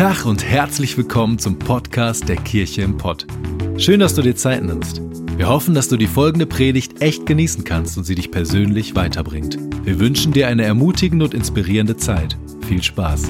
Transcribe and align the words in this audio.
Tag 0.00 0.24
und 0.24 0.42
herzlich 0.42 0.96
willkommen 0.96 1.38
zum 1.38 1.58
Podcast 1.58 2.26
der 2.26 2.36
Kirche 2.36 2.80
im 2.80 2.96
Pott. 2.96 3.26
Schön, 3.76 4.00
dass 4.00 4.14
du 4.14 4.22
dir 4.22 4.34
Zeit 4.34 4.62
nimmst. 4.62 5.02
Wir 5.36 5.46
hoffen, 5.46 5.74
dass 5.74 5.90
du 5.90 5.98
die 5.98 6.06
folgende 6.06 6.46
Predigt 6.46 7.02
echt 7.02 7.26
genießen 7.26 7.64
kannst 7.64 7.98
und 7.98 8.04
sie 8.04 8.14
dich 8.14 8.30
persönlich 8.30 8.94
weiterbringt. 8.94 9.58
Wir 9.84 10.00
wünschen 10.00 10.32
dir 10.32 10.48
eine 10.48 10.64
ermutigende 10.64 11.26
und 11.26 11.34
inspirierende 11.34 11.98
Zeit. 11.98 12.38
Viel 12.66 12.82
Spaß. 12.82 13.24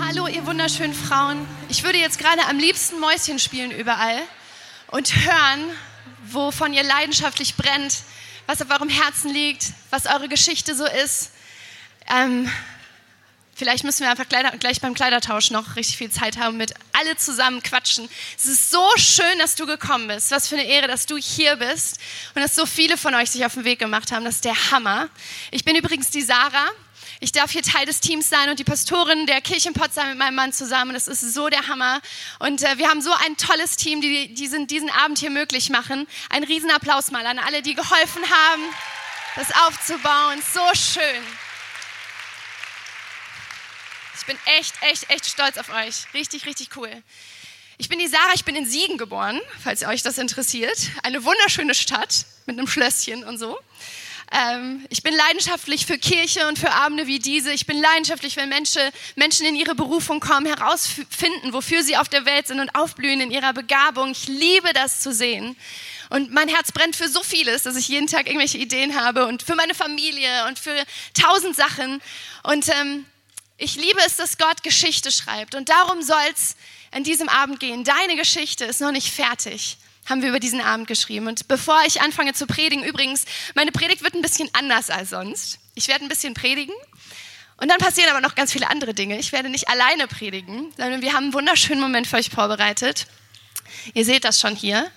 Hallo, 0.00 0.26
ihr 0.26 0.46
wunderschönen 0.46 0.94
Frauen. 0.94 1.36
Ich 1.68 1.84
würde 1.84 1.98
jetzt 1.98 2.18
gerade 2.18 2.40
am 2.48 2.56
liebsten 2.56 2.98
Mäuschen 2.98 3.38
spielen 3.38 3.72
überall 3.72 4.22
und 4.90 5.14
hören, 5.14 5.60
wovon 6.32 6.72
ihr 6.72 6.82
leidenschaftlich 6.82 7.56
brennt, 7.56 8.04
was 8.46 8.62
auf 8.62 8.70
eurem 8.70 8.88
Herzen 8.88 9.32
liegt, 9.32 9.72
was 9.90 10.06
eure 10.06 10.28
Geschichte 10.28 10.74
so 10.74 10.86
ist. 10.86 11.30
Ähm, 12.10 12.50
vielleicht 13.54 13.84
müssen 13.84 14.00
wir 14.00 14.10
einfach 14.10 14.28
gleich 14.28 14.80
beim 14.80 14.94
Kleidertausch 14.94 15.50
noch 15.50 15.76
richtig 15.76 15.96
viel 15.96 16.10
Zeit 16.10 16.38
haben, 16.38 16.56
mit 16.56 16.74
alle 16.92 17.16
zusammen 17.16 17.62
quatschen. 17.62 18.08
Es 18.36 18.46
ist 18.46 18.70
so 18.70 18.86
schön, 18.96 19.38
dass 19.38 19.54
du 19.54 19.66
gekommen 19.66 20.08
bist. 20.08 20.30
Was 20.30 20.48
für 20.48 20.56
eine 20.56 20.66
Ehre, 20.66 20.88
dass 20.88 21.06
du 21.06 21.16
hier 21.16 21.56
bist 21.56 21.98
und 22.34 22.42
dass 22.42 22.54
so 22.54 22.66
viele 22.66 22.96
von 22.96 23.14
euch 23.14 23.30
sich 23.30 23.44
auf 23.46 23.54
den 23.54 23.64
Weg 23.64 23.78
gemacht 23.78 24.12
haben. 24.12 24.24
Das 24.24 24.36
ist 24.36 24.44
der 24.44 24.70
Hammer. 24.70 25.08
Ich 25.50 25.64
bin 25.64 25.76
übrigens 25.76 26.10
die 26.10 26.22
Sarah. 26.22 26.70
Ich 27.24 27.32
darf 27.32 27.52
hier 27.52 27.62
Teil 27.62 27.86
des 27.86 28.00
Teams 28.00 28.28
sein 28.28 28.50
und 28.50 28.58
die 28.58 28.64
Pastorin 28.64 29.24
der 29.24 29.40
Kirche 29.40 29.68
in 29.68 29.74
Potsdam 29.74 30.10
mit 30.10 30.18
meinem 30.18 30.34
Mann 30.34 30.52
zusammen. 30.52 30.92
Das 30.92 31.08
ist 31.08 31.22
so 31.22 31.48
der 31.48 31.68
Hammer. 31.68 32.02
Und 32.38 32.62
äh, 32.62 32.76
wir 32.76 32.90
haben 32.90 33.00
so 33.00 33.14
ein 33.24 33.38
tolles 33.38 33.78
Team, 33.78 34.02
die, 34.02 34.34
die 34.34 34.46
sind 34.46 34.70
diesen 34.70 34.90
Abend 34.90 35.20
hier 35.20 35.30
möglich 35.30 35.70
machen. 35.70 36.06
Ein 36.28 36.44
Riesenapplaus 36.44 37.12
mal 37.12 37.24
an 37.24 37.38
alle, 37.38 37.62
die 37.62 37.74
geholfen 37.74 38.22
haben, 38.30 38.62
das 39.36 39.50
aufzubauen. 39.66 40.42
So 40.52 40.60
schön. 40.74 41.22
Ich 44.18 44.26
bin 44.26 44.36
echt, 44.58 44.74
echt, 44.82 45.08
echt 45.08 45.24
stolz 45.24 45.56
auf 45.56 45.70
euch. 45.70 46.12
Richtig, 46.12 46.44
richtig 46.44 46.76
cool. 46.76 46.90
Ich 47.78 47.88
bin 47.88 48.00
die 48.00 48.06
Sarah, 48.06 48.34
ich 48.34 48.44
bin 48.44 48.54
in 48.54 48.66
Siegen 48.66 48.98
geboren, 48.98 49.40
falls 49.62 49.82
euch 49.82 50.02
das 50.02 50.18
interessiert. 50.18 50.76
Eine 51.02 51.24
wunderschöne 51.24 51.74
Stadt 51.74 52.26
mit 52.44 52.58
einem 52.58 52.66
Schlösschen 52.66 53.24
und 53.24 53.38
so. 53.38 53.58
Ähm, 54.32 54.86
ich 54.88 55.02
bin 55.02 55.14
leidenschaftlich 55.14 55.86
für 55.86 55.98
Kirche 55.98 56.48
und 56.48 56.58
für 56.58 56.70
Abende 56.70 57.06
wie 57.06 57.18
diese. 57.18 57.52
Ich 57.52 57.66
bin 57.66 57.80
leidenschaftlich, 57.80 58.36
wenn 58.36 58.48
Menschen, 58.48 58.82
Menschen 59.16 59.46
in 59.46 59.54
ihre 59.54 59.74
Berufung 59.74 60.20
kommen, 60.20 60.46
herausfinden, 60.46 61.52
wofür 61.52 61.82
sie 61.82 61.96
auf 61.96 62.08
der 62.08 62.24
Welt 62.24 62.46
sind 62.46 62.60
und 62.60 62.74
aufblühen 62.74 63.20
in 63.20 63.30
ihrer 63.30 63.52
Begabung. 63.52 64.12
Ich 64.12 64.26
liebe 64.28 64.72
das 64.72 65.00
zu 65.00 65.12
sehen. 65.12 65.56
Und 66.10 66.32
mein 66.32 66.48
Herz 66.48 66.72
brennt 66.72 66.96
für 66.96 67.08
so 67.08 67.22
vieles, 67.22 67.64
dass 67.64 67.76
ich 67.76 67.88
jeden 67.88 68.06
Tag 68.06 68.26
irgendwelche 68.26 68.58
Ideen 68.58 68.98
habe 68.98 69.26
und 69.26 69.42
für 69.42 69.54
meine 69.54 69.74
Familie 69.74 70.46
und 70.48 70.58
für 70.58 70.84
tausend 71.14 71.56
Sachen. 71.56 72.00
Und 72.42 72.68
ähm, 72.68 73.06
ich 73.56 73.76
liebe 73.76 74.00
es, 74.06 74.16
dass 74.16 74.38
Gott 74.38 74.62
Geschichte 74.62 75.10
schreibt. 75.10 75.54
Und 75.54 75.68
darum 75.68 76.02
soll 76.02 76.16
es 76.32 76.56
an 76.90 77.04
diesem 77.04 77.28
Abend 77.28 77.60
gehen. 77.60 77.84
Deine 77.84 78.16
Geschichte 78.16 78.64
ist 78.64 78.80
noch 78.80 78.92
nicht 78.92 79.12
fertig 79.12 79.78
haben 80.06 80.22
wir 80.22 80.28
über 80.28 80.40
diesen 80.40 80.60
Abend 80.60 80.86
geschrieben. 80.86 81.26
Und 81.26 81.48
bevor 81.48 81.80
ich 81.86 82.00
anfange 82.00 82.34
zu 82.34 82.46
predigen, 82.46 82.84
übrigens, 82.84 83.24
meine 83.54 83.72
Predigt 83.72 84.02
wird 84.02 84.14
ein 84.14 84.22
bisschen 84.22 84.48
anders 84.52 84.90
als 84.90 85.10
sonst. 85.10 85.58
Ich 85.74 85.88
werde 85.88 86.04
ein 86.04 86.08
bisschen 86.08 86.34
predigen 86.34 86.74
und 87.56 87.68
dann 87.68 87.78
passieren 87.78 88.10
aber 88.10 88.20
noch 88.20 88.34
ganz 88.34 88.52
viele 88.52 88.68
andere 88.68 88.94
Dinge. 88.94 89.18
Ich 89.18 89.32
werde 89.32 89.48
nicht 89.48 89.68
alleine 89.68 90.06
predigen, 90.06 90.72
sondern 90.76 91.02
wir 91.02 91.12
haben 91.12 91.24
einen 91.24 91.32
wunderschönen 91.32 91.80
Moment 91.80 92.06
für 92.06 92.16
euch 92.16 92.30
vorbereitet. 92.30 93.06
Ihr 93.94 94.04
seht 94.04 94.24
das 94.24 94.40
schon 94.40 94.56
hier. 94.56 94.90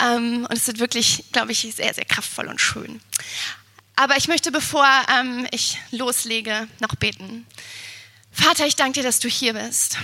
Ähm, 0.00 0.46
und 0.48 0.52
es 0.56 0.66
wird 0.66 0.78
wirklich, 0.78 1.24
glaube 1.32 1.52
ich, 1.52 1.60
sehr, 1.60 1.94
sehr 1.94 2.04
kraftvoll 2.04 2.48
und 2.48 2.60
schön. 2.60 3.00
Aber 3.96 4.16
ich 4.16 4.28
möchte, 4.28 4.50
bevor 4.50 4.86
ähm, 5.14 5.46
ich 5.50 5.78
loslege, 5.90 6.68
noch 6.80 6.94
beten. 6.96 7.46
Vater, 8.32 8.66
ich 8.66 8.76
danke 8.76 9.00
dir, 9.00 9.02
dass 9.02 9.20
du 9.20 9.28
hier 9.28 9.54
bist 9.54 9.98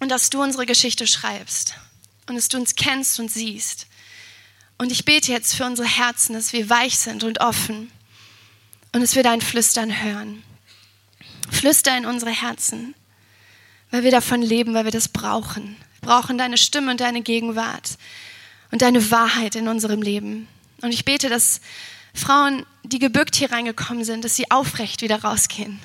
und 0.00 0.10
dass 0.10 0.30
du 0.30 0.42
unsere 0.42 0.66
Geschichte 0.66 1.06
schreibst 1.06 1.74
und 2.30 2.36
dass 2.36 2.48
du 2.48 2.56
uns 2.56 2.76
kennst 2.76 3.20
und 3.20 3.30
siehst. 3.30 3.86
Und 4.78 4.92
ich 4.92 5.04
bete 5.04 5.32
jetzt 5.32 5.54
für 5.54 5.66
unsere 5.66 5.88
Herzen, 5.88 6.32
dass 6.32 6.52
wir 6.52 6.70
weich 6.70 6.98
sind 6.98 7.24
und 7.24 7.40
offen 7.40 7.90
und 8.92 9.02
dass 9.02 9.14
wir 9.14 9.22
dein 9.22 9.40
Flüstern 9.40 10.02
hören. 10.02 10.42
Flüster 11.50 11.96
in 11.98 12.06
unsere 12.06 12.30
Herzen, 12.30 12.94
weil 13.90 14.04
wir 14.04 14.10
davon 14.10 14.40
leben, 14.40 14.72
weil 14.72 14.84
wir 14.84 14.92
das 14.92 15.08
brauchen. 15.08 15.76
Wir 16.00 16.08
brauchen 16.08 16.38
deine 16.38 16.56
Stimme 16.56 16.92
und 16.92 17.00
deine 17.00 17.20
Gegenwart 17.20 17.98
und 18.70 18.80
deine 18.80 19.10
Wahrheit 19.10 19.56
in 19.56 19.68
unserem 19.68 20.00
Leben. 20.00 20.46
Und 20.80 20.92
ich 20.92 21.04
bete, 21.04 21.28
dass 21.28 21.60
Frauen, 22.14 22.64
die 22.84 23.00
gebückt 23.00 23.34
hier 23.34 23.50
reingekommen 23.50 24.04
sind, 24.04 24.24
dass 24.24 24.36
sie 24.36 24.50
aufrecht 24.50 25.02
wieder 25.02 25.22
rausgehen 25.22 25.80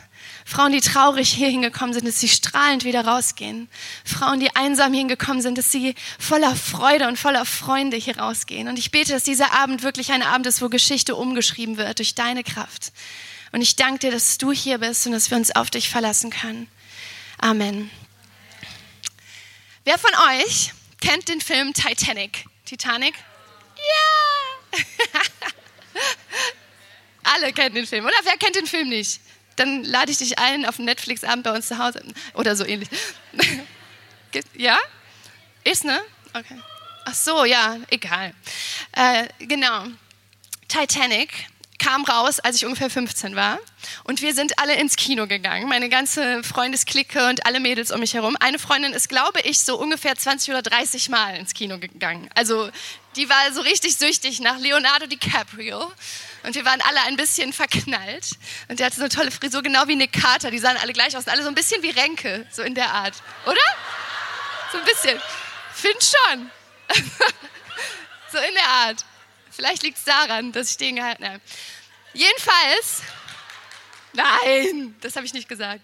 Frauen, 0.48 0.72
die 0.72 0.80
traurig 0.80 1.30
hier 1.34 1.50
hingekommen 1.50 1.94
sind, 1.94 2.08
dass 2.08 2.20
sie 2.20 2.30
strahlend 2.30 2.84
wieder 2.84 3.04
rausgehen. 3.04 3.68
Frauen, 4.06 4.40
die 4.40 4.56
einsam 4.56 4.94
hingekommen 4.94 5.42
sind, 5.42 5.58
dass 5.58 5.72
sie 5.72 5.96
voller 6.20 6.56
Freude 6.56 7.08
und 7.08 7.18
voller 7.18 7.46
Freunde 7.46 7.98
hier 7.98 8.20
rausgehen. 8.20 8.68
Und 8.68 8.78
ich 8.78 8.92
bete, 8.92 9.12
dass 9.12 9.24
dieser 9.24 9.54
Abend 9.54 9.82
wirklich 9.82 10.12
ein 10.12 10.22
Abend 10.22 10.46
ist, 10.46 10.62
wo 10.62 10.70
Geschichte 10.70 11.16
umgeschrieben 11.16 11.78
wird 11.78 11.98
durch 11.98 12.14
deine 12.14 12.44
Kraft. 12.44 12.94
Und 13.52 13.62
ich 13.62 13.76
danke 13.76 14.00
dir, 14.00 14.12
dass 14.12 14.38
du 14.38 14.52
hier 14.52 14.78
bist 14.78 15.08
und 15.08 15.14
dass 15.14 15.32
wir 15.32 15.38
uns 15.38 15.56
auf 15.56 15.72
dich 15.72 15.90
verlassen 15.90 16.30
können. 16.30 16.70
Amen. 17.40 17.90
Wer 19.84 19.98
von 19.98 20.12
euch 20.30 20.74
kennt 21.02 21.28
den 21.28 21.42
Film 21.42 21.74
Titanic? 21.74 22.46
Titanic? 22.66 23.16
Ja! 23.78 24.80
Alle 27.24 27.52
kennen 27.52 27.74
den 27.74 27.88
Film, 27.88 28.06
oder? 28.06 28.14
Wer 28.24 28.38
kennt 28.38 28.56
den 28.56 28.68
Film 28.68 28.90
nicht? 28.90 29.20
Dann 29.56 29.84
lade 29.84 30.12
ich 30.12 30.18
dich 30.18 30.40
ein 30.40 30.66
auf 30.66 30.78
einen 30.78 30.86
Netflix-Abend 30.86 31.44
bei 31.44 31.52
uns 31.52 31.68
zu 31.68 31.78
Hause 31.78 32.04
oder 32.34 32.56
so 32.56 32.66
ähnlich. 32.66 32.90
ja? 34.56 34.78
Ist, 35.64 35.86
ne? 35.86 36.00
Okay. 36.34 36.60
Ach 37.06 37.14
so, 37.14 37.46
ja, 37.46 37.78
egal. 37.90 38.34
Äh, 38.94 39.28
genau. 39.40 39.86
Titanic 40.68 41.30
kam 41.78 42.04
raus, 42.04 42.40
als 42.40 42.56
ich 42.56 42.66
ungefähr 42.66 42.90
15 42.90 43.36
war. 43.36 43.60
Und 44.06 44.22
wir 44.22 44.34
sind 44.34 44.58
alle 44.60 44.76
ins 44.76 44.96
Kino 44.96 45.28
gegangen. 45.28 45.68
Meine 45.68 45.90
ganze 45.90 46.44
Freundesklicke 46.44 47.28
und 47.30 47.46
alle 47.46 47.60
Mädels 47.60 47.92
um 47.92 48.00
mich 48.00 48.16
herum. 48.16 48.36
Eine 48.40 48.58
Freundin 48.60 48.94
ist, 48.94 49.08
glaube 49.08 49.42
ich, 49.42 49.60
so 49.60 49.78
ungefähr 49.78 50.16
20 50.16 50.50
oder 50.50 50.62
30 50.64 51.10
Mal 51.10 51.36
ins 51.38 51.54
Kino 51.54 51.78
gegangen. 51.78 52.30
Also 52.34 52.70
die 53.16 53.30
war 53.30 53.52
so 53.53 53.62
richtig 53.62 53.96
süchtig 53.96 54.40
nach 54.40 54.58
Leonardo 54.58 55.08
DiCaprio. 55.08 55.92
Und 56.44 56.56
wir 56.56 56.66
waren 56.66 56.81
alle 56.81 57.02
ein 57.03 57.18
bisschen 57.18 57.53
verknallt. 57.53 58.31
Und 58.68 58.80
der 58.80 58.88
hatte 58.88 58.98
so 58.98 59.02
eine 59.02 59.09
tolle 59.09 59.31
Frisur, 59.31 59.64
genau 59.64 59.88
wie 59.88 59.96
Nick 59.96 60.14
Carter. 60.14 60.52
Die 60.52 60.59
sahen 60.59 60.78
alle 60.78 60.94
gleich 60.94 61.16
aus. 61.18 61.28
Alle 61.28 61.42
so 61.42 61.48
ein 61.48 61.56
bisschen 61.56 61.81
wie 61.81 61.90
Ränke, 61.90 62.46
so 62.52 62.62
in 62.62 62.76
der 62.76 62.92
Art. 62.92 63.16
Oder? 63.46 63.62
So 64.72 64.78
ein 64.78 64.86
bisschen. 64.86 65.20
Find 65.74 66.03
schon. 66.03 66.52
so 68.31 68.38
in 68.38 68.53
der 68.53 68.68
Art. 68.68 69.06
Vielleicht 69.52 69.84
liegt 69.84 69.97
es 69.97 70.03
daran, 70.03 70.52
dass 70.52 70.70
ich 70.70 70.78
den 70.78 70.97
gehalten 70.97 71.26
habe. 71.26 71.42
Jedenfalls, 72.14 73.02
nein, 74.14 74.96
das 75.02 75.16
habe 75.16 75.26
ich 75.26 75.34
nicht 75.34 75.47
gesagt. 75.47 75.82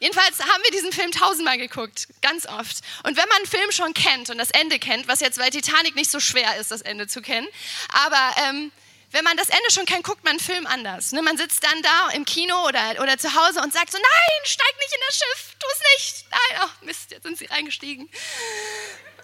Jedenfalls 0.00 0.40
haben 0.40 0.62
wir 0.62 0.70
diesen 0.72 0.92
Film 0.92 1.10
tausendmal 1.12 1.58
geguckt, 1.58 2.08
ganz 2.20 2.46
oft. 2.46 2.78
Und 3.04 3.16
wenn 3.16 3.28
man 3.28 3.38
einen 3.38 3.46
Film 3.46 3.70
schon 3.72 3.94
kennt 3.94 4.30
und 4.30 4.38
das 4.38 4.50
Ende 4.50 4.78
kennt, 4.78 5.08
was 5.08 5.20
jetzt 5.20 5.38
bei 5.38 5.50
Titanic 5.50 5.94
nicht 5.94 6.10
so 6.10 6.20
schwer 6.20 6.56
ist, 6.56 6.70
das 6.70 6.82
Ende 6.82 7.06
zu 7.06 7.22
kennen, 7.22 7.48
aber 7.88 8.34
ähm, 8.48 8.72
wenn 9.14 9.22
man 9.22 9.36
das 9.36 9.48
Ende 9.48 9.70
schon 9.70 9.86
kennt, 9.86 10.02
guckt 10.02 10.24
man 10.24 10.32
einen 10.32 10.40
Film 10.40 10.66
anders. 10.66 11.12
Ne? 11.12 11.22
Man 11.22 11.36
sitzt 11.36 11.62
dann 11.62 11.80
da 11.82 12.10
im 12.10 12.24
Kino 12.24 12.66
oder, 12.66 13.00
oder 13.00 13.16
zu 13.16 13.32
Hause 13.32 13.62
und 13.62 13.72
sagt 13.72 13.92
so, 13.92 13.98
nein, 13.98 14.40
steig 14.44 14.74
nicht 14.80 14.92
in 14.92 15.00
das 15.06 15.16
Schiff, 15.16 15.56
tu 15.58 15.66
es 15.72 15.80
nicht. 15.94 16.30
Nein, 16.30 16.60
ach 16.62 16.82
Mist, 16.82 17.10
jetzt 17.12 17.22
sind 17.22 17.38
sie 17.38 17.46
reingestiegen. 17.46 18.10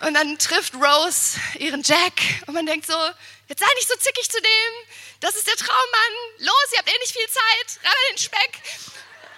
Und 0.01 0.15
dann 0.15 0.39
trifft 0.39 0.75
Rose 0.75 1.41
ihren 1.59 1.83
Jack 1.83 2.23
und 2.47 2.55
man 2.55 2.67
denkt 2.67 2.87
so, 2.87 2.97
jetzt 3.49 3.59
sei 3.59 3.67
nicht 3.75 3.89
so 3.89 3.97
zickig 3.97 4.31
zu 4.31 4.41
dem, 4.41 4.73
das 5.19 5.35
ist 5.35 5.47
der 5.47 5.57
Traummann, 5.57 6.15
los, 6.39 6.73
ihr 6.73 6.79
habt 6.79 6.89
eh 6.89 6.99
nicht 7.01 7.13
viel 7.13 7.29
Zeit, 7.29 7.85
ran 7.85 7.93
den 8.13 8.19
Speck. 8.19 8.63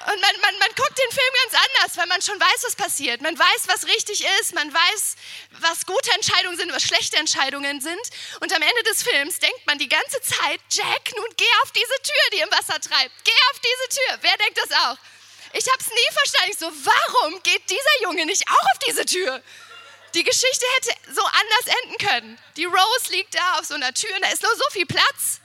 Und 0.05 0.21
man, 0.21 0.41
man, 0.41 0.59
man 0.59 0.69
guckt 0.75 0.99
den 0.99 1.11
Film 1.13 1.33
ganz 1.45 1.63
anders, 1.63 1.97
weil 1.97 2.07
man 2.07 2.21
schon 2.21 2.39
weiß, 2.41 2.65
was 2.65 2.75
passiert. 2.75 3.21
Man 3.21 3.39
weiß, 3.39 3.69
was 3.69 3.87
richtig 3.87 4.25
ist, 4.41 4.53
man 4.53 4.73
weiß, 4.73 5.15
was 5.61 5.87
gute 5.87 6.11
Entscheidungen 6.13 6.57
sind, 6.57 6.73
was 6.73 6.83
schlechte 6.83 7.19
Entscheidungen 7.19 7.81
sind. 7.81 8.01
Und 8.41 8.53
am 8.53 8.63
Ende 8.63 8.83
des 8.91 9.05
Films 9.05 9.39
denkt 9.39 9.65
man 9.67 9.79
die 9.79 9.89
ganze 9.89 10.21
Zeit, 10.23 10.61
Jack, 10.71 11.17
nun 11.17 11.29
geh 11.37 11.53
auf 11.63 11.71
diese 11.71 12.03
Tür, 12.03 12.31
die 12.33 12.41
im 12.41 12.51
Wasser 12.51 12.81
treibt. 12.81 13.15
Geh 13.23 13.39
auf 13.53 13.61
diese 13.61 14.01
Tür. 14.01 14.19
Wer 14.23 14.37
denkt 14.39 14.59
das 14.59 14.73
auch? 14.73 14.97
Ich 15.53 15.67
habe 15.71 15.79
es 15.79 15.89
nie 15.89 16.15
verstanden. 16.15 16.51
Ich 16.51 16.59
so, 16.59 16.73
warum 16.85 17.43
geht 17.43 17.71
dieser 17.71 18.03
Junge 18.03 18.27
nicht 18.27 18.49
auch 18.49 18.73
auf 18.73 18.79
diese 18.89 19.05
Tür? 19.05 19.43
Die 20.15 20.25
Geschichte 20.25 20.67
hätte 20.77 21.15
so 21.15 21.23
anders 21.23 21.77
enden 21.83 21.99
können. 21.99 22.39
Die 22.57 22.65
Rose 22.65 23.11
liegt 23.11 23.35
da 23.35 23.59
auf 23.59 23.67
so 23.67 23.75
einer 23.75 23.95
Tür 23.95 24.15
und 24.15 24.23
da 24.23 24.29
ist 24.29 24.43
nur 24.43 24.55
so 24.57 24.65
viel 24.73 24.87
Platz. 24.87 25.41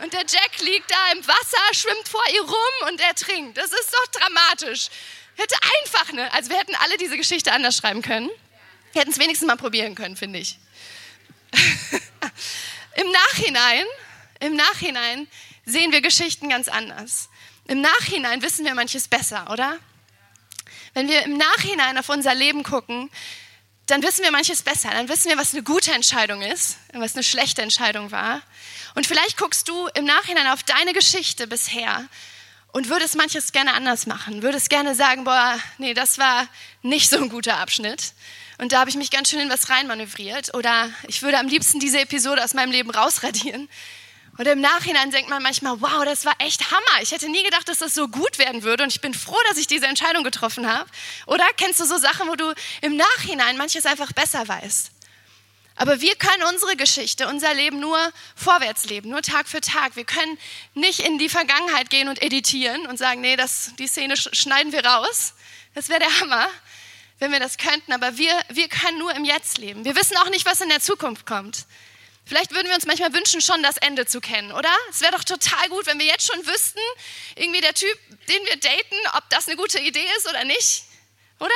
Und 0.00 0.12
der 0.12 0.20
Jack 0.20 0.58
liegt 0.60 0.90
da 0.90 1.12
im 1.12 1.26
Wasser, 1.26 1.74
schwimmt 1.74 2.08
vor 2.08 2.22
ihr 2.32 2.42
rum 2.42 2.88
und 2.88 3.00
er 3.00 3.14
trinkt. 3.14 3.58
Das 3.58 3.72
ist 3.72 3.92
doch 3.92 4.20
dramatisch. 4.20 4.88
Hätte 5.36 5.54
einfach, 5.80 6.12
ne? 6.12 6.32
Also 6.32 6.50
wir 6.50 6.58
hätten 6.58 6.74
alle 6.76 6.96
diese 6.96 7.16
Geschichte 7.16 7.52
anders 7.52 7.76
schreiben 7.76 8.02
können. 8.02 8.30
Wir 8.92 9.00
hätten 9.02 9.12
es 9.12 9.18
wenigstens 9.18 9.46
mal 9.46 9.56
probieren 9.56 9.94
können, 9.94 10.16
finde 10.16 10.38
ich. 10.38 10.58
Im 12.96 13.10
Nachhinein 13.10 13.86
im 14.42 14.56
Nachhinein 14.56 15.28
sehen 15.66 15.92
wir 15.92 16.00
Geschichten 16.00 16.48
ganz 16.48 16.66
anders. 16.66 17.28
Im 17.68 17.80
Nachhinein 17.80 18.42
wissen 18.42 18.64
wir 18.64 18.74
manches 18.74 19.06
besser, 19.06 19.48
oder? 19.52 19.78
Wenn 20.94 21.08
wir 21.08 21.22
im 21.22 21.36
Nachhinein 21.36 21.96
auf 21.96 22.08
unser 22.08 22.34
Leben 22.34 22.64
gucken, 22.64 23.08
dann 23.86 24.02
wissen 24.02 24.22
wir 24.22 24.30
manches 24.30 24.62
besser. 24.62 24.90
Dann 24.90 25.08
wissen 25.08 25.28
wir, 25.28 25.36
was 25.36 25.52
eine 25.52 25.62
gute 25.62 25.92
Entscheidung 25.92 26.42
ist 26.42 26.78
und 26.92 27.00
was 27.00 27.14
eine 27.14 27.22
schlechte 27.22 27.62
Entscheidung 27.62 28.10
war. 28.10 28.42
Und 28.94 29.06
vielleicht 29.06 29.36
guckst 29.36 29.68
du 29.68 29.88
im 29.94 30.04
Nachhinein 30.04 30.46
auf 30.48 30.62
deine 30.62 30.92
Geschichte 30.92 31.46
bisher 31.46 32.08
und 32.72 32.88
würdest 32.88 33.16
manches 33.16 33.52
gerne 33.52 33.74
anders 33.74 34.06
machen. 34.06 34.42
Würdest 34.42 34.70
gerne 34.70 34.94
sagen, 34.94 35.24
boah, 35.24 35.58
nee, 35.78 35.94
das 35.94 36.18
war 36.18 36.48
nicht 36.82 37.10
so 37.10 37.16
ein 37.16 37.28
guter 37.28 37.58
Abschnitt. 37.58 38.12
Und 38.58 38.72
da 38.72 38.80
habe 38.80 38.90
ich 38.90 38.96
mich 38.96 39.10
ganz 39.10 39.28
schön 39.30 39.40
in 39.40 39.50
was 39.50 39.68
reinmanövriert. 39.68 40.54
Oder 40.54 40.90
ich 41.08 41.22
würde 41.22 41.38
am 41.38 41.48
liebsten 41.48 41.80
diese 41.80 42.00
Episode 42.00 42.42
aus 42.44 42.54
meinem 42.54 42.70
Leben 42.70 42.90
rausradieren. 42.90 43.68
Und 44.38 44.46
im 44.46 44.60
Nachhinein 44.60 45.10
denkt 45.10 45.28
man 45.28 45.42
manchmal, 45.42 45.80
wow, 45.80 46.04
das 46.04 46.24
war 46.24 46.34
echt 46.38 46.70
Hammer. 46.70 47.02
Ich 47.02 47.10
hätte 47.10 47.28
nie 47.28 47.42
gedacht, 47.42 47.68
dass 47.68 47.78
das 47.78 47.94
so 47.94 48.08
gut 48.08 48.38
werden 48.38 48.62
würde. 48.62 48.82
Und 48.82 48.92
ich 48.92 49.00
bin 49.00 49.12
froh, 49.12 49.38
dass 49.48 49.58
ich 49.58 49.66
diese 49.66 49.86
Entscheidung 49.86 50.24
getroffen 50.24 50.66
habe. 50.66 50.88
Oder 51.26 51.44
kennst 51.58 51.80
du 51.80 51.84
so 51.84 51.98
Sachen, 51.98 52.28
wo 52.28 52.34
du 52.34 52.54
im 52.80 52.96
Nachhinein 52.96 53.58
manches 53.58 53.84
einfach 53.84 54.12
besser 54.12 54.48
weißt? 54.48 54.90
Aber 55.76 56.00
wir 56.00 56.14
können 56.16 56.44
unsere 56.44 56.76
Geschichte, 56.76 57.28
unser 57.28 57.52
Leben 57.54 57.80
nur 57.80 57.98
vorwärts 58.36 58.86
leben, 58.86 59.10
nur 59.10 59.22
Tag 59.22 59.48
für 59.48 59.60
Tag. 59.60 59.96
Wir 59.96 60.04
können 60.04 60.38
nicht 60.74 61.00
in 61.00 61.18
die 61.18 61.28
Vergangenheit 61.28 61.90
gehen 61.90 62.08
und 62.08 62.22
editieren 62.22 62.86
und 62.86 62.98
sagen, 62.98 63.20
nee, 63.20 63.36
das, 63.36 63.72
die 63.78 63.86
Szene 63.86 64.16
schneiden 64.16 64.72
wir 64.72 64.84
raus. 64.84 65.34
Das 65.74 65.88
wäre 65.88 66.00
der 66.00 66.20
Hammer, 66.20 66.46
wenn 67.18 67.32
wir 67.32 67.40
das 67.40 67.58
könnten. 67.58 67.92
Aber 67.92 68.16
wir, 68.16 68.32
wir 68.50 68.68
können 68.68 68.98
nur 68.98 69.14
im 69.14 69.24
Jetzt 69.24 69.58
leben. 69.58 69.84
Wir 69.84 69.96
wissen 69.96 70.16
auch 70.18 70.30
nicht, 70.30 70.46
was 70.46 70.60
in 70.60 70.68
der 70.68 70.80
Zukunft 70.80 71.26
kommt. 71.26 71.66
Vielleicht 72.24 72.52
würden 72.52 72.68
wir 72.68 72.74
uns 72.74 72.86
manchmal 72.86 73.12
wünschen, 73.12 73.40
schon 73.40 73.62
das 73.62 73.76
Ende 73.78 74.06
zu 74.06 74.20
kennen, 74.20 74.52
oder? 74.52 74.70
Es 74.90 75.00
wäre 75.00 75.12
doch 75.12 75.24
total 75.24 75.68
gut, 75.68 75.86
wenn 75.86 75.98
wir 75.98 76.06
jetzt 76.06 76.26
schon 76.26 76.46
wüssten, 76.46 76.80
irgendwie 77.34 77.60
der 77.60 77.74
Typ, 77.74 77.98
den 78.28 78.44
wir 78.46 78.56
daten, 78.56 78.96
ob 79.16 79.28
das 79.30 79.48
eine 79.48 79.56
gute 79.56 79.80
Idee 79.80 80.06
ist 80.16 80.28
oder 80.28 80.44
nicht, 80.44 80.84
oder? 81.40 81.54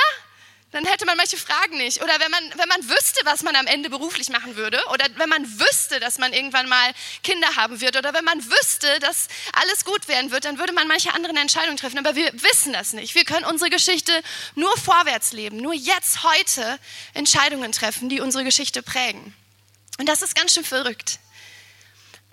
Dann 0.73 0.85
hätte 0.85 1.07
man 1.07 1.17
manche 1.17 1.37
Fragen 1.37 1.79
nicht. 1.79 2.03
Oder 2.03 2.19
wenn 2.19 2.31
man, 2.31 2.43
wenn 2.57 2.69
man 2.69 2.89
wüsste, 2.89 3.21
was 3.25 3.43
man 3.43 3.55
am 3.55 3.67
Ende 3.67 3.89
beruflich 3.89 4.29
machen 4.29 4.57
würde, 4.57 4.83
oder 4.93 5.07
wenn 5.17 5.29
man 5.29 5.45
wüsste, 5.59 6.01
dass 6.01 6.19
man 6.19 6.33
irgendwann 6.33 6.69
mal 6.69 6.93
Kinder 7.23 7.49
haben 7.57 7.81
wird, 7.81 7.97
oder 7.97 8.13
wenn 8.13 8.25
man 8.25 8.45
wüsste, 8.45 8.99
dass 8.99 9.29
alles 9.53 9.85
gut 9.85 10.09
werden 10.09 10.33
wird, 10.33 10.45
dann 10.45 10.59
würde 10.59 10.73
man 10.73 10.89
manche 10.89 11.15
anderen 11.15 11.37
Entscheidungen 11.37 11.77
treffen. 11.77 11.99
Aber 11.99 12.17
wir 12.17 12.31
wissen 12.43 12.73
das 12.73 12.93
nicht. 12.93 13.15
Wir 13.15 13.25
können 13.25 13.47
unsere 13.47 13.71
Geschichte 13.71 14.13
nur 14.55 14.77
vorwärts 14.77 15.33
leben, 15.33 15.59
nur 15.59 15.73
jetzt, 15.73 16.25
heute 16.25 16.79
Entscheidungen 17.15 17.71
treffen, 17.73 18.09
die 18.09 18.21
unsere 18.21 18.43
Geschichte 18.45 18.83
prägen. 18.83 19.35
Und 19.99 20.07
das 20.07 20.23
ist 20.23 20.35
ganz 20.35 20.55
schön 20.55 20.65
verrückt. 20.65 21.19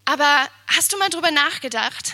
Aber 0.05 0.49
hast 0.67 0.91
du 0.91 0.97
mal 0.97 1.09
darüber 1.09 1.31
nachgedacht, 1.31 2.13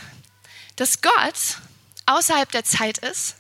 dass 0.76 1.02
Gott 1.02 1.58
außerhalb 2.06 2.52
der 2.52 2.64
Zeit 2.64 3.00
ist? 3.00 3.36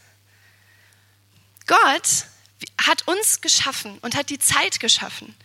Gott 1.67 2.25
hat 2.81 3.07
uns 3.07 3.41
geschaffen 3.41 3.99
und 3.99 4.15
hat 4.15 4.29
die 4.29 4.39
Zeit 4.39 4.79
geschaffen. 4.79 5.35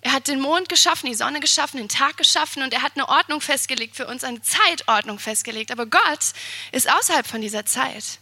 Er 0.00 0.12
hat 0.12 0.28
den 0.28 0.40
Mond 0.40 0.68
geschaffen, 0.68 1.06
die 1.06 1.14
Sonne 1.14 1.40
geschaffen, 1.40 1.78
den 1.78 1.88
Tag 1.88 2.16
geschaffen 2.16 2.62
und 2.62 2.72
er 2.72 2.82
hat 2.82 2.92
eine 2.94 3.08
Ordnung 3.08 3.40
festgelegt 3.40 3.96
für 3.96 4.06
uns, 4.06 4.22
eine 4.22 4.42
Zeitordnung 4.42 5.18
festgelegt. 5.18 5.72
Aber 5.72 5.86
Gott 5.86 6.32
ist 6.72 6.90
außerhalb 6.90 7.26
von 7.26 7.40
dieser 7.40 7.64
Zeit. 7.64 8.18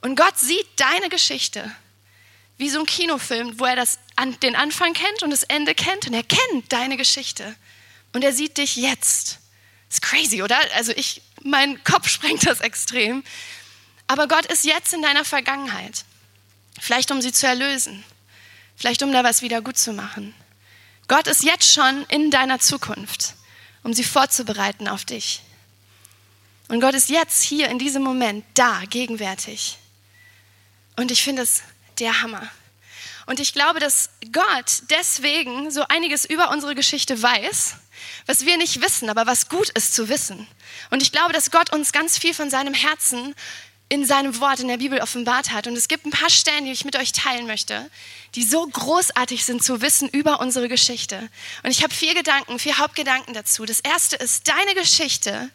Und 0.00 0.16
Gott 0.16 0.36
sieht 0.38 0.66
deine 0.76 1.08
Geschichte 1.08 1.74
wie 2.58 2.68
so 2.68 2.80
ein 2.80 2.86
Kinofilm, 2.86 3.58
wo 3.58 3.64
er 3.64 3.76
das, 3.76 3.98
den 4.42 4.56
Anfang 4.56 4.92
kennt 4.94 5.22
und 5.22 5.30
das 5.30 5.42
Ende 5.42 5.74
kennt 5.74 6.06
und 6.06 6.14
er 6.14 6.22
kennt 6.22 6.72
deine 6.72 6.96
Geschichte 6.96 7.54
und 8.12 8.22
er 8.22 8.32
sieht 8.32 8.58
dich 8.58 8.76
jetzt. 8.76 9.38
ist 9.88 10.02
crazy, 10.02 10.42
oder? 10.42 10.58
Also 10.74 10.92
ich, 10.92 11.22
mein 11.42 11.82
Kopf 11.84 12.08
sprengt 12.10 12.46
das 12.46 12.60
extrem. 12.60 13.24
Aber 14.06 14.28
Gott 14.28 14.46
ist 14.46 14.64
jetzt 14.64 14.92
in 14.92 15.02
deiner 15.02 15.24
Vergangenheit. 15.24 16.04
Vielleicht 16.80 17.10
um 17.10 17.22
sie 17.22 17.32
zu 17.32 17.46
erlösen. 17.46 18.04
Vielleicht 18.76 19.02
um 19.02 19.12
da 19.12 19.24
was 19.24 19.42
wieder 19.42 19.62
gut 19.62 19.78
zu 19.78 19.92
machen. 19.92 20.34
Gott 21.08 21.26
ist 21.26 21.42
jetzt 21.42 21.72
schon 21.72 22.04
in 22.08 22.30
deiner 22.30 22.58
Zukunft, 22.58 23.34
um 23.82 23.92
sie 23.92 24.04
vorzubereiten 24.04 24.88
auf 24.88 25.04
dich. 25.04 25.42
Und 26.68 26.80
Gott 26.80 26.94
ist 26.94 27.10
jetzt 27.10 27.42
hier 27.42 27.68
in 27.68 27.78
diesem 27.78 28.02
Moment 28.02 28.44
da, 28.54 28.82
gegenwärtig. 28.88 29.78
Und 30.96 31.10
ich 31.10 31.22
finde 31.22 31.42
es 31.42 31.62
der 31.98 32.22
Hammer. 32.22 32.50
Und 33.26 33.40
ich 33.40 33.52
glaube, 33.52 33.80
dass 33.80 34.10
Gott 34.32 34.82
deswegen 34.90 35.70
so 35.70 35.84
einiges 35.88 36.24
über 36.24 36.50
unsere 36.50 36.74
Geschichte 36.74 37.20
weiß, 37.20 37.76
was 38.26 38.44
wir 38.46 38.56
nicht 38.56 38.80
wissen, 38.80 39.08
aber 39.10 39.26
was 39.26 39.48
gut 39.48 39.68
ist 39.70 39.94
zu 39.94 40.08
wissen. 40.08 40.46
Und 40.90 41.02
ich 41.02 41.12
glaube, 41.12 41.32
dass 41.32 41.50
Gott 41.50 41.72
uns 41.72 41.92
ganz 41.92 42.18
viel 42.18 42.34
von 42.34 42.50
seinem 42.50 42.74
Herzen 42.74 43.34
in 43.88 44.06
seinem 44.06 44.40
Wort 44.40 44.58
in 44.58 44.68
der 44.68 44.78
Bibel 44.78 45.00
offenbart 45.00 45.52
hat. 45.52 45.66
Und 45.66 45.76
es 45.76 45.86
gibt 45.86 46.06
ein 46.06 46.10
paar 46.10 46.30
Stellen, 46.30 46.64
die 46.64 46.72
ich 46.72 46.86
mit 46.86 46.96
euch 46.96 47.12
teilen 47.12 47.46
möchte, 47.46 47.90
die 48.34 48.42
so 48.42 48.66
großartig 48.66 49.44
sind 49.44 49.62
zu 49.62 49.82
wissen 49.82 50.08
über 50.08 50.40
unsere 50.40 50.68
Geschichte. 50.68 51.28
Und 51.62 51.70
ich 51.70 51.82
habe 51.82 51.92
vier 51.92 52.14
Gedanken, 52.14 52.58
vier 52.58 52.78
Hauptgedanken 52.78 53.34
dazu. 53.34 53.66
Das 53.66 53.80
erste 53.80 54.16
ist, 54.16 54.48
deine 54.48 54.74
Geschichte 54.74 55.50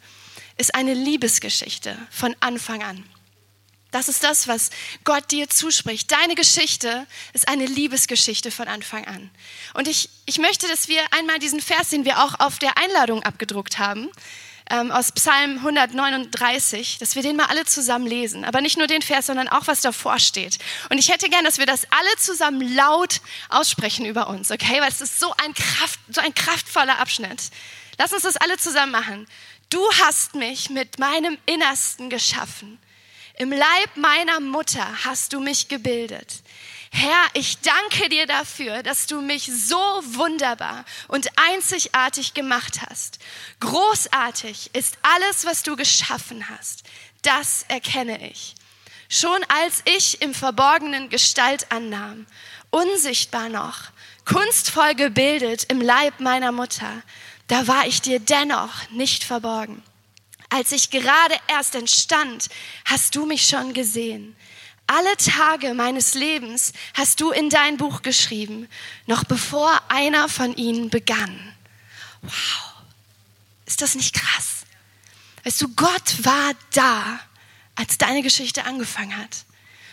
ist 0.56 0.72
eine 0.72 0.94
Liebesgeschichte 0.94 1.98
von 2.12 2.36
Anfang 2.38 2.84
an. 2.84 3.02
Das 3.90 4.08
ist 4.08 4.22
das, 4.22 4.48
was 4.48 4.68
Gott 5.04 5.30
dir 5.30 5.48
zuspricht. 5.48 6.12
Deine 6.12 6.34
Geschichte 6.34 7.06
ist 7.32 7.48
eine 7.48 7.64
Liebesgeschichte 7.64 8.50
von 8.50 8.68
Anfang 8.68 9.06
an. 9.06 9.30
Und 9.72 9.88
ich, 9.88 10.10
ich 10.26 10.38
möchte, 10.38 10.68
dass 10.68 10.88
wir 10.88 11.00
einmal 11.12 11.38
diesen 11.38 11.60
Vers, 11.60 11.88
den 11.88 12.04
wir 12.04 12.22
auch 12.22 12.38
auf 12.38 12.58
der 12.58 12.76
Einladung 12.76 13.22
abgedruckt 13.22 13.78
haben, 13.78 14.10
ähm, 14.68 14.90
aus 14.90 15.12
Psalm 15.12 15.56
139, 15.56 16.98
dass 16.98 17.14
wir 17.14 17.22
den 17.22 17.36
mal 17.36 17.46
alle 17.46 17.64
zusammen 17.64 18.06
lesen. 18.06 18.44
Aber 18.44 18.60
nicht 18.60 18.76
nur 18.76 18.86
den 18.86 19.00
Vers, 19.00 19.26
sondern 19.26 19.48
auch, 19.48 19.66
was 19.66 19.80
davor 19.80 20.18
steht. 20.18 20.58
Und 20.90 20.98
ich 20.98 21.10
hätte 21.10 21.30
gern, 21.30 21.44
dass 21.44 21.56
wir 21.56 21.64
das 21.64 21.84
alle 21.90 22.16
zusammen 22.18 22.74
laut 22.74 23.22
aussprechen 23.48 24.04
über 24.04 24.28
uns, 24.28 24.50
okay? 24.50 24.82
Weil 24.82 24.90
es 24.90 25.00
ist 25.00 25.18
so 25.18 25.32
ein, 25.42 25.54
Kraft, 25.54 25.98
so 26.10 26.20
ein 26.20 26.34
kraftvoller 26.34 26.98
Abschnitt. 26.98 27.44
Lass 27.96 28.12
uns 28.12 28.22
das 28.22 28.36
alle 28.36 28.58
zusammen 28.58 28.92
machen. 28.92 29.26
Du 29.70 29.82
hast 30.02 30.34
mich 30.34 30.68
mit 30.68 30.98
meinem 30.98 31.38
Innersten 31.46 32.10
geschaffen 32.10 32.78
im 33.38 33.52
Leib 33.52 33.96
meiner 33.96 34.40
Mutter 34.40 34.86
hast 35.04 35.32
du 35.32 35.40
mich 35.40 35.68
gebildet. 35.68 36.42
Herr, 36.90 37.26
ich 37.34 37.58
danke 37.60 38.08
dir 38.08 38.26
dafür, 38.26 38.82
dass 38.82 39.06
du 39.06 39.20
mich 39.20 39.44
so 39.44 39.76
wunderbar 39.76 40.84
und 41.06 41.28
einzigartig 41.36 42.34
gemacht 42.34 42.80
hast. 42.88 43.18
Großartig 43.60 44.70
ist 44.72 44.98
alles, 45.02 45.44
was 45.44 45.62
du 45.62 45.76
geschaffen 45.76 46.48
hast. 46.48 46.84
Das 47.22 47.64
erkenne 47.68 48.28
ich. 48.28 48.54
Schon 49.08 49.38
als 49.48 49.82
ich 49.84 50.20
im 50.22 50.34
Verborgenen 50.34 51.08
Gestalt 51.08 51.70
annahm, 51.70 52.26
unsichtbar 52.70 53.48
noch, 53.48 53.84
kunstvoll 54.24 54.94
gebildet 54.94 55.64
im 55.68 55.80
Leib 55.80 56.20
meiner 56.20 56.52
Mutter, 56.52 57.02
da 57.46 57.66
war 57.66 57.86
ich 57.86 58.02
dir 58.02 58.20
dennoch 58.20 58.90
nicht 58.90 59.24
verborgen. 59.24 59.82
Als 60.50 60.72
ich 60.72 60.90
gerade 60.90 61.36
erst 61.46 61.74
entstand, 61.74 62.48
hast 62.84 63.14
du 63.14 63.26
mich 63.26 63.46
schon 63.46 63.74
gesehen. 63.74 64.34
Alle 64.86 65.16
Tage 65.18 65.74
meines 65.74 66.14
Lebens 66.14 66.72
hast 66.94 67.20
du 67.20 67.30
in 67.30 67.50
dein 67.50 67.76
Buch 67.76 68.00
geschrieben, 68.00 68.68
noch 69.06 69.24
bevor 69.24 69.82
einer 69.88 70.30
von 70.30 70.56
ihnen 70.56 70.88
begann. 70.88 71.54
Wow, 72.22 72.72
ist 73.66 73.82
das 73.82 73.94
nicht 73.94 74.14
krass? 74.14 74.64
Weißt 75.44 75.60
du, 75.60 75.68
Gott 75.74 76.24
war 76.24 76.52
da, 76.72 77.20
als 77.74 77.98
deine 77.98 78.22
Geschichte 78.22 78.64
angefangen 78.64 79.16
hat. 79.16 79.44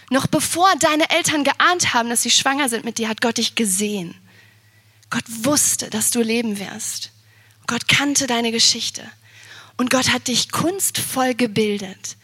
Noch 0.10 0.28
bevor 0.28 0.74
deine 0.78 1.10
Eltern 1.10 1.44
geahnt 1.44 1.94
haben, 1.94 2.10
dass 2.10 2.22
sie 2.22 2.32
schwanger 2.32 2.70
sind 2.70 2.86
mit 2.86 2.98
dir, 2.98 3.10
hat 3.10 3.22
Gott 3.22 3.38
dich 3.38 3.56
gesehen. 3.56 4.16
Gott 5.10 5.26
wusste, 5.28 5.90
dass 5.90 6.12
du 6.12 6.22
leben 6.22 6.58
wirst. 6.60 7.12
Gott 7.68 7.88
kannte 7.88 8.28
deine 8.28 8.52
Geschichte. 8.52 9.10
Und 9.78 9.90
Gott 9.90 10.10
hat 10.10 10.28
dich 10.28 10.52
kunstvoll 10.52 11.36
gebildet, 11.36 12.16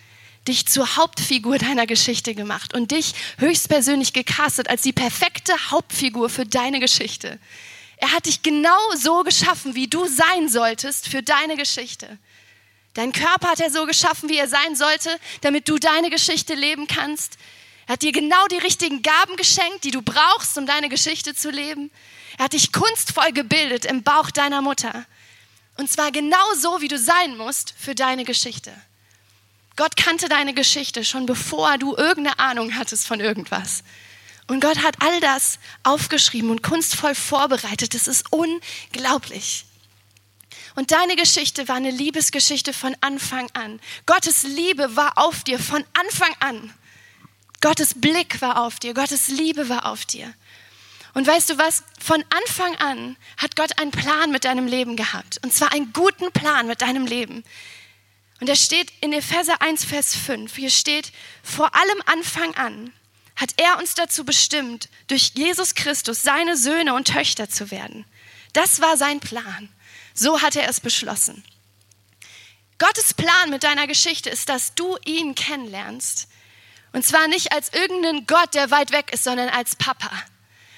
dich 0.48 0.68
zur 0.68 0.96
Hauptfigur 0.96 1.58
deiner 1.58 1.86
Geschichte 1.86 2.34
gemacht 2.34 2.74
und 2.74 2.92
dich 2.92 3.14
höchstpersönlich 3.38 4.14
gecastet 4.14 4.70
als 4.70 4.82
die 4.82 4.94
perfekte 4.94 5.54
Hauptfigur 5.72 6.30
für 6.30 6.46
deine 6.46 6.80
Geschichte. 6.80 7.40
Er 7.98 8.14
hat 8.14 8.26
dich 8.26 8.42
genau 8.42 8.80
so 8.96 9.24
geschaffen, 9.24 9.76
wie 9.76 9.88
du 9.88 10.08
sein 10.08 10.50
solltest 10.50 11.08
für 11.08 11.22
deine 11.22 11.56
Geschichte. 11.56 12.18
Dein 12.94 13.12
Körper 13.12 13.50
hat 13.50 13.60
er 13.60 13.70
so 13.70 13.86
geschaffen, 13.86 14.28
wie 14.28 14.38
er 14.38 14.48
sein 14.48 14.76
sollte, 14.76 15.18
damit 15.42 15.70
du 15.70 15.78
deine 15.78 16.10
Geschichte 16.10 16.56
leben 16.56 16.88
kannst. 16.88 17.38
Er 17.88 17.94
hat 17.94 18.02
dir 18.02 18.12
genau 18.12 18.48
die 18.48 18.58
richtigen 18.58 19.02
Gaben 19.02 19.36
geschenkt, 19.36 19.84
die 19.84 19.92
du 19.92 20.02
brauchst, 20.02 20.58
um 20.58 20.66
deine 20.66 20.90
Geschichte 20.90 21.36
zu 21.36 21.52
leben. 21.52 21.92
Er 22.38 22.46
hat 22.46 22.54
dich 22.54 22.72
kunstvoll 22.72 23.32
gebildet 23.34 23.86
im 23.86 24.04
Bauch 24.04 24.32
deiner 24.32 24.62
Mutter. 24.62 25.06
Und 25.82 25.90
zwar 25.90 26.12
genau 26.12 26.54
so, 26.56 26.80
wie 26.82 26.88
du 26.88 27.00
sein 27.00 27.36
musst 27.38 27.74
für 27.76 27.96
deine 27.96 28.24
Geschichte. 28.24 28.72
Gott 29.76 29.98
kannte 29.98 30.30
deine 30.30 30.54
Geschichte 30.54 31.04
schon 31.04 31.26
bevor 31.26 31.80
du 31.80 31.96
irgendeine 31.96 32.38
Ahnung 32.38 32.76
hattest 32.76 33.08
von 33.08 33.20
irgendwas. 33.20 33.84
Und 34.46 34.62
Gott 34.62 34.84
hat 34.84 35.02
all 35.02 35.20
das 35.22 35.58
aufgeschrieben 35.82 36.52
und 36.52 36.62
kunstvoll 36.62 37.16
vorbereitet. 37.16 37.96
Das 37.96 38.08
ist 38.08 38.32
unglaublich. 38.32 39.66
Und 40.76 40.92
deine 40.92 41.16
Geschichte 41.16 41.68
war 41.68 41.78
eine 41.78 41.90
Liebesgeschichte 41.90 42.74
von 42.74 42.96
Anfang 43.02 43.50
an. 43.56 43.80
Gottes 44.06 44.44
Liebe 44.44 44.96
war 44.96 45.18
auf 45.18 45.44
dir 45.44 45.58
von 45.58 45.84
Anfang 46.00 46.36
an. 46.42 46.72
Gottes 47.60 47.96
Blick 47.96 48.40
war 48.40 48.62
auf 48.62 48.78
dir, 48.78 48.94
Gottes 48.94 49.30
Liebe 49.30 49.68
war 49.68 49.88
auf 49.88 50.06
dir. 50.06 50.32
Und 51.14 51.28
weißt 51.28 51.50
du 51.50 51.58
was? 51.58 51.84
Von 52.00 52.24
Anfang 52.30 52.76
an 52.78 53.18
hat 53.38 53.56
Gott 53.56 53.78
einen 53.80 53.92
Plan 53.92 54.32
mit 54.32 54.46
deinem 54.46 54.68
Leben 54.68 54.96
gehabt. 54.96 55.40
Und 55.44 55.54
zwar 55.54 55.74
einen 55.74 55.92
guten 55.94 56.32
Plan 56.32 56.68
mit 56.68 56.82
deinem 56.82 57.06
Leben. 57.06 57.44
Und 58.40 58.50
er 58.50 58.56
steht 58.56 58.92
in 59.02 59.14
Epheser 59.14 59.62
1, 59.62 59.86
Vers 59.86 60.16
5. 60.16 60.56
Hier 60.56 60.70
steht, 60.70 61.12
vor 61.44 61.76
allem 61.76 62.02
Anfang 62.06 62.56
an 62.56 62.94
hat 63.36 63.54
er 63.58 63.78
uns 63.78 63.96
dazu 63.96 64.24
bestimmt, 64.24 64.90
durch 65.08 65.32
Jesus 65.36 65.74
Christus 65.76 66.22
seine 66.22 66.56
Söhne 66.56 66.94
und 66.94 67.08
Töchter 67.08 67.50
zu 67.50 67.72
werden. 67.72 68.06
Das 68.54 68.82
war 68.82 68.98
sein 68.98 69.20
Plan. 69.20 69.70
So 70.14 70.42
hat 70.42 70.56
er 70.56 70.70
es 70.70 70.80
beschlossen. 70.80 71.44
Gottes 72.78 73.14
Plan 73.14 73.50
mit 73.50 73.64
deiner 73.64 73.88
Geschichte 73.88 74.30
ist, 74.30 74.50
dass 74.50 74.76
du 74.76 74.98
ihn 75.06 75.36
kennenlernst. 75.36 76.28
Und 76.94 77.06
zwar 77.06 77.28
nicht 77.28 77.52
als 77.52 77.74
irgendeinen 77.74 78.28
Gott, 78.28 78.54
der 78.54 78.72
weit 78.72 78.92
weg 78.92 79.14
ist, 79.14 79.24
sondern 79.24 79.50
als 79.50 79.76
Papa 79.76 80.12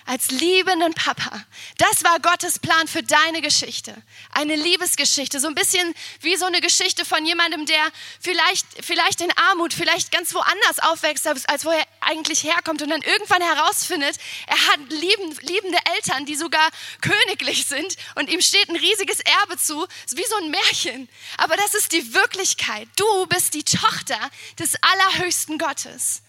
als 0.05 0.31
liebenden 0.31 0.93
Papa. 0.93 1.45
Das 1.77 2.03
war 2.03 2.19
Gottes 2.19 2.59
Plan 2.59 2.87
für 2.87 3.03
deine 3.03 3.41
Geschichte. 3.41 3.95
Eine 4.31 4.55
Liebesgeschichte. 4.55 5.39
So 5.39 5.47
ein 5.47 5.55
bisschen 5.55 5.93
wie 6.21 6.35
so 6.35 6.45
eine 6.45 6.61
Geschichte 6.61 7.05
von 7.05 7.25
jemandem, 7.25 7.65
der 7.65 7.83
vielleicht, 8.19 8.65
vielleicht 8.81 9.21
in 9.21 9.31
Armut, 9.49 9.73
vielleicht 9.73 10.11
ganz 10.11 10.33
woanders 10.33 10.79
aufwächst, 10.79 11.27
als 11.27 11.65
wo 11.65 11.69
er 11.69 11.85
eigentlich 12.01 12.43
herkommt 12.43 12.81
und 12.81 12.89
dann 12.89 13.01
irgendwann 13.01 13.41
herausfindet, 13.41 14.17
er 14.47 14.57
hat 14.67 14.79
lieben, 14.89 15.37
liebende 15.41 15.77
Eltern, 15.95 16.25
die 16.25 16.35
sogar 16.35 16.69
königlich 17.01 17.65
sind 17.65 17.95
und 18.15 18.29
ihm 18.29 18.41
steht 18.41 18.69
ein 18.69 18.75
riesiges 18.75 19.19
Erbe 19.19 19.57
zu. 19.57 19.85
Wie 20.11 20.25
so 20.25 20.35
ein 20.37 20.51
Märchen. 20.51 21.09
Aber 21.37 21.55
das 21.55 21.73
ist 21.73 21.91
die 21.91 22.13
Wirklichkeit. 22.13 22.87
Du 22.95 23.25
bist 23.27 23.53
die 23.53 23.63
Tochter 23.63 24.19
des 24.59 24.75
allerhöchsten 24.81 25.57
Gottes. 25.57 26.22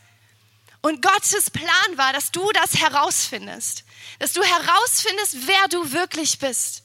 Und 0.85 1.01
Gottes 1.01 1.51
Plan 1.51 1.97
war, 1.97 2.13
dass 2.13 2.31
du 2.31 2.53
das 2.53 2.75
herausfindest. 2.75 3.85
Dass 4.19 4.35
du 4.35 4.43
herausfindest, 4.43 5.47
wer 5.47 5.69
du 5.71 5.93
wirklich 5.93 6.39
bist. 6.39 6.83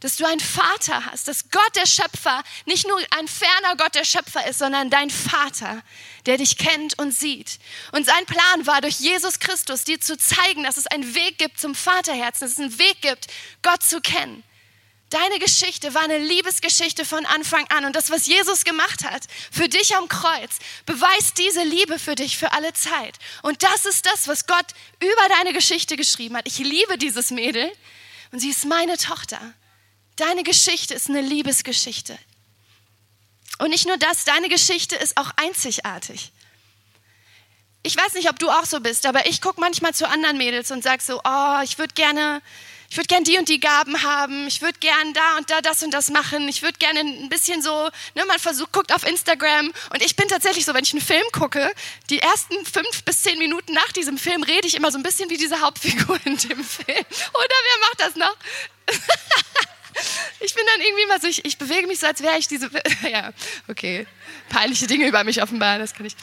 Dass 0.00 0.16
du 0.16 0.24
einen 0.24 0.40
Vater 0.40 1.04
hast, 1.04 1.28
dass 1.28 1.50
Gott 1.50 1.76
der 1.76 1.84
Schöpfer 1.84 2.42
nicht 2.64 2.88
nur 2.88 2.98
ein 3.10 3.28
ferner 3.28 3.76
Gott 3.76 3.96
der 3.96 4.06
Schöpfer 4.06 4.46
ist, 4.46 4.60
sondern 4.60 4.88
dein 4.88 5.10
Vater, 5.10 5.82
der 6.24 6.38
dich 6.38 6.56
kennt 6.56 6.98
und 6.98 7.12
sieht. 7.12 7.58
Und 7.92 8.06
sein 8.06 8.24
Plan 8.24 8.66
war, 8.66 8.80
durch 8.80 9.00
Jesus 9.00 9.38
Christus 9.40 9.84
dir 9.84 10.00
zu 10.00 10.16
zeigen, 10.16 10.62
dass 10.62 10.78
es 10.78 10.86
einen 10.86 11.14
Weg 11.14 11.36
gibt 11.36 11.60
zum 11.60 11.74
Vaterherzen, 11.74 12.46
dass 12.46 12.52
es 12.52 12.58
einen 12.58 12.78
Weg 12.78 13.02
gibt, 13.02 13.26
Gott 13.60 13.82
zu 13.82 14.00
kennen. 14.00 14.42
Deine 15.14 15.38
Geschichte 15.38 15.94
war 15.94 16.02
eine 16.02 16.18
Liebesgeschichte 16.18 17.04
von 17.04 17.24
Anfang 17.26 17.64
an. 17.68 17.84
Und 17.84 17.94
das, 17.94 18.10
was 18.10 18.26
Jesus 18.26 18.64
gemacht 18.64 19.04
hat 19.04 19.22
für 19.52 19.68
dich 19.68 19.94
am 19.94 20.08
Kreuz, 20.08 20.58
beweist 20.86 21.38
diese 21.38 21.62
Liebe 21.62 22.00
für 22.00 22.16
dich 22.16 22.36
für 22.36 22.50
alle 22.50 22.72
Zeit. 22.72 23.16
Und 23.42 23.62
das 23.62 23.84
ist 23.84 24.06
das, 24.06 24.26
was 24.26 24.48
Gott 24.48 24.66
über 24.98 25.28
deine 25.28 25.52
Geschichte 25.52 25.96
geschrieben 25.96 26.36
hat. 26.36 26.48
Ich 26.48 26.58
liebe 26.58 26.98
dieses 26.98 27.30
Mädel 27.30 27.70
und 28.32 28.40
sie 28.40 28.50
ist 28.50 28.64
meine 28.64 28.96
Tochter. 28.96 29.38
Deine 30.16 30.42
Geschichte 30.42 30.94
ist 30.94 31.08
eine 31.08 31.20
Liebesgeschichte. 31.20 32.18
Und 33.58 33.70
nicht 33.70 33.86
nur 33.86 33.98
das, 33.98 34.24
deine 34.24 34.48
Geschichte 34.48 34.96
ist 34.96 35.16
auch 35.16 35.30
einzigartig. 35.36 36.32
Ich 37.84 37.96
weiß 37.96 38.14
nicht, 38.14 38.28
ob 38.30 38.40
du 38.40 38.50
auch 38.50 38.64
so 38.64 38.80
bist, 38.80 39.06
aber 39.06 39.26
ich 39.26 39.40
gucke 39.40 39.60
manchmal 39.60 39.94
zu 39.94 40.08
anderen 40.08 40.38
Mädels 40.38 40.72
und 40.72 40.82
sage 40.82 41.04
so, 41.04 41.20
oh, 41.24 41.60
ich 41.62 41.78
würde 41.78 41.94
gerne 41.94 42.42
ich 42.90 42.96
würde 42.96 43.08
gern 43.08 43.24
die 43.24 43.38
und 43.38 43.48
die 43.48 43.60
Gaben 43.60 44.02
haben, 44.02 44.46
ich 44.46 44.62
würde 44.62 44.78
gern 44.78 45.14
da 45.14 45.36
und 45.38 45.50
da 45.50 45.60
das 45.60 45.82
und 45.82 45.92
das 45.92 46.10
machen, 46.10 46.48
ich 46.48 46.62
würde 46.62 46.78
gerne 46.78 47.00
ein 47.00 47.28
bisschen 47.28 47.62
so, 47.62 47.88
ne, 48.14 48.24
man 48.26 48.38
versucht, 48.38 48.72
guckt 48.72 48.92
auf 48.92 49.06
Instagram 49.06 49.72
und 49.90 50.02
ich 50.02 50.16
bin 50.16 50.28
tatsächlich 50.28 50.64
so, 50.64 50.74
wenn 50.74 50.84
ich 50.84 50.92
einen 50.92 51.02
Film 51.02 51.24
gucke, 51.32 51.72
die 52.10 52.20
ersten 52.20 52.54
fünf 52.64 53.04
bis 53.04 53.22
zehn 53.22 53.38
Minuten 53.38 53.72
nach 53.72 53.92
diesem 53.92 54.18
Film 54.18 54.42
rede 54.42 54.66
ich 54.66 54.76
immer 54.76 54.90
so 54.92 54.98
ein 54.98 55.02
bisschen 55.02 55.30
wie 55.30 55.36
diese 55.36 55.60
Hauptfigur 55.60 56.18
in 56.24 56.36
dem 56.36 56.64
Film. 56.64 56.86
Oder 56.88 57.56
wer 57.64 57.80
macht 57.80 58.00
das 58.00 58.16
noch? 58.16 58.36
ich 60.40 60.54
bin 60.54 60.64
dann 60.66 60.80
irgendwie 60.80 61.06
mal 61.06 61.20
so, 61.20 61.28
ich, 61.28 61.44
ich 61.44 61.58
bewege 61.58 61.86
mich 61.86 62.00
so, 62.00 62.06
als 62.06 62.22
wäre 62.22 62.38
ich 62.38 62.48
diese, 62.48 62.70
ja, 63.10 63.32
okay, 63.68 64.06
peinliche 64.48 64.86
Dinge 64.86 65.06
über 65.06 65.24
mich 65.24 65.42
offenbar, 65.42 65.78
das 65.78 65.94
kann 65.94 66.06
ich. 66.06 66.14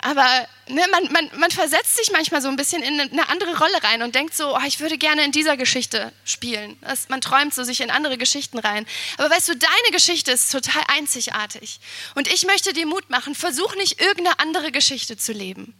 Aber 0.00 0.46
ne, 0.68 0.82
man, 0.92 1.12
man, 1.12 1.30
man 1.38 1.50
versetzt 1.50 1.96
sich 1.96 2.12
manchmal 2.12 2.40
so 2.40 2.48
ein 2.48 2.56
bisschen 2.56 2.82
in 2.82 3.00
eine 3.00 3.28
andere 3.28 3.58
Rolle 3.58 3.82
rein 3.82 4.02
und 4.02 4.14
denkt 4.14 4.36
so, 4.36 4.56
oh, 4.56 4.60
ich 4.66 4.80
würde 4.80 4.96
gerne 4.96 5.24
in 5.24 5.32
dieser 5.32 5.56
Geschichte 5.56 6.12
spielen. 6.24 6.76
Das, 6.82 7.08
man 7.08 7.20
träumt 7.20 7.52
so 7.52 7.64
sich 7.64 7.80
in 7.80 7.90
andere 7.90 8.16
Geschichten 8.16 8.58
rein. 8.58 8.86
Aber 9.16 9.30
weißt 9.30 9.48
du, 9.48 9.56
deine 9.56 9.92
Geschichte 9.92 10.30
ist 10.30 10.52
total 10.52 10.82
einzigartig. 10.88 11.80
Und 12.14 12.28
ich 12.28 12.46
möchte 12.46 12.72
dir 12.72 12.86
Mut 12.86 13.10
machen, 13.10 13.34
versuch 13.34 13.74
nicht 13.74 14.00
irgendeine 14.00 14.38
andere 14.38 14.70
Geschichte 14.70 15.16
zu 15.16 15.32
leben, 15.32 15.74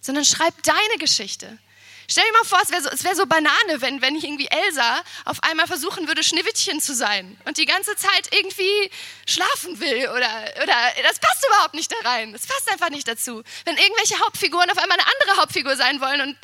sondern 0.00 0.24
schreib 0.24 0.54
deine 0.62 0.98
Geschichte. 0.98 1.58
Stell 2.08 2.24
dir 2.24 2.32
mal 2.32 2.44
vor, 2.44 2.58
es 2.62 2.70
wäre 2.70 2.82
so, 2.82 3.04
wär 3.04 3.16
so 3.16 3.26
Banane, 3.26 3.80
wenn, 3.80 4.02
wenn 4.02 4.14
ich 4.16 4.24
irgendwie 4.24 4.48
Elsa 4.48 5.02
auf 5.24 5.42
einmal 5.42 5.66
versuchen 5.66 6.06
würde, 6.06 6.22
Schneewittchen 6.22 6.80
zu 6.80 6.94
sein 6.94 7.36
und 7.44 7.56
die 7.56 7.64
ganze 7.64 7.96
Zeit 7.96 8.28
irgendwie 8.32 8.90
schlafen 9.26 9.80
will 9.80 10.08
oder, 10.08 10.54
oder 10.62 10.76
das 11.02 11.18
passt 11.18 11.46
überhaupt 11.46 11.74
nicht 11.74 11.90
da 11.92 12.08
rein. 12.08 12.32
Das 12.32 12.46
passt 12.46 12.70
einfach 12.70 12.90
nicht 12.90 13.08
dazu. 13.08 13.42
Wenn 13.64 13.76
irgendwelche 13.76 14.18
Hauptfiguren 14.20 14.70
auf 14.70 14.78
einmal 14.78 14.98
eine 14.98 15.08
andere 15.20 15.40
Hauptfigur 15.40 15.76
sein 15.76 16.00
wollen 16.00 16.20
und 16.20 16.38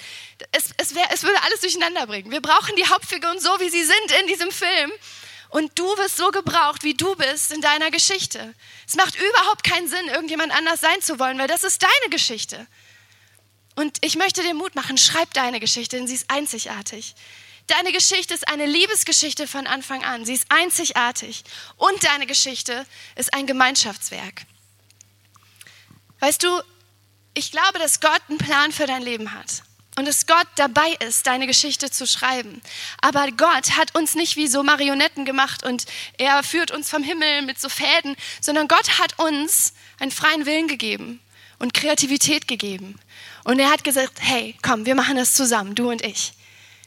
es, 0.52 0.70
es, 0.78 0.94
wär, 0.94 1.08
es 1.12 1.22
würde 1.22 1.42
alles 1.42 1.60
durcheinander 1.60 2.06
bringen. 2.06 2.30
Wir 2.30 2.40
brauchen 2.40 2.74
die 2.76 2.86
Hauptfiguren 2.86 3.38
so, 3.40 3.50
wie 3.60 3.68
sie 3.68 3.84
sind 3.84 4.12
in 4.20 4.26
diesem 4.28 4.50
Film. 4.50 4.90
Und 5.50 5.76
du 5.78 5.84
wirst 5.98 6.16
so 6.16 6.30
gebraucht, 6.30 6.84
wie 6.84 6.94
du 6.94 7.16
bist 7.16 7.50
in 7.50 7.60
deiner 7.60 7.90
Geschichte. 7.90 8.54
Es 8.86 8.94
macht 8.94 9.16
überhaupt 9.16 9.64
keinen 9.64 9.88
Sinn, 9.88 10.06
irgendjemand 10.06 10.52
anders 10.52 10.80
sein 10.80 11.00
zu 11.00 11.18
wollen, 11.18 11.38
weil 11.38 11.48
das 11.48 11.64
ist 11.64 11.82
deine 11.82 12.10
Geschichte. 12.10 12.66
Und 13.80 13.96
ich 14.02 14.16
möchte 14.16 14.42
dir 14.42 14.52
Mut 14.52 14.74
machen, 14.74 14.98
schreib 14.98 15.32
deine 15.32 15.58
Geschichte, 15.58 15.96
denn 15.96 16.06
sie 16.06 16.12
ist 16.12 16.30
einzigartig. 16.30 17.14
Deine 17.66 17.92
Geschichte 17.92 18.34
ist 18.34 18.46
eine 18.46 18.66
Liebesgeschichte 18.66 19.48
von 19.48 19.66
Anfang 19.66 20.04
an. 20.04 20.26
Sie 20.26 20.34
ist 20.34 20.44
einzigartig. 20.50 21.44
Und 21.78 22.04
deine 22.04 22.26
Geschichte 22.26 22.84
ist 23.16 23.32
ein 23.32 23.46
Gemeinschaftswerk. 23.46 24.42
Weißt 26.18 26.42
du, 26.42 26.60
ich 27.32 27.52
glaube, 27.52 27.78
dass 27.78 28.00
Gott 28.00 28.20
einen 28.28 28.36
Plan 28.36 28.70
für 28.70 28.86
dein 28.86 29.00
Leben 29.00 29.32
hat. 29.32 29.62
Und 29.96 30.06
dass 30.06 30.26
Gott 30.26 30.48
dabei 30.56 30.92
ist, 31.06 31.26
deine 31.26 31.46
Geschichte 31.46 31.90
zu 31.90 32.06
schreiben. 32.06 32.60
Aber 33.00 33.28
Gott 33.32 33.78
hat 33.78 33.94
uns 33.94 34.14
nicht 34.14 34.36
wie 34.36 34.46
so 34.46 34.62
Marionetten 34.62 35.24
gemacht 35.24 35.64
und 35.64 35.86
er 36.18 36.42
führt 36.42 36.70
uns 36.70 36.90
vom 36.90 37.02
Himmel 37.02 37.42
mit 37.42 37.58
so 37.58 37.70
Fäden, 37.70 38.14
sondern 38.42 38.68
Gott 38.68 38.98
hat 38.98 39.18
uns 39.18 39.72
einen 39.98 40.10
freien 40.10 40.44
Willen 40.44 40.68
gegeben 40.68 41.18
und 41.58 41.72
Kreativität 41.72 42.46
gegeben. 42.46 42.98
Und 43.50 43.58
er 43.58 43.68
hat 43.68 43.82
gesagt, 43.82 44.12
hey, 44.20 44.54
komm, 44.62 44.86
wir 44.86 44.94
machen 44.94 45.16
das 45.16 45.34
zusammen, 45.34 45.74
du 45.74 45.90
und 45.90 46.02
ich. 46.02 46.34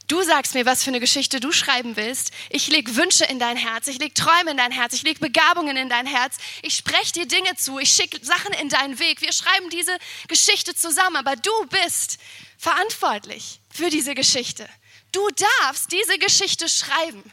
Du 0.07 0.21
sagst 0.23 0.53
mir, 0.53 0.65
was 0.65 0.81
für 0.81 0.91
eine 0.91 1.01
Geschichte 1.01 1.41
du 1.41 1.51
schreiben 1.51 1.97
willst. 1.97 2.31
Ich 2.49 2.69
leg 2.69 2.95
Wünsche 2.95 3.25
in 3.25 3.37
dein 3.37 3.57
Herz, 3.57 3.87
ich 3.87 3.99
leg 3.99 4.15
Träume 4.15 4.51
in 4.51 4.55
dein 4.55 4.71
Herz, 4.71 4.93
ich 4.93 5.03
leg 5.03 5.19
Begabungen 5.19 5.75
in 5.75 5.89
dein 5.89 6.05
Herz. 6.05 6.37
Ich 6.61 6.75
spreche 6.75 7.11
dir 7.11 7.25
Dinge 7.27 7.53
zu, 7.57 7.79
ich 7.79 7.89
schicke 7.89 8.25
Sachen 8.25 8.53
in 8.61 8.69
deinen 8.69 8.97
Weg. 8.97 9.19
Wir 9.19 9.33
schreiben 9.33 9.69
diese 9.71 9.91
Geschichte 10.29 10.73
zusammen, 10.73 11.17
aber 11.17 11.35
du 11.35 11.51
bist 11.83 12.17
verantwortlich 12.57 13.59
für 13.69 13.89
diese 13.89 14.15
Geschichte. 14.15 14.65
Du 15.11 15.27
darfst 15.65 15.91
diese 15.91 16.17
Geschichte 16.17 16.69
schreiben. 16.69 17.23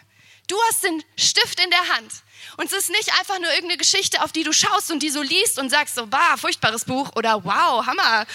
Du 0.48 0.56
hast 0.68 0.82
den 0.82 1.04
Stift 1.16 1.62
in 1.62 1.70
der 1.70 1.88
Hand. 1.94 2.10
Und 2.56 2.66
es 2.66 2.72
ist 2.72 2.90
nicht 2.90 3.16
einfach 3.20 3.38
nur 3.38 3.50
irgendeine 3.50 3.78
Geschichte, 3.78 4.24
auf 4.24 4.32
die 4.32 4.42
du 4.42 4.52
schaust 4.52 4.90
und 4.90 5.04
die 5.04 5.10
so 5.10 5.22
liest 5.22 5.60
und 5.60 5.70
sagst 5.70 5.94
so, 5.94 6.08
bah, 6.08 6.36
furchtbares 6.36 6.84
Buch 6.84 7.12
oder 7.14 7.44
wow, 7.44 7.86
Hammer, 7.86 8.26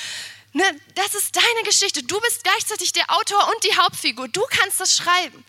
Ne, 0.55 0.63
das 0.93 1.13
ist 1.15 1.35
deine 1.35 1.63
Geschichte. 1.65 2.01
Du 2.01 2.17
bist 2.21 2.45
gleichzeitig 2.45 2.93
der 2.93 3.03
Autor 3.13 3.45
und 3.50 3.62
die 3.65 3.75
Hauptfigur. 3.75 4.29
Du 4.29 4.41
kannst 4.50 4.79
das 4.79 4.95
schreiben. 4.95 5.43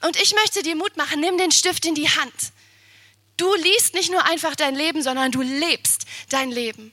Und 0.00 0.16
ich 0.16 0.32
möchte 0.32 0.62
dir 0.62 0.74
Mut 0.74 0.96
machen, 0.96 1.20
nimm 1.20 1.36
den 1.36 1.52
Stift 1.52 1.84
in 1.84 1.94
die 1.94 2.08
Hand. 2.08 2.32
Du 3.36 3.54
liest 3.54 3.92
nicht 3.92 4.10
nur 4.10 4.24
einfach 4.24 4.56
dein 4.56 4.74
Leben, 4.74 5.02
sondern 5.02 5.30
du 5.30 5.42
lebst 5.42 6.06
dein 6.30 6.50
Leben. 6.50 6.90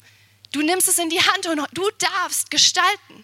Du 0.51 0.61
nimmst 0.61 0.89
es 0.89 0.97
in 0.97 1.09
die 1.09 1.21
Hand 1.21 1.45
und 1.45 1.65
du 1.71 1.89
darfst 1.99 2.51
gestalten. 2.51 3.23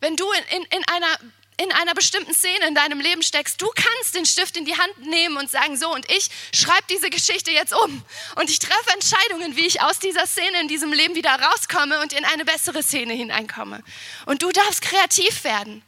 Wenn 0.00 0.16
du 0.16 0.24
in, 0.32 0.62
in, 0.62 0.62
in 0.78 0.88
einer 0.88 1.18
in 1.56 1.70
einer 1.72 1.94
bestimmten 1.94 2.34
Szene 2.34 2.66
in 2.66 2.74
deinem 2.74 3.00
Leben 3.00 3.22
steckst, 3.22 3.62
du 3.62 3.70
kannst 3.74 4.14
den 4.14 4.26
Stift 4.26 4.56
in 4.56 4.64
die 4.64 4.76
Hand 4.76 5.06
nehmen 5.06 5.36
und 5.36 5.50
sagen, 5.50 5.76
so, 5.76 5.92
und 5.92 6.10
ich 6.10 6.28
schreibe 6.52 6.84
diese 6.90 7.10
Geschichte 7.10 7.52
jetzt 7.52 7.72
um. 7.72 8.02
Und 8.36 8.50
ich 8.50 8.58
treffe 8.58 8.90
Entscheidungen, 8.92 9.56
wie 9.56 9.66
ich 9.66 9.80
aus 9.80 9.98
dieser 10.00 10.26
Szene 10.26 10.60
in 10.60 10.68
diesem 10.68 10.92
Leben 10.92 11.14
wieder 11.14 11.30
rauskomme 11.30 12.00
und 12.00 12.12
in 12.12 12.24
eine 12.24 12.44
bessere 12.44 12.82
Szene 12.82 13.12
hineinkomme. 13.14 13.82
Und 14.26 14.42
du 14.42 14.50
darfst 14.50 14.82
kreativ 14.82 15.44
werden. 15.44 15.82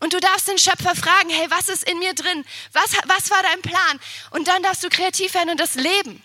Und 0.00 0.12
du 0.12 0.20
darfst 0.20 0.48
den 0.48 0.58
Schöpfer 0.58 0.94
fragen, 0.96 1.30
hey, 1.30 1.48
was 1.50 1.68
ist 1.68 1.88
in 1.88 1.98
mir 1.98 2.14
drin? 2.14 2.44
Was, 2.72 2.92
was 3.06 3.30
war 3.30 3.42
dein 3.42 3.62
Plan? 3.62 4.00
Und 4.30 4.48
dann 4.48 4.62
darfst 4.62 4.82
du 4.82 4.88
kreativ 4.88 5.34
werden 5.34 5.50
und 5.50 5.60
das 5.60 5.76
leben. 5.76 6.22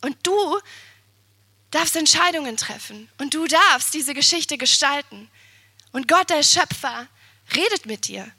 Und 0.00 0.16
du 0.26 0.58
darfst 1.70 1.94
Entscheidungen 1.96 2.56
treffen. 2.56 3.10
Und 3.18 3.34
du 3.34 3.46
darfst 3.46 3.92
diese 3.92 4.14
Geschichte 4.14 4.56
gestalten. 4.56 5.30
Und 5.92 6.08
Gott, 6.08 6.30
der 6.30 6.42
Schöpfer, 6.42 7.06
redet 7.54 7.86
mit 7.86 8.08
dir. 8.08 8.30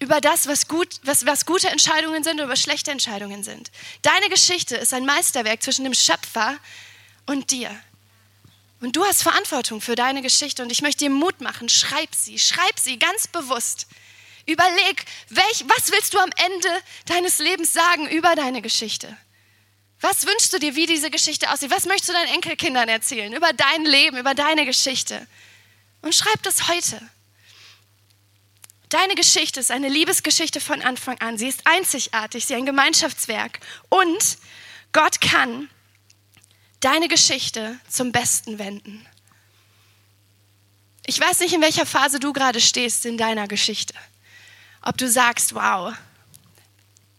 über 0.00 0.20
das, 0.20 0.46
was, 0.46 0.68
gut, 0.68 1.00
was, 1.02 1.26
was 1.26 1.44
gute 1.44 1.68
Entscheidungen 1.68 2.22
sind 2.22 2.38
oder 2.38 2.48
was 2.48 2.62
schlechte 2.62 2.90
Entscheidungen 2.90 3.42
sind. 3.42 3.70
Deine 4.02 4.28
Geschichte 4.28 4.76
ist 4.76 4.94
ein 4.94 5.04
Meisterwerk 5.04 5.62
zwischen 5.62 5.84
dem 5.84 5.94
Schöpfer 5.94 6.56
und 7.26 7.50
dir. 7.50 7.70
Und 8.80 8.94
du 8.94 9.04
hast 9.04 9.22
Verantwortung 9.22 9.80
für 9.80 9.96
deine 9.96 10.22
Geschichte 10.22 10.62
und 10.62 10.70
ich 10.70 10.82
möchte 10.82 11.04
dir 11.04 11.10
Mut 11.10 11.40
machen. 11.40 11.68
Schreib 11.68 12.14
sie, 12.14 12.38
schreib 12.38 12.78
sie 12.78 12.98
ganz 12.98 13.26
bewusst. 13.26 13.88
Überleg, 14.46 15.04
welch, 15.30 15.64
was 15.66 15.90
willst 15.90 16.14
du 16.14 16.18
am 16.18 16.30
Ende 16.36 16.68
deines 17.06 17.38
Lebens 17.38 17.72
sagen 17.72 18.08
über 18.08 18.36
deine 18.36 18.62
Geschichte? 18.62 19.16
Was 20.00 20.26
wünschst 20.26 20.52
du 20.52 20.60
dir, 20.60 20.76
wie 20.76 20.86
diese 20.86 21.10
Geschichte 21.10 21.50
aussieht? 21.50 21.72
Was 21.72 21.86
möchtest 21.86 22.10
du 22.10 22.12
deinen 22.12 22.34
Enkelkindern 22.34 22.88
erzählen 22.88 23.32
über 23.32 23.52
dein 23.52 23.84
Leben, 23.84 24.16
über 24.16 24.34
deine 24.34 24.64
Geschichte? 24.64 25.26
Und 26.02 26.14
schreib 26.14 26.40
das 26.44 26.68
heute. 26.68 27.00
Deine 28.88 29.14
Geschichte 29.14 29.60
ist 29.60 29.70
eine 29.70 29.88
Liebesgeschichte 29.88 30.60
von 30.60 30.80
Anfang 30.80 31.18
an. 31.20 31.36
Sie 31.36 31.48
ist 31.48 31.66
einzigartig, 31.66 32.46
sie 32.46 32.54
ist 32.54 32.58
ein 32.58 32.66
Gemeinschaftswerk. 32.66 33.60
Und 33.90 34.38
Gott 34.92 35.20
kann 35.20 35.68
deine 36.80 37.08
Geschichte 37.08 37.78
zum 37.88 38.12
Besten 38.12 38.58
wenden. 38.58 39.06
Ich 41.06 41.20
weiß 41.20 41.40
nicht, 41.40 41.54
in 41.54 41.60
welcher 41.60 41.86
Phase 41.86 42.20
du 42.20 42.32
gerade 42.32 42.60
stehst 42.60 43.04
in 43.04 43.18
deiner 43.18 43.48
Geschichte. 43.48 43.94
Ob 44.82 44.96
du 44.96 45.08
sagst, 45.08 45.54
wow, 45.54 45.94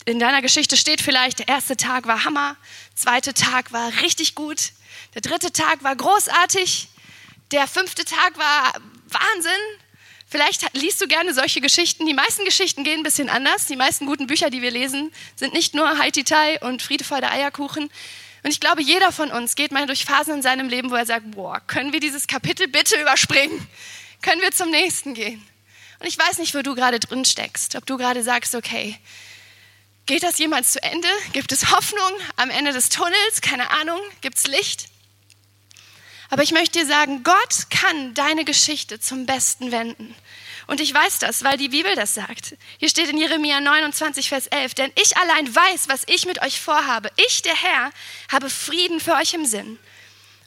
in 0.06 0.20
deiner 0.20 0.42
Geschichte 0.42 0.78
steht 0.78 1.02
vielleicht, 1.02 1.40
der 1.40 1.50
erste 1.50 1.78
Tag 1.78 2.08
war 2.08 2.24
Hammer, 2.24 2.56
zweite 2.96 3.34
Tag 3.34 3.72
war 3.72 3.92
richtig 4.02 4.34
gut, 4.34 4.72
der 5.14 5.22
dritte 5.22 5.52
Tag 5.52 5.84
war 5.84 5.96
großartig, 5.96 6.88
der 7.52 7.68
fünfte 7.68 8.06
Tag 8.06 8.38
war 8.38 8.74
Wahnsinn. 9.08 9.52
Vielleicht 10.30 10.74
liest 10.76 11.02
du 11.02 11.08
gerne 11.08 11.34
solche 11.34 11.60
Geschichten. 11.60 12.06
Die 12.06 12.14
meisten 12.14 12.46
Geschichten 12.46 12.84
gehen 12.84 13.00
ein 13.00 13.04
bisschen 13.04 13.30
anders. 13.30 13.66
Die 13.66 13.76
meisten 13.76 14.06
guten 14.06 14.28
Bücher, 14.28 14.52
die 14.52 14.62
wir 14.62 14.70
lesen, 14.70 15.12
sind 15.36 15.54
nicht 15.54 15.74
nur 15.74 15.98
Haititai 15.98 16.60
und 16.62 16.84
Friede, 16.84 17.04
Freude, 17.04 17.32
Eierkuchen. 17.32 17.90
Und 18.44 18.52
ich 18.52 18.60
glaube, 18.60 18.84
jeder 18.84 19.12
von 19.12 19.32
uns 19.32 19.56
geht 19.56 19.72
mal 19.72 19.88
durch 19.88 20.06
Phasen 20.06 20.36
in 20.36 20.42
seinem 20.44 20.70
Leben, 20.70 20.92
wo 20.92 20.96
er 20.96 21.08
sagt, 21.08 21.32
boah, 21.32 21.60
können 21.62 21.94
wir 21.94 22.00
dieses 22.00 22.28
Kapitel 22.28 22.68
bitte 22.68 23.02
überspringen? 23.02 23.68
Können 24.22 24.42
wir 24.42 24.52
zum 24.52 24.70
nächsten 24.70 25.16
gehen? 25.16 25.44
Und 25.98 26.08
ich 26.08 26.18
weiß 26.18 26.38
nicht, 26.38 26.54
wo 26.54 26.62
du 26.62 26.76
gerade 26.76 27.00
drin 27.00 27.26
steckst. 27.26 27.76
Ob 27.76 27.88
du 27.88 27.98
gerade 27.98 28.22
sagst, 28.22 28.54
okay, 28.54 28.98
geht 30.06 30.22
das 30.22 30.38
jemals 30.38 30.74
zu 30.74 30.84
Ende? 30.84 31.08
Gibt 31.34 31.52
es 31.52 31.72
Hoffnung 31.72 32.12
am 32.36 32.52
Ende 32.52 32.72
des 32.72 32.90
Tunnels? 32.90 33.42
Keine 33.42 33.72
Ahnung. 33.72 34.00
Gibt 34.22 34.38
es 34.38 34.46
Licht? 34.46 34.90
Aber 36.30 36.44
ich 36.44 36.52
möchte 36.52 36.80
dir 36.80 36.86
sagen, 36.86 37.24
Gott 37.24 37.70
kann 37.70 38.14
deine 38.14 38.46
Geschichte 38.46 39.00
zum 39.00 39.26
Besten 39.26 39.72
wenden. 39.72 40.16
Und 40.68 40.80
ich 40.80 40.94
weiß 40.94 41.18
das, 41.18 41.44
weil 41.44 41.58
die 41.58 41.70
Bibel 41.70 41.96
das 41.96 42.14
sagt. 42.14 42.56
Hier 42.78 42.90
steht 42.90 43.10
in 43.10 43.18
Jeremia 43.18 43.60
29, 43.60 44.30
Vers 44.30 44.46
11, 44.48 44.76
denn 44.76 44.92
ich 45.02 45.18
allein 45.18 45.54
weiß, 45.54 45.88
was 45.88 46.04
ich 46.06 46.28
mit 46.28 46.42
euch 46.44 46.62
vorhabe. 46.62 47.10
Ich, 47.28 47.42
der 47.42 47.56
Herr, 47.56 47.92
habe 48.32 48.52
Frieden 48.52 49.00
für 49.00 49.16
euch 49.16 49.34
im 49.34 49.46
Sinn. 49.46 49.80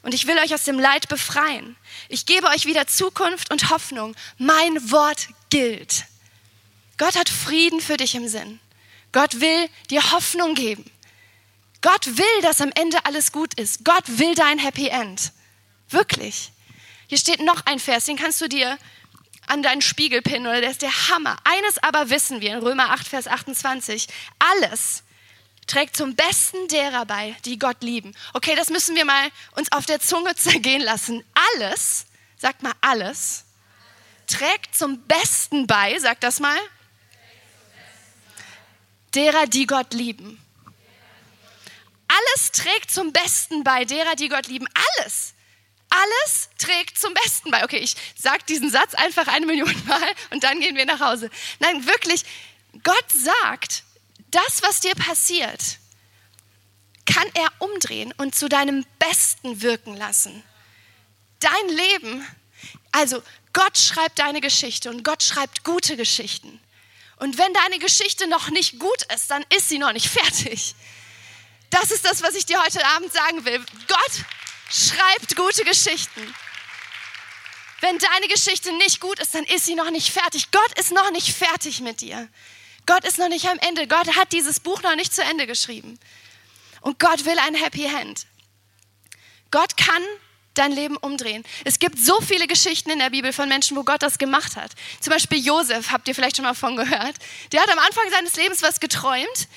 Und 0.01 0.13
ich 0.13 0.25
will 0.25 0.37
euch 0.37 0.53
aus 0.53 0.63
dem 0.63 0.79
Leid 0.79 1.09
befreien. 1.09 1.75
Ich 2.07 2.25
gebe 2.25 2.47
euch 2.47 2.65
wieder 2.65 2.87
Zukunft 2.87 3.51
und 3.51 3.69
Hoffnung. 3.69 4.15
Mein 4.37 4.91
Wort 4.91 5.27
gilt. 5.49 6.05
Gott 6.97 7.17
hat 7.17 7.27
Frieden 7.27 7.81
für 7.81 7.97
dich 7.97 8.15
im 8.15 8.29
Sinn. 8.29 8.61
Gott 9.11 9.41
will 9.41 9.69
dir 9.89 10.11
Hoffnung 10.11 10.55
geben. 10.55 10.89
Gott 11.81 12.05
will, 12.17 12.41
dass 12.41 12.61
am 12.61 12.71
Ende 12.75 13.05
alles 13.05 13.33
gut 13.33 13.53
ist. 13.55 13.83
Gott 13.83 14.03
will 14.07 14.35
dein 14.35 14.57
Happy 14.57 14.87
End. 14.87 15.33
Wirklich. 15.93 16.51
Hier 17.07 17.17
steht 17.17 17.39
noch 17.39 17.65
ein 17.65 17.79
Vers, 17.79 18.05
den 18.05 18.17
kannst 18.17 18.41
du 18.41 18.49
dir 18.49 18.77
an 19.45 19.61
deinen 19.61 19.81
Spiegel 19.81 20.21
pinnen 20.21 20.47
oder 20.47 20.61
der 20.61 20.71
ist 20.71 20.81
der 20.81 21.09
Hammer. 21.09 21.37
Eines 21.43 21.77
aber 21.83 22.09
wissen 22.09 22.41
wir 22.41 22.53
in 22.53 22.59
Römer 22.59 22.89
8, 22.89 23.07
Vers 23.07 23.27
28. 23.27 24.07
Alles 24.39 25.03
trägt 25.67 25.95
zum 25.95 26.15
Besten 26.15 26.67
derer 26.69 27.05
bei, 27.05 27.35
die 27.45 27.59
Gott 27.59 27.83
lieben. 27.83 28.15
Okay, 28.33 28.55
das 28.55 28.69
müssen 28.69 28.95
wir 28.95 29.05
mal 29.05 29.29
uns 29.51 29.71
auf 29.71 29.85
der 29.85 29.99
Zunge 29.99 30.35
zergehen 30.35 30.81
lassen. 30.81 31.23
Alles, 31.53 32.07
sagt 32.37 32.63
mal 32.63 32.73
alles, 32.81 33.45
trägt 34.25 34.75
zum 34.75 35.03
Besten 35.03 35.67
bei, 35.67 35.99
sagt 35.99 36.23
das 36.23 36.39
mal, 36.39 36.57
derer, 39.13 39.45
die 39.45 39.67
Gott 39.67 39.93
lieben. 39.93 40.39
Alles 42.07 42.51
trägt 42.51 42.91
zum 42.91 43.13
Besten 43.13 43.63
bei 43.63 43.85
derer, 43.85 44.15
die 44.15 44.29
Gott 44.29 44.47
lieben. 44.47 44.67
Alles 44.97 45.32
alles 45.93 46.49
trägt 46.57 46.99
zum 46.99 47.13
Besten 47.13 47.51
bei. 47.51 47.63
Okay, 47.63 47.77
ich 47.77 47.95
sage 48.15 48.43
diesen 48.47 48.69
Satz 48.69 48.93
einfach 48.95 49.27
eine 49.27 49.45
Million 49.45 49.73
Mal 49.85 50.15
und 50.31 50.43
dann 50.43 50.59
gehen 50.59 50.75
wir 50.75 50.85
nach 50.85 50.99
Hause. 50.99 51.29
Nein, 51.59 51.85
wirklich, 51.85 52.23
Gott 52.83 53.05
sagt, 53.11 53.83
das, 54.31 54.61
was 54.63 54.79
dir 54.79 54.95
passiert, 54.95 55.77
kann 57.05 57.27
er 57.35 57.51
umdrehen 57.59 58.13
und 58.17 58.33
zu 58.35 58.49
deinem 58.49 58.85
Besten 58.97 59.61
wirken 59.61 59.95
lassen. 59.95 60.43
Dein 61.39 61.69
Leben, 61.69 62.27
also 62.91 63.21
Gott 63.51 63.77
schreibt 63.77 64.19
deine 64.19 64.41
Geschichte 64.41 64.89
und 64.89 65.03
Gott 65.03 65.21
schreibt 65.21 65.63
gute 65.63 65.97
Geschichten. 65.97 66.59
Und 67.17 67.37
wenn 67.37 67.53
deine 67.53 67.79
Geschichte 67.79 68.27
noch 68.27 68.49
nicht 68.49 68.79
gut 68.79 69.03
ist, 69.13 69.29
dann 69.29 69.45
ist 69.55 69.69
sie 69.69 69.77
noch 69.77 69.93
nicht 69.93 70.07
fertig. 70.07 70.75
Das 71.69 71.91
ist 71.91 72.05
das, 72.05 72.21
was 72.23 72.35
ich 72.35 72.45
dir 72.45 72.61
heute 72.61 72.85
Abend 72.85 73.11
sagen 73.11 73.45
will. 73.45 73.63
Gott 73.87 74.25
schreibt 74.73 75.35
gute 75.35 75.63
Geschichten. 75.63 76.33
Wenn 77.81 77.97
deine 77.97 78.27
Geschichte 78.27 78.71
nicht 78.77 78.99
gut 79.01 79.19
ist, 79.19 79.35
dann 79.35 79.43
ist 79.43 79.65
sie 79.65 79.75
noch 79.75 79.91
nicht 79.91 80.09
fertig. 80.09 80.51
Gott 80.51 80.79
ist 80.79 80.91
noch 80.91 81.11
nicht 81.11 81.35
fertig 81.35 81.81
mit 81.81 82.01
dir. 82.01 82.29
Gott 82.85 83.05
ist 83.05 83.17
noch 83.17 83.29
nicht 83.29 83.47
am 83.47 83.59
Ende. 83.59 83.87
Gott 83.87 84.15
hat 84.15 84.31
dieses 84.31 84.59
Buch 84.59 84.81
noch 84.81 84.95
nicht 84.95 85.13
zu 85.13 85.21
Ende 85.21 85.47
geschrieben. 85.47 85.99
Und 86.81 86.99
Gott 86.99 87.25
will 87.25 87.37
ein 87.39 87.55
Happy 87.55 87.85
End. 87.85 88.25
Gott 89.51 89.77
kann 89.77 90.01
dein 90.53 90.71
Leben 90.71 90.97
umdrehen. 90.97 91.43
Es 91.65 91.79
gibt 91.79 91.99
so 91.99 92.21
viele 92.21 92.47
Geschichten 92.47 92.89
in 92.89 92.99
der 92.99 93.09
Bibel 93.09 93.33
von 93.33 93.49
Menschen, 93.49 93.75
wo 93.75 93.83
Gott 93.83 94.01
das 94.01 94.17
gemacht 94.17 94.55
hat. 94.55 94.71
Zum 94.99 95.11
Beispiel 95.11 95.43
Josef, 95.43 95.91
habt 95.91 96.07
ihr 96.07 96.15
vielleicht 96.15 96.37
schon 96.37 96.45
mal 96.45 96.53
von 96.53 96.75
gehört. 96.75 97.15
Der 97.51 97.61
hat 97.61 97.69
am 97.69 97.79
Anfang 97.79 98.09
seines 98.11 98.35
Lebens 98.35 98.61
was 98.61 98.79
geträumt 98.79 99.47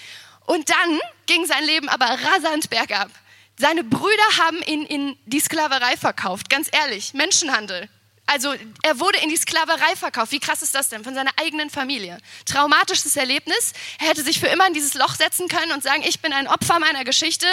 und 0.46 0.68
dann 0.70 1.00
ging 1.26 1.44
sein 1.46 1.64
Leben 1.64 1.88
aber 1.88 2.06
rasant 2.06 2.70
bergab. 2.70 3.10
Seine 3.58 3.84
Brüder 3.84 4.36
haben 4.38 4.62
ihn 4.62 4.84
in 4.84 5.16
die 5.24 5.40
Sklaverei 5.40 5.96
verkauft, 5.96 6.50
ganz 6.50 6.68
ehrlich, 6.72 7.14
Menschenhandel. 7.14 7.88
Also 8.26 8.54
er 8.82 8.98
wurde 8.98 9.18
in 9.20 9.28
die 9.28 9.36
Sklaverei 9.36 9.94
verkauft. 9.94 10.32
Wie 10.32 10.40
krass 10.40 10.60
ist 10.60 10.74
das 10.74 10.88
denn? 10.88 11.04
Von 11.04 11.14
seiner 11.14 11.30
eigenen 11.36 11.70
Familie. 11.70 12.18
Traumatisches 12.44 13.14
Erlebnis. 13.16 13.72
Er 14.00 14.08
hätte 14.08 14.22
sich 14.24 14.40
für 14.40 14.48
immer 14.48 14.66
in 14.66 14.74
dieses 14.74 14.94
Loch 14.94 15.14
setzen 15.14 15.46
können 15.48 15.70
und 15.72 15.82
sagen, 15.82 16.02
ich 16.04 16.20
bin 16.20 16.32
ein 16.32 16.48
Opfer 16.48 16.80
meiner 16.80 17.04
Geschichte 17.04 17.46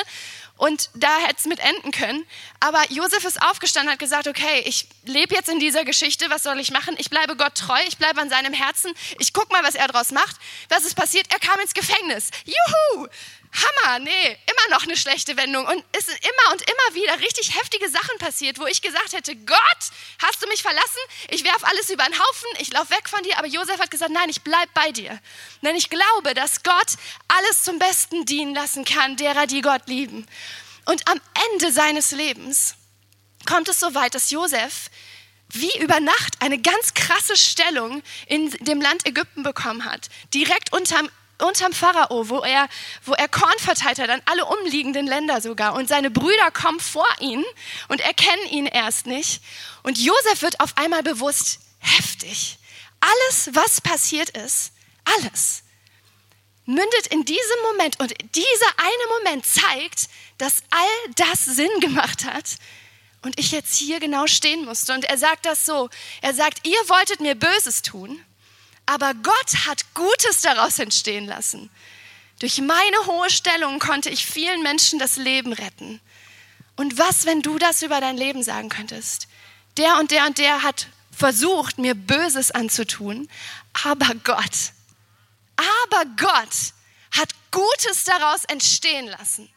und 0.58 0.90
da 0.96 1.20
hätte 1.20 1.36
es 1.38 1.46
mit 1.46 1.60
enden 1.60 1.92
können. 1.92 2.26
Aber 2.60 2.82
Josef 2.90 3.24
ist 3.24 3.42
aufgestanden 3.44 3.90
und 3.90 3.94
hat 3.94 4.00
gesagt, 4.00 4.28
okay, 4.28 4.64
ich 4.66 4.88
lebe 5.06 5.36
jetzt 5.36 5.50
in 5.50 5.60
dieser 5.60 5.86
Geschichte, 5.86 6.30
was 6.30 6.42
soll 6.42 6.60
ich 6.60 6.72
machen? 6.72 6.96
Ich 6.98 7.12
bleibe 7.12 7.36
Gott 7.36 7.56
treu, 7.56 7.80
ich 7.88 7.98
bleibe 7.98 8.20
an 8.20 8.30
seinem 8.30 8.54
Herzen. 8.54 8.94
Ich 9.20 9.32
gucke 9.32 9.54
mal, 9.54 9.64
was 9.64 9.76
er 9.76 9.88
daraus 9.88 10.12
macht. 10.12 10.38
Was 10.70 10.86
ist 10.86 10.96
passiert? 10.96 11.28
Er 11.32 11.40
kam 11.40 11.60
ins 11.60 11.76
Gefängnis. 11.76 12.32
Juhu! 12.46 13.08
Hammer, 13.54 14.00
nee, 14.00 14.38
immer 14.50 14.76
noch 14.76 14.84
eine 14.84 14.98
schlechte 14.98 15.38
Wendung. 15.38 15.66
Und 15.66 15.84
es 15.92 16.08
sind 16.08 16.18
immer 16.20 16.54
und 16.54 16.62
immer 16.62 16.96
wieder 16.96 17.20
richtig 17.20 17.56
heftige 17.56 17.88
Sachen 17.90 18.18
passiert, 18.18 18.58
wo 18.60 18.66
ich 18.66 18.82
gesagt 18.82 19.14
hätte, 19.14 19.36
Gott, 19.36 19.78
hast 20.22 20.42
du 20.42 20.48
mich 20.48 20.64
verlassen? 20.64 21.00
Ich 21.30 21.44
werfe 21.44 21.68
alles 21.68 21.90
über 21.90 22.04
den 22.04 22.18
Haufen, 22.18 22.50
ich 22.60 22.72
laufe 22.72 22.90
weg 22.90 23.08
von 23.08 23.22
dir. 23.24 23.38
Aber 23.38 23.48
Josef 23.48 23.80
hat 23.80 23.92
gesagt, 23.92 24.12
nein, 24.12 24.30
ich 24.30 24.42
bleibe 24.42 24.72
bei 24.74 24.92
dir. 24.92 25.20
Denn 25.62 25.76
ich 25.76 25.90
glaube, 25.90 26.34
dass 26.34 26.64
Gott 26.64 26.94
alles 27.28 27.64
zum 27.64 27.78
Besten 27.78 28.26
dienen 28.26 28.56
lassen 28.56 28.86
kann, 28.86 29.18
derer, 29.18 29.46
die 29.46 29.62
Gott 29.62 29.88
lieben. 29.88 30.26
Und 30.86 31.08
am 31.08 31.22
Ende 31.52 31.72
seines 31.72 32.12
Lebens 32.12 32.76
kommt 33.46 33.70
es 33.70 33.80
so 33.80 33.94
weit, 33.94 34.16
dass 34.16 34.32
Josef 34.32 34.90
wie 35.50 35.80
über 35.80 36.00
Nacht 36.00 36.36
eine 36.40 36.60
ganz 36.60 36.96
krasse 36.96 37.38
Stellung 37.38 38.02
in 38.26 38.50
dem 38.62 38.82
Land 38.82 39.06
Ägypten 39.06 39.44
bekommen 39.44 39.86
hat. 39.86 40.10
Direkt 40.34 40.74
unterm 40.74 41.10
unterm 41.40 41.74
Pharao, 41.74 42.30
wo 42.30 42.40
er, 42.40 42.68
wo 43.04 43.14
er 43.14 43.28
Korn 43.28 43.58
verteilt 43.58 44.00
hat 44.00 44.10
an 44.10 44.22
alle 44.26 44.46
umliegenden 44.46 45.08
Länder 45.08 45.42
sogar. 45.42 45.74
Und 45.76 45.88
seine 45.88 46.12
Brüder 46.12 46.52
kommen 46.52 46.80
vor 46.80 47.08
ihn 47.20 47.44
und 47.88 48.02
erkennen 48.02 48.48
ihn 48.50 48.66
erst 48.66 49.08
nicht. 49.08 49.42
Und 49.84 49.98
Josef 49.98 50.42
wird 50.42 50.60
auf 50.60 50.78
einmal 50.78 51.04
bewusst, 51.04 51.60
heftig. 51.80 52.58
Alles, 53.00 53.50
was 53.54 53.82
passiert 53.82 54.30
ist, 54.30 54.72
alles, 55.18 55.64
mündet 56.66 57.08
in 57.10 57.26
diesem 57.26 57.62
Moment. 57.64 58.00
Und 58.00 58.14
dieser 58.36 58.74
eine 58.78 59.20
Moment 59.20 59.46
zeigt, 59.46 60.10
dass 60.38 60.64
all 60.70 61.14
das 61.16 61.46
Sinn 61.46 61.80
gemacht 61.80 62.26
hat. 62.26 62.58
Und 63.22 63.40
ich 63.40 63.52
jetzt 63.52 63.76
hier 63.76 64.00
genau 64.00 64.28
stehen 64.28 64.66
musste. 64.66 64.94
Und 64.94 65.06
er 65.06 65.18
sagt 65.18 65.46
das 65.46 65.66
so. 65.66 65.90
Er 66.22 66.34
sagt, 66.34 66.68
ihr 66.68 66.78
wolltet 66.90 67.22
mir 67.22 67.36
Böses 67.36 67.82
tun 67.82 68.24
aber 68.86 69.14
Gott 69.14 69.66
hat 69.66 69.94
Gutes 69.94 70.42
daraus 70.42 70.80
entstehen 70.80 71.26
lassen. 71.26 71.70
Durch 72.40 72.60
meine 72.60 73.06
hohe 73.06 73.30
Stellung 73.30 73.80
konnte 73.80 74.10
ich 74.10 74.26
vielen 74.26 74.64
Menschen 74.64 75.00
das 75.00 75.18
Leben 75.18 75.54
retten. 75.54 76.02
Und 76.76 76.98
was, 76.98 77.26
wenn 77.26 77.42
du 77.42 77.58
das 77.60 77.82
über 77.82 78.02
dein 78.02 78.18
Leben 78.18 78.44
sagen 78.44 78.70
könntest? 78.70 79.28
Der 79.78 80.00
und 80.00 80.12
der 80.12 80.26
und 80.26 80.38
der 80.38 80.64
hat 80.64 80.88
versucht, 81.12 81.78
mir 81.78 81.96
Böses 81.96 82.52
anzutun, 82.52 83.30
aber 83.84 84.14
Gott 84.24 84.74
Aber 85.56 86.06
Gott 86.18 86.74
hat 87.12 87.30
Gutes 87.52 88.04
daraus 88.06 88.44
entstehen 88.46 89.08
lassen. 89.08 89.50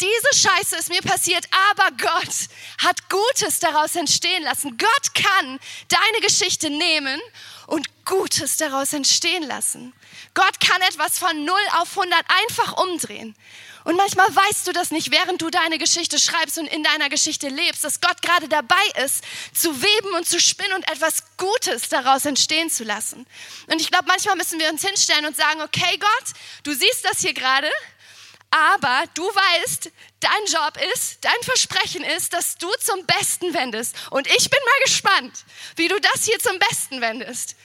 Diese 0.00 0.48
Scheiße 0.48 0.76
ist 0.76 0.88
mir 0.88 1.02
passiert, 1.02 1.46
aber 1.72 1.90
Gott 1.96 2.48
hat 2.78 3.08
Gutes 3.10 3.58
daraus 3.60 3.96
entstehen 3.96 4.42
lassen. 4.42 4.78
Gott 4.78 5.14
kann 5.14 5.60
deine 5.88 6.20
Geschichte 6.22 6.70
nehmen 6.70 7.20
und 7.66 7.86
Gutes 8.04 8.56
daraus 8.56 8.92
entstehen 8.92 9.42
lassen. 9.42 9.92
Gott 10.34 10.58
kann 10.60 10.80
etwas 10.82 11.18
von 11.18 11.44
0 11.44 11.54
auf 11.80 11.96
100 11.98 12.18
einfach 12.42 12.76
umdrehen. 12.78 13.36
Und 13.84 13.96
manchmal 13.96 14.34
weißt 14.34 14.66
du 14.66 14.72
das 14.72 14.90
nicht, 14.90 15.10
während 15.10 15.40
du 15.40 15.48
deine 15.50 15.78
Geschichte 15.78 16.18
schreibst 16.18 16.58
und 16.58 16.66
in 16.66 16.82
deiner 16.82 17.08
Geschichte 17.08 17.48
lebst, 17.48 17.82
dass 17.82 18.00
Gott 18.00 18.20
gerade 18.20 18.48
dabei 18.48 18.84
ist, 19.04 19.24
zu 19.54 19.82
weben 19.82 20.14
und 20.16 20.28
zu 20.28 20.38
spinnen 20.38 20.74
und 20.74 20.90
etwas 20.90 21.24
Gutes 21.36 21.88
daraus 21.88 22.24
entstehen 22.26 22.70
zu 22.70 22.84
lassen. 22.84 23.26
Und 23.68 23.80
ich 23.80 23.90
glaube, 23.90 24.04
manchmal 24.06 24.36
müssen 24.36 24.58
wir 24.58 24.70
uns 24.70 24.84
hinstellen 24.84 25.26
und 25.26 25.36
sagen, 25.36 25.62
okay 25.62 25.98
Gott, 25.98 26.32
du 26.64 26.74
siehst 26.74 27.04
das 27.04 27.20
hier 27.20 27.32
gerade, 27.32 27.70
aber 28.50 29.04
du 29.14 29.22
weißt, 29.22 29.90
dein 30.20 30.44
Job 30.46 30.78
ist, 30.94 31.24
dein 31.24 31.42
Versprechen 31.42 32.04
ist, 32.04 32.32
dass 32.32 32.56
du 32.56 32.68
zum 32.80 33.06
Besten 33.06 33.54
wendest. 33.54 33.94
Und 34.10 34.26
ich 34.26 34.50
bin 34.50 34.58
mal 34.64 34.84
gespannt, 34.84 35.44
wie 35.76 35.88
du 35.88 35.98
das 36.00 36.24
hier 36.24 36.38
zum 36.38 36.58
Besten 36.58 37.00
wendest. 37.00 37.56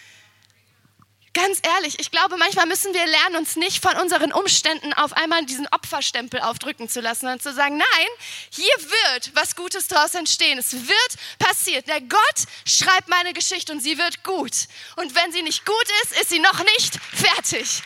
Ganz 1.35 1.59
ehrlich, 1.63 1.99
ich 1.99 2.11
glaube, 2.11 2.37
manchmal 2.37 2.65
müssen 2.65 2.93
wir 2.93 3.05
lernen, 3.05 3.35
uns 3.35 3.57
nicht 3.57 3.83
von 3.83 3.97
unseren 3.97 4.31
Umständen 4.31 4.93
auf 4.93 5.11
einmal 5.11 5.45
diesen 5.45 5.67
Opferstempel 5.67 6.39
aufdrücken 6.39 6.87
zu 6.87 7.01
lassen 7.01 7.27
und 7.27 7.43
zu 7.43 7.53
sagen, 7.53 7.75
nein, 7.75 8.07
hier 8.51 8.73
wird 8.79 9.31
was 9.33 9.57
Gutes 9.57 9.89
daraus 9.89 10.15
entstehen. 10.15 10.57
Es 10.57 10.71
wird 10.71 11.15
passieren. 11.37 11.83
Der 11.87 11.99
Gott 11.99 12.45
schreibt 12.65 13.09
meine 13.09 13.33
Geschichte 13.33 13.73
und 13.73 13.81
sie 13.81 13.97
wird 13.97 14.23
gut. 14.23 14.53
Und 14.95 15.13
wenn 15.13 15.33
sie 15.33 15.41
nicht 15.41 15.65
gut 15.65 15.85
ist, 16.03 16.21
ist 16.21 16.29
sie 16.29 16.39
noch 16.39 16.63
nicht 16.63 16.97
fertig. 17.13 17.83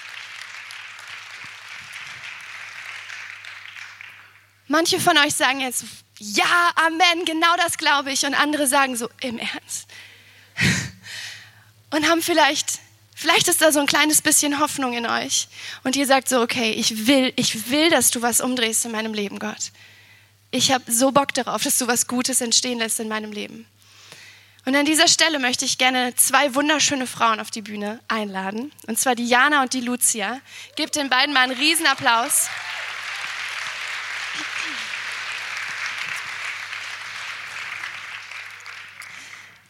Manche 4.69 4.99
von 4.99 5.17
euch 5.17 5.33
sagen 5.33 5.59
jetzt, 5.59 5.83
ja, 6.19 6.71
Amen, 6.75 7.25
genau 7.25 7.55
das 7.57 7.77
glaube 7.77 8.11
ich. 8.11 8.25
Und 8.25 8.35
andere 8.35 8.67
sagen 8.67 8.95
so, 8.95 9.09
im 9.19 9.37
Ernst. 9.37 9.89
Und 11.89 12.07
haben 12.07 12.21
vielleicht 12.21 12.79
Vielleicht 13.21 13.49
ist 13.49 13.61
da 13.61 13.73
so 13.73 13.81
ein 13.81 13.85
kleines 13.85 14.21
bisschen 14.21 14.61
Hoffnung 14.61 14.93
in 14.93 15.05
euch. 15.05 15.49
Und 15.83 15.97
ihr 15.97 16.07
sagt 16.07 16.29
so, 16.29 16.39
okay, 16.39 16.71
ich 16.71 17.05
will, 17.05 17.33
ich 17.35 17.69
will, 17.69 17.89
dass 17.89 18.11
du 18.11 18.21
was 18.21 18.39
umdrehst 18.39 18.85
in 18.85 18.93
meinem 18.93 19.13
Leben, 19.13 19.39
Gott. 19.39 19.73
Ich 20.51 20.71
habe 20.71 20.89
so 20.89 21.11
Bock 21.11 21.33
darauf, 21.33 21.63
dass 21.63 21.77
du 21.77 21.87
was 21.87 22.07
Gutes 22.07 22.39
entstehen 22.39 22.79
lässt 22.79 22.97
in 23.01 23.09
meinem 23.09 23.33
Leben. 23.33 23.65
Und 24.63 24.73
an 24.73 24.85
dieser 24.85 25.09
Stelle 25.09 25.37
möchte 25.37 25.65
ich 25.65 25.77
gerne 25.77 26.15
zwei 26.15 26.55
wunderschöne 26.55 27.07
Frauen 27.07 27.41
auf 27.41 27.51
die 27.51 27.61
Bühne 27.61 27.99
einladen. 28.07 28.71
Und 28.87 28.97
zwar 28.97 29.15
die 29.15 29.27
Jana 29.27 29.63
und 29.63 29.73
die 29.73 29.81
Lucia. 29.81 30.39
Gebt 30.77 30.95
den 30.95 31.09
beiden 31.09 31.33
mal 31.33 31.41
einen 31.41 31.59
Riesenapplaus. 31.59 32.47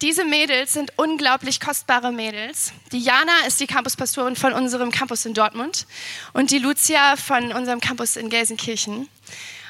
Diese 0.01 0.23
Mädels 0.23 0.71
sind 0.71 0.93
unglaublich 0.95 1.59
kostbare 1.59 2.13
Mädels. 2.13 2.71
Die 2.93 2.99
Jana 2.99 3.45
ist 3.47 3.59
die 3.59 3.67
Campuspastorin 3.67 4.37
von 4.37 4.53
unserem 4.53 4.91
Campus 4.91 5.25
in 5.25 5.33
Dortmund 5.33 5.87
und 6.31 6.51
die 6.51 6.59
Lucia 6.59 7.17
von 7.17 7.51
unserem 7.51 7.81
Campus 7.81 8.15
in 8.15 8.29
Gelsenkirchen. 8.29 9.09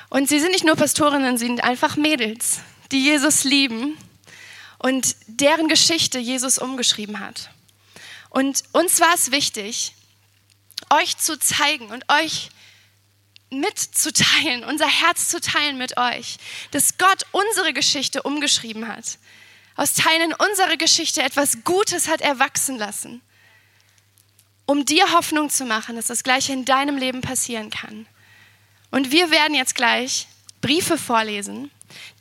Und 0.09 0.29
sie 0.29 0.39
sind 0.39 0.51
nicht 0.51 0.63
nur 0.63 0.75
Pastorinnen, 0.75 1.39
sie 1.39 1.47
sind 1.47 1.63
einfach 1.63 1.95
Mädels, 1.95 2.59
die 2.91 3.03
Jesus 3.03 3.43
lieben 3.43 3.97
und 4.77 5.15
deren 5.25 5.67
Geschichte 5.67 6.19
Jesus 6.19 6.59
umgeschrieben 6.59 7.19
hat. 7.19 7.49
Und 8.29 8.61
uns 8.71 8.99
war 8.99 9.15
es 9.15 9.31
wichtig, 9.31 9.95
euch 10.91 11.17
zu 11.17 11.39
zeigen 11.39 11.87
und 11.87 12.05
euch 12.07 12.49
mitzuteilen, 13.49 14.63
unser 14.63 14.87
Herz 14.87 15.29
zu 15.29 15.41
teilen 15.41 15.79
mit 15.79 15.97
euch, 15.97 16.37
dass 16.69 16.99
Gott 16.99 17.25
unsere 17.31 17.73
Geschichte 17.73 18.21
umgeschrieben 18.21 18.87
hat 18.87 19.17
aus 19.79 19.93
Teilen 19.93 20.33
unserer 20.33 20.75
Geschichte 20.75 21.21
etwas 21.21 21.63
Gutes 21.63 22.09
hat 22.09 22.19
erwachsen 22.19 22.77
lassen, 22.77 23.21
um 24.65 24.83
dir 24.83 25.13
Hoffnung 25.13 25.49
zu 25.49 25.63
machen, 25.63 25.95
dass 25.95 26.07
das 26.07 26.23
Gleiche 26.23 26.51
in 26.51 26.65
deinem 26.65 26.97
Leben 26.97 27.21
passieren 27.21 27.69
kann. 27.69 28.05
Und 28.91 29.13
wir 29.13 29.31
werden 29.31 29.55
jetzt 29.55 29.75
gleich 29.75 30.27
Briefe 30.59 30.97
vorlesen, 30.97 31.71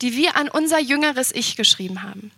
die 0.01 0.15
wir 0.15 0.37
an 0.37 0.47
unser 0.47 0.79
jüngeres 0.79 1.33
Ich 1.33 1.57
geschrieben 1.57 2.01
haben. 2.01 2.31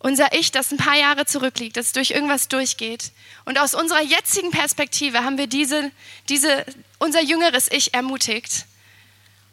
Unser 0.00 0.32
Ich, 0.32 0.50
das 0.50 0.72
ein 0.72 0.78
paar 0.78 0.96
Jahre 0.96 1.26
zurückliegt, 1.26 1.76
das 1.76 1.92
durch 1.92 2.10
irgendwas 2.10 2.48
durchgeht. 2.48 3.12
Und 3.44 3.56
aus 3.56 3.74
unserer 3.74 4.02
jetzigen 4.02 4.50
Perspektive 4.50 5.22
haben 5.22 5.38
wir 5.38 5.46
diese, 5.46 5.92
diese, 6.28 6.66
unser 6.98 7.22
jüngeres 7.22 7.70
Ich 7.70 7.94
ermutigt. 7.94 8.66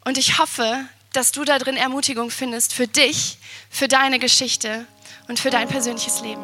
Und 0.05 0.17
ich 0.17 0.39
hoffe, 0.39 0.87
dass 1.13 1.31
du 1.31 1.43
da 1.43 1.59
drin 1.59 1.77
Ermutigung 1.77 2.31
findest 2.31 2.73
für 2.73 2.87
dich, 2.87 3.37
für 3.77 3.87
deine 3.87 4.17
Geschichte 4.17 4.87
und 5.27 5.39
für 5.39 5.51
dein 5.51 5.67
persönliches 5.67 6.21
Leben. 6.21 6.41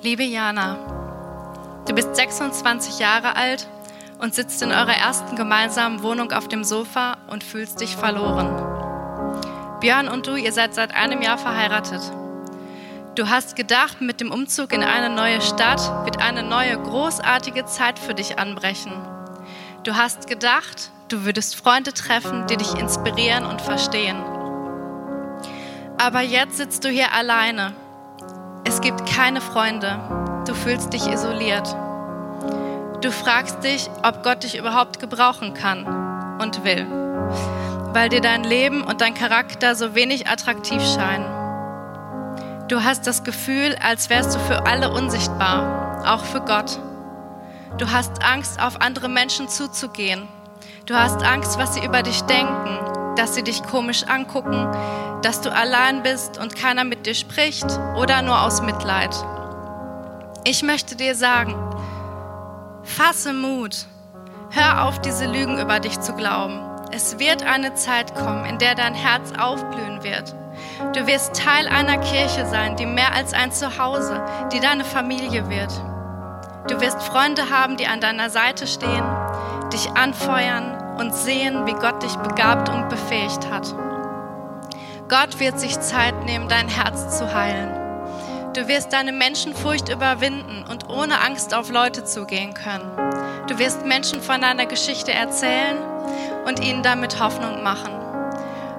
Liebe 0.00 0.22
Jana, 0.22 0.78
du 1.86 1.94
bist 1.94 2.16
26 2.16 2.98
Jahre 3.00 3.36
alt 3.36 3.68
und 4.18 4.34
sitzt 4.34 4.62
in 4.62 4.70
eurer 4.70 4.96
ersten 4.96 5.36
gemeinsamen 5.36 6.02
Wohnung 6.02 6.32
auf 6.32 6.48
dem 6.48 6.64
Sofa 6.64 7.18
und 7.26 7.44
fühlst 7.44 7.82
dich 7.82 7.94
verloren. 7.96 8.48
Björn 9.80 10.08
und 10.08 10.26
du, 10.26 10.36
ihr 10.36 10.52
seid 10.52 10.74
seit 10.74 10.94
einem 10.94 11.20
Jahr 11.20 11.36
verheiratet. 11.36 12.00
Du 13.14 13.28
hast 13.28 13.56
gedacht, 13.56 14.00
mit 14.00 14.22
dem 14.22 14.32
Umzug 14.32 14.72
in 14.72 14.82
eine 14.82 15.14
neue 15.14 15.42
Stadt 15.42 16.06
wird 16.06 16.18
eine 16.18 16.44
neue, 16.44 16.78
großartige 16.78 17.66
Zeit 17.66 17.98
für 17.98 18.14
dich 18.14 18.38
anbrechen. 18.38 18.92
Du 19.82 19.96
hast 19.96 20.28
gedacht, 20.28 20.90
Du 21.08 21.24
würdest 21.24 21.54
Freunde 21.54 21.92
treffen, 21.92 22.48
die 22.48 22.56
dich 22.56 22.74
inspirieren 22.74 23.44
und 23.44 23.60
verstehen. 23.60 24.16
Aber 25.98 26.20
jetzt 26.20 26.56
sitzt 26.56 26.84
du 26.84 26.88
hier 26.88 27.12
alleine. 27.12 27.72
Es 28.64 28.80
gibt 28.80 29.06
keine 29.06 29.40
Freunde. 29.40 29.98
Du 30.46 30.54
fühlst 30.54 30.92
dich 30.92 31.06
isoliert. 31.06 31.74
Du 33.00 33.10
fragst 33.10 33.62
dich, 33.64 33.90
ob 34.02 34.22
Gott 34.22 34.42
dich 34.42 34.56
überhaupt 34.56 35.00
gebrauchen 35.00 35.54
kann 35.54 36.38
und 36.40 36.64
will, 36.64 36.86
weil 37.92 38.08
dir 38.08 38.20
dein 38.20 38.44
Leben 38.44 38.82
und 38.82 39.00
dein 39.00 39.14
Charakter 39.14 39.74
so 39.74 39.94
wenig 39.94 40.28
attraktiv 40.28 40.82
scheinen. 40.82 41.26
Du 42.68 42.82
hast 42.82 43.06
das 43.06 43.22
Gefühl, 43.22 43.76
als 43.82 44.10
wärst 44.10 44.34
du 44.34 44.38
für 44.40 44.66
alle 44.66 44.90
unsichtbar, 44.90 46.04
auch 46.06 46.24
für 46.24 46.40
Gott. 46.40 46.80
Du 47.78 47.90
hast 47.92 48.24
Angst, 48.24 48.60
auf 48.60 48.80
andere 48.80 49.08
Menschen 49.08 49.48
zuzugehen 49.48 50.28
Du 50.86 50.94
hast 50.94 51.24
Angst, 51.24 51.58
was 51.58 51.74
sie 51.74 51.84
über 51.84 52.04
dich 52.04 52.22
denken, 52.22 52.78
dass 53.16 53.34
sie 53.34 53.42
dich 53.42 53.60
komisch 53.64 54.04
angucken, 54.04 54.68
dass 55.26 55.40
du 55.40 55.52
allein 55.52 56.04
bist 56.04 56.38
und 56.38 56.54
keiner 56.54 56.84
mit 56.84 57.04
dir 57.04 57.14
spricht 57.16 57.66
oder 57.96 58.22
nur 58.22 58.42
aus 58.42 58.62
Mitleid. 58.62 59.12
Ich 60.44 60.62
möchte 60.62 60.94
dir 60.94 61.16
sagen, 61.16 61.52
fasse 62.84 63.32
Mut. 63.32 63.86
Hör 64.50 64.84
auf, 64.84 65.00
diese 65.00 65.26
Lügen 65.26 65.58
über 65.58 65.80
dich 65.80 65.98
zu 65.98 66.12
glauben. 66.12 66.60
Es 66.92 67.18
wird 67.18 67.42
eine 67.42 67.74
Zeit 67.74 68.14
kommen, 68.14 68.44
in 68.44 68.58
der 68.58 68.76
dein 68.76 68.94
Herz 68.94 69.32
aufblühen 69.36 70.04
wird. 70.04 70.32
Du 70.94 71.08
wirst 71.08 71.34
Teil 71.34 71.66
einer 71.66 71.98
Kirche 71.98 72.46
sein, 72.46 72.76
die 72.76 72.86
mehr 72.86 73.12
als 73.12 73.32
ein 73.32 73.50
Zuhause, 73.50 74.24
die 74.52 74.60
deine 74.60 74.84
Familie 74.84 75.50
wird. 75.50 75.72
Du 76.68 76.80
wirst 76.80 77.02
Freunde 77.02 77.50
haben, 77.50 77.76
die 77.76 77.88
an 77.88 78.00
deiner 78.00 78.30
Seite 78.30 78.68
stehen, 78.68 79.04
dich 79.72 79.90
anfeuern 79.90 80.98
und 80.98 81.12
sehen, 81.12 81.66
wie 81.66 81.74
Gott 81.74 82.00
dich 82.04 82.14
begabt 82.14 82.68
und 82.68 82.88
befähigt 82.88 83.50
hat. 83.50 83.74
Gott 85.08 85.38
wird 85.38 85.60
sich 85.60 85.78
Zeit 85.78 86.24
nehmen, 86.24 86.48
dein 86.48 86.68
Herz 86.68 87.16
zu 87.16 87.32
heilen. 87.32 87.72
Du 88.54 88.66
wirst 88.66 88.92
deine 88.92 89.12
Menschenfurcht 89.12 89.88
überwinden 89.88 90.64
und 90.68 90.88
ohne 90.88 91.20
Angst 91.20 91.54
auf 91.54 91.70
Leute 91.70 92.04
zugehen 92.04 92.54
können. 92.54 92.90
Du 93.46 93.56
wirst 93.58 93.86
Menschen 93.86 94.20
von 94.20 94.40
deiner 94.40 94.66
Geschichte 94.66 95.12
erzählen 95.12 95.76
und 96.44 96.58
ihnen 96.58 96.82
damit 96.82 97.20
Hoffnung 97.20 97.62
machen. 97.62 97.92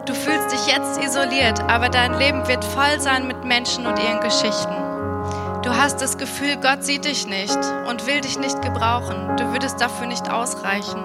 Du 0.06 0.14
fühlst 0.14 0.52
dich 0.52 0.74
jetzt 0.74 1.02
isoliert, 1.02 1.62
aber 1.70 1.88
dein 1.88 2.18
Leben 2.20 2.46
wird 2.48 2.66
voll 2.66 3.00
sein 3.00 3.28
mit 3.28 3.46
Menschen 3.46 3.86
und 3.86 3.98
ihren 3.98 4.20
Geschichten. 4.20 4.87
Du 5.68 5.76
hast 5.76 6.02
das 6.02 6.18
Gefühl, 6.18 6.56
Gott 6.56 6.86
sieht 6.86 7.04
dich 7.04 7.28
nicht 7.28 7.60
und 7.90 8.08
will 8.08 8.22
dich 8.22 8.40
nicht 8.40 8.62
gebrauchen. 8.62 9.36
Du 9.36 9.52
würdest 9.52 9.82
dafür 9.82 10.08
nicht 10.08 10.32
ausreichen. 10.32 11.04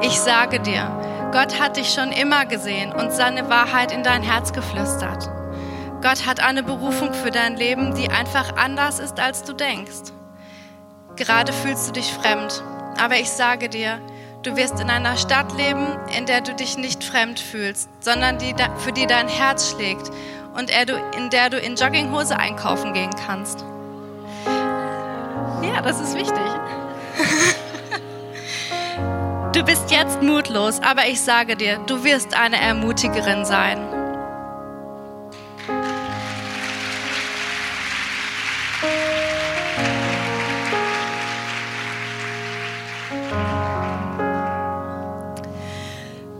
Ich 0.00 0.18
sage 0.18 0.60
dir, 0.60 1.30
Gott 1.30 1.60
hat 1.60 1.76
dich 1.76 1.92
schon 1.92 2.10
immer 2.10 2.46
gesehen 2.46 2.90
und 2.90 3.12
seine 3.12 3.50
Wahrheit 3.50 3.92
in 3.92 4.02
dein 4.02 4.22
Herz 4.22 4.54
geflüstert. 4.54 5.30
Gott 6.00 6.24
hat 6.26 6.40
eine 6.40 6.62
Berufung 6.62 7.12
für 7.12 7.30
dein 7.30 7.58
Leben, 7.58 7.94
die 7.94 8.08
einfach 8.08 8.56
anders 8.56 8.98
ist, 8.98 9.20
als 9.20 9.42
du 9.42 9.52
denkst. 9.52 10.14
Gerade 11.16 11.52
fühlst 11.52 11.86
du 11.88 11.92
dich 11.92 12.14
fremd, 12.14 12.64
aber 12.98 13.16
ich 13.16 13.30
sage 13.30 13.68
dir, 13.68 14.00
du 14.42 14.56
wirst 14.56 14.80
in 14.80 14.88
einer 14.88 15.18
Stadt 15.18 15.54
leben, 15.58 15.86
in 16.16 16.24
der 16.24 16.40
du 16.40 16.54
dich 16.54 16.78
nicht 16.78 17.04
fremd 17.04 17.38
fühlst, 17.38 17.90
sondern 18.00 18.38
die, 18.38 18.54
für 18.78 18.92
die 18.92 19.06
dein 19.06 19.28
Herz 19.28 19.70
schlägt 19.70 20.10
und 20.54 20.70
in 20.70 21.28
der 21.28 21.50
du 21.50 21.58
in 21.58 21.76
Jogginghose 21.76 22.38
einkaufen 22.38 22.94
gehen 22.94 23.14
kannst. 23.26 23.66
Ja, 25.62 25.80
das 25.80 26.00
ist 26.00 26.14
wichtig. 26.16 26.38
Du 29.52 29.62
bist 29.62 29.90
jetzt 29.90 30.22
mutlos, 30.22 30.80
aber 30.80 31.06
ich 31.06 31.20
sage 31.20 31.56
dir, 31.56 31.78
du 31.86 32.02
wirst 32.04 32.34
eine 32.34 32.60
Ermutigerin 32.60 33.44
sein. 33.44 33.78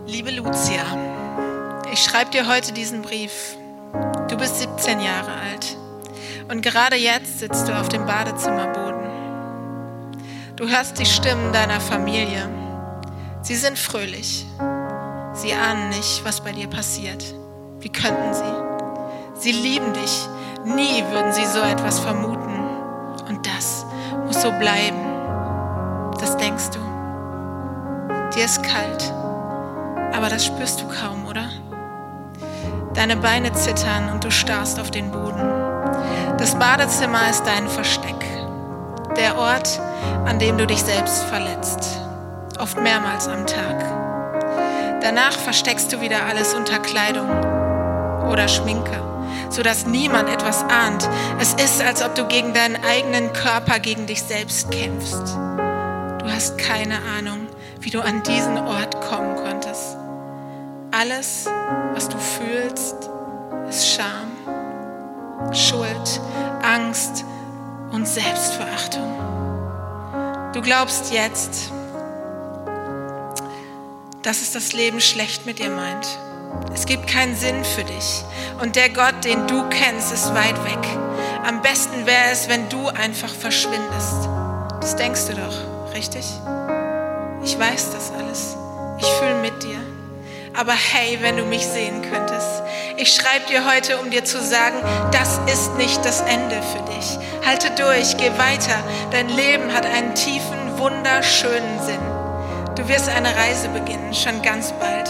Liebe 0.05 0.31
Lucia, 0.31 0.83
ich 1.91 1.99
schreibe 1.99 2.31
dir 2.31 2.47
heute 2.47 2.73
diesen 2.73 3.03
Brief. 3.03 3.57
Du 4.27 4.37
bist 4.37 4.59
17 4.59 4.99
Jahre 4.99 5.31
alt 5.31 5.77
und 6.49 6.61
gerade 6.61 6.95
jetzt 6.95 7.39
sitzt 7.39 7.67
du 7.67 7.79
auf 7.79 7.89
dem 7.89 8.05
Badezimmerboden. 8.05 8.92
Du 10.55 10.67
hörst 10.67 10.99
die 10.99 11.05
Stimmen 11.05 11.51
deiner 11.51 11.79
Familie 11.79 12.47
Sie 13.41 13.55
sind 13.55 13.77
fröhlich. 13.77 14.47
Sie 15.33 15.51
ahnen 15.51 15.89
nicht, 15.89 16.23
was 16.23 16.39
bei 16.39 16.53
dir 16.53 16.69
passiert. 16.69 17.21
Wie 17.79 17.89
könnten 17.89 18.33
sie? 18.33 18.53
Sie 19.33 19.51
lieben 19.51 19.91
dich. 19.91 20.29
Nie 20.63 21.03
würden 21.11 21.33
sie 21.33 21.45
so 21.45 21.59
etwas 21.59 21.99
vermuten. 21.99 22.53
Und 23.27 23.45
das 23.45 23.85
muss 24.25 24.41
so 24.41 24.49
bleiben. 24.51 24.97
Das 26.21 26.37
denkst 26.37 26.69
du. 26.69 26.79
Dir 28.33 28.45
ist 28.45 28.63
kalt. 28.63 29.11
Aber 30.13 30.29
das 30.29 30.45
spürst 30.45 30.79
du 30.79 30.87
kaum, 30.87 31.25
oder? 31.25 31.49
Deine 32.93 33.17
Beine 33.17 33.51
zittern 33.51 34.09
und 34.13 34.23
du 34.23 34.31
starrst 34.31 34.79
auf 34.79 34.89
den 34.89 35.11
Boden. 35.11 35.41
Das 36.37 36.55
Badezimmer 36.57 37.29
ist 37.29 37.43
dein 37.43 37.67
Versteck. 37.67 38.22
Der 39.17 39.37
Ort, 39.37 39.79
an 40.25 40.39
dem 40.39 40.57
du 40.57 40.65
dich 40.65 40.81
selbst 40.81 41.23
verletzt 41.23 42.03
oft 42.63 42.79
mehrmals 42.81 43.27
am 43.27 43.45
Tag. 43.45 45.01
Danach 45.01 45.33
versteckst 45.33 45.91
du 45.91 45.99
wieder 45.99 46.23
alles 46.25 46.53
unter 46.53 46.79
Kleidung 46.79 47.29
oder 48.29 48.47
Schminke, 48.47 49.01
sodass 49.49 49.85
niemand 49.85 50.29
etwas 50.29 50.63
ahnt. 50.63 51.09
Es 51.39 51.53
ist, 51.55 51.81
als 51.81 52.01
ob 52.01 52.15
du 52.15 52.25
gegen 52.25 52.53
deinen 52.53 52.77
eigenen 52.83 53.33
Körper, 53.33 53.79
gegen 53.79 54.07
dich 54.07 54.23
selbst 54.23 54.71
kämpfst. 54.71 55.35
Du 55.35 56.31
hast 56.31 56.57
keine 56.57 56.99
Ahnung, 57.17 57.47
wie 57.81 57.89
du 57.89 57.99
an 57.99 58.23
diesen 58.23 58.57
Ort 58.57 59.01
kommen 59.01 59.35
konntest. 59.35 59.97
Alles, 60.91 61.47
was 61.93 62.07
du 62.07 62.17
fühlst, 62.17 63.09
ist 63.67 63.89
Scham, 63.89 64.31
Schuld, 65.51 66.21
Angst 66.61 67.25
und 67.93 68.07
Selbstverachtung. 68.07 69.07
Du 70.51 70.61
glaubst 70.61 71.13
jetzt, 71.13 71.71
dass 74.23 74.41
es 74.41 74.51
das 74.51 74.73
Leben 74.73 74.99
schlecht 74.99 75.45
mit 75.45 75.59
dir 75.59 75.69
meint. 75.69 76.19
Es 76.73 76.85
gibt 76.87 77.07
keinen 77.07 77.35
Sinn 77.35 77.63
für 77.63 77.83
dich. 77.83 78.23
Und 78.61 78.75
der 78.75 78.89
Gott, 78.89 79.23
den 79.23 79.47
du 79.47 79.69
kennst, 79.69 80.11
ist 80.11 80.33
weit 80.33 80.63
weg. 80.65 80.79
Am 81.45 81.61
besten 81.61 82.05
wäre 82.05 82.31
es, 82.31 82.49
wenn 82.49 82.67
du 82.69 82.87
einfach 82.87 83.33
verschwindest. 83.33 84.27
Das 84.81 84.95
denkst 84.95 85.27
du 85.27 85.35
doch, 85.35 85.93
richtig? 85.93 86.25
Ich 87.43 87.59
weiß 87.59 87.91
das 87.91 88.11
alles. 88.11 88.57
Ich 88.97 89.05
fühle 89.05 89.41
mit 89.41 89.61
dir. 89.61 89.82
Aber 90.55 90.73
hey, 90.73 91.17
wenn 91.21 91.37
du 91.37 91.45
mich 91.45 91.65
sehen 91.65 92.03
könntest. 92.03 92.61
Ich 92.97 93.13
schreibe 93.13 93.47
dir 93.49 93.65
heute, 93.65 93.97
um 93.97 94.11
dir 94.11 94.23
zu 94.23 94.39
sagen, 94.39 94.75
das 95.11 95.39
ist 95.51 95.75
nicht 95.77 96.05
das 96.05 96.21
Ende 96.21 96.61
für 96.61 96.93
dich. 96.93 97.17
Halte 97.43 97.71
durch, 97.71 98.17
geh 98.17 98.29
weiter. 98.37 98.77
Dein 99.11 99.29
Leben 99.29 99.73
hat 99.73 99.85
einen 99.85 100.13
tiefen, 100.13 100.77
wunderschönen 100.77 101.81
Sinn. 101.83 101.99
Du 102.75 102.87
wirst 102.87 103.09
eine 103.09 103.35
Reise 103.35 103.69
beginnen, 103.69 104.13
schon 104.13 104.43
ganz 104.43 104.73
bald, 104.73 105.09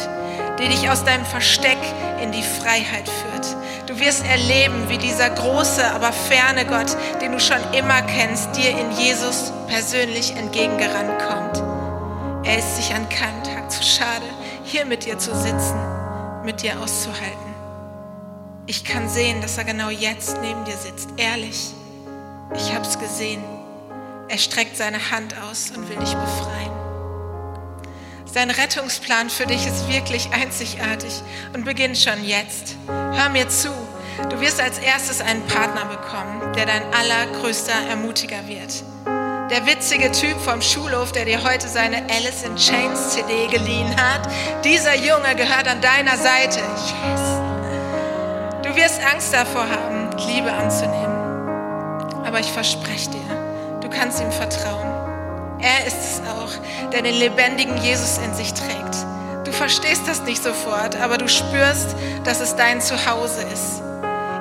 die 0.60 0.70
dich 0.70 0.90
aus 0.90 1.04
deinem 1.04 1.26
Versteck 1.26 1.80
in 2.22 2.32
die 2.32 2.44
Freiheit 2.44 3.10
führt. 3.10 3.58
Du 3.88 4.00
wirst 4.00 4.26
erleben, 4.26 4.88
wie 4.88 4.98
dieser 4.98 5.30
große, 5.30 5.86
aber 5.92 6.14
ferne 6.14 6.66
Gott, 6.66 6.96
den 7.22 7.34
du 7.34 7.40
schon 7.40 7.60
immer 7.74 8.02
kennst, 8.04 8.56
dir 8.56 8.70
in 8.70 8.92
Jesus 8.92 9.52
persönlich 9.68 10.36
entgegengerannt 10.38 11.20
kommt. 11.28 11.64
Er 12.46 12.60
ist 12.60 12.78
sich 12.78 12.94
an 12.94 13.08
keinem 13.10 13.44
Tag 13.44 13.70
zu 13.70 13.84
schade, 13.84 14.26
hier 14.64 14.86
mit 14.86 15.06
dir 15.06 15.18
zu 15.18 15.36
sitzen, 15.36 15.80
mit 16.44 16.62
dir 16.62 16.80
auszuhalten. 16.80 17.54
Ich 18.66 18.84
kann 18.84 19.10
sehen, 19.10 19.42
dass 19.42 19.58
er 19.58 19.66
genau 19.66 19.90
jetzt 19.90 20.38
neben 20.42 20.64
dir 20.66 20.78
sitzt, 20.78 21.10
ehrlich. 21.18 21.74
Ich 22.56 22.74
hab's 22.74 22.98
gesehen. 22.98 23.44
Er 24.30 24.38
streckt 24.38 24.78
seine 24.78 25.12
Hand 25.12 25.36
aus 25.42 25.72
und 25.76 25.90
will 25.90 25.98
dich 25.98 26.14
befreien. 26.14 26.72
Sein 28.26 28.50
Rettungsplan 28.50 29.30
für 29.30 29.46
dich 29.46 29.68
ist 29.68 29.88
wirklich 29.90 30.32
einzigartig 30.32 31.22
und 31.54 31.66
beginnt 31.66 31.98
schon 31.98 32.24
jetzt. 32.24 32.76
Hör 32.88 33.30
mir 33.30 33.48
zu. 33.50 33.70
Du 34.30 34.40
wirst 34.40 34.60
als 34.62 34.80
erstes 34.80 35.22
einen 35.22 35.46
Partner 35.48 35.86
bekommen, 35.86 36.54
der 36.54 36.66
dein 36.66 36.84
allergrößter 36.94 37.74
Ermutiger 37.90 38.48
wird. 38.48 38.84
Der 39.54 39.68
witzige 39.68 40.12
Typ 40.12 40.42
vom 40.42 40.64
Schulhof, 40.64 41.12
der 41.12 41.26
dir 41.26 41.44
heute 41.44 41.68
seine 41.68 41.98
Alice 42.10 42.42
in 42.42 42.56
Chains 42.56 43.12
CD 43.12 43.46
geliehen 43.56 43.96
hat, 43.98 44.28
dieser 44.66 44.96
Junge 44.96 45.36
gehört 45.36 45.68
an 45.68 45.80
deiner 45.80 46.18
Seite. 46.18 46.58
Yes. 46.58 47.22
Du 48.64 48.76
wirst 48.76 49.00
Angst 49.14 49.32
davor 49.32 49.68
haben, 49.70 50.10
Liebe 50.28 50.52
anzunehmen. 50.52 52.26
Aber 52.26 52.40
ich 52.40 52.52
verspreche 52.52 53.12
dir, 53.12 53.80
du 53.80 53.90
kannst 53.92 54.20
ihm 54.22 54.32
vertrauen. 54.32 54.90
Er 55.62 55.86
ist 55.86 55.98
es 55.98 56.22
auch, 56.28 56.90
der 56.92 57.04
den 57.04 57.14
lebendigen 57.14 57.78
Jesus 57.78 58.18
in 58.26 58.34
sich 58.34 58.56
trägt. 58.56 59.06
Du 59.44 59.52
verstehst 59.52 60.08
das 60.08 60.24
nicht 60.24 60.42
sofort, 60.42 60.96
aber 60.96 61.20
du 61.20 61.30
spürst, 61.30 61.96
dass 62.24 62.40
es 62.40 62.56
dein 62.56 62.82
Zuhause 62.82 63.44
ist. 63.54 63.83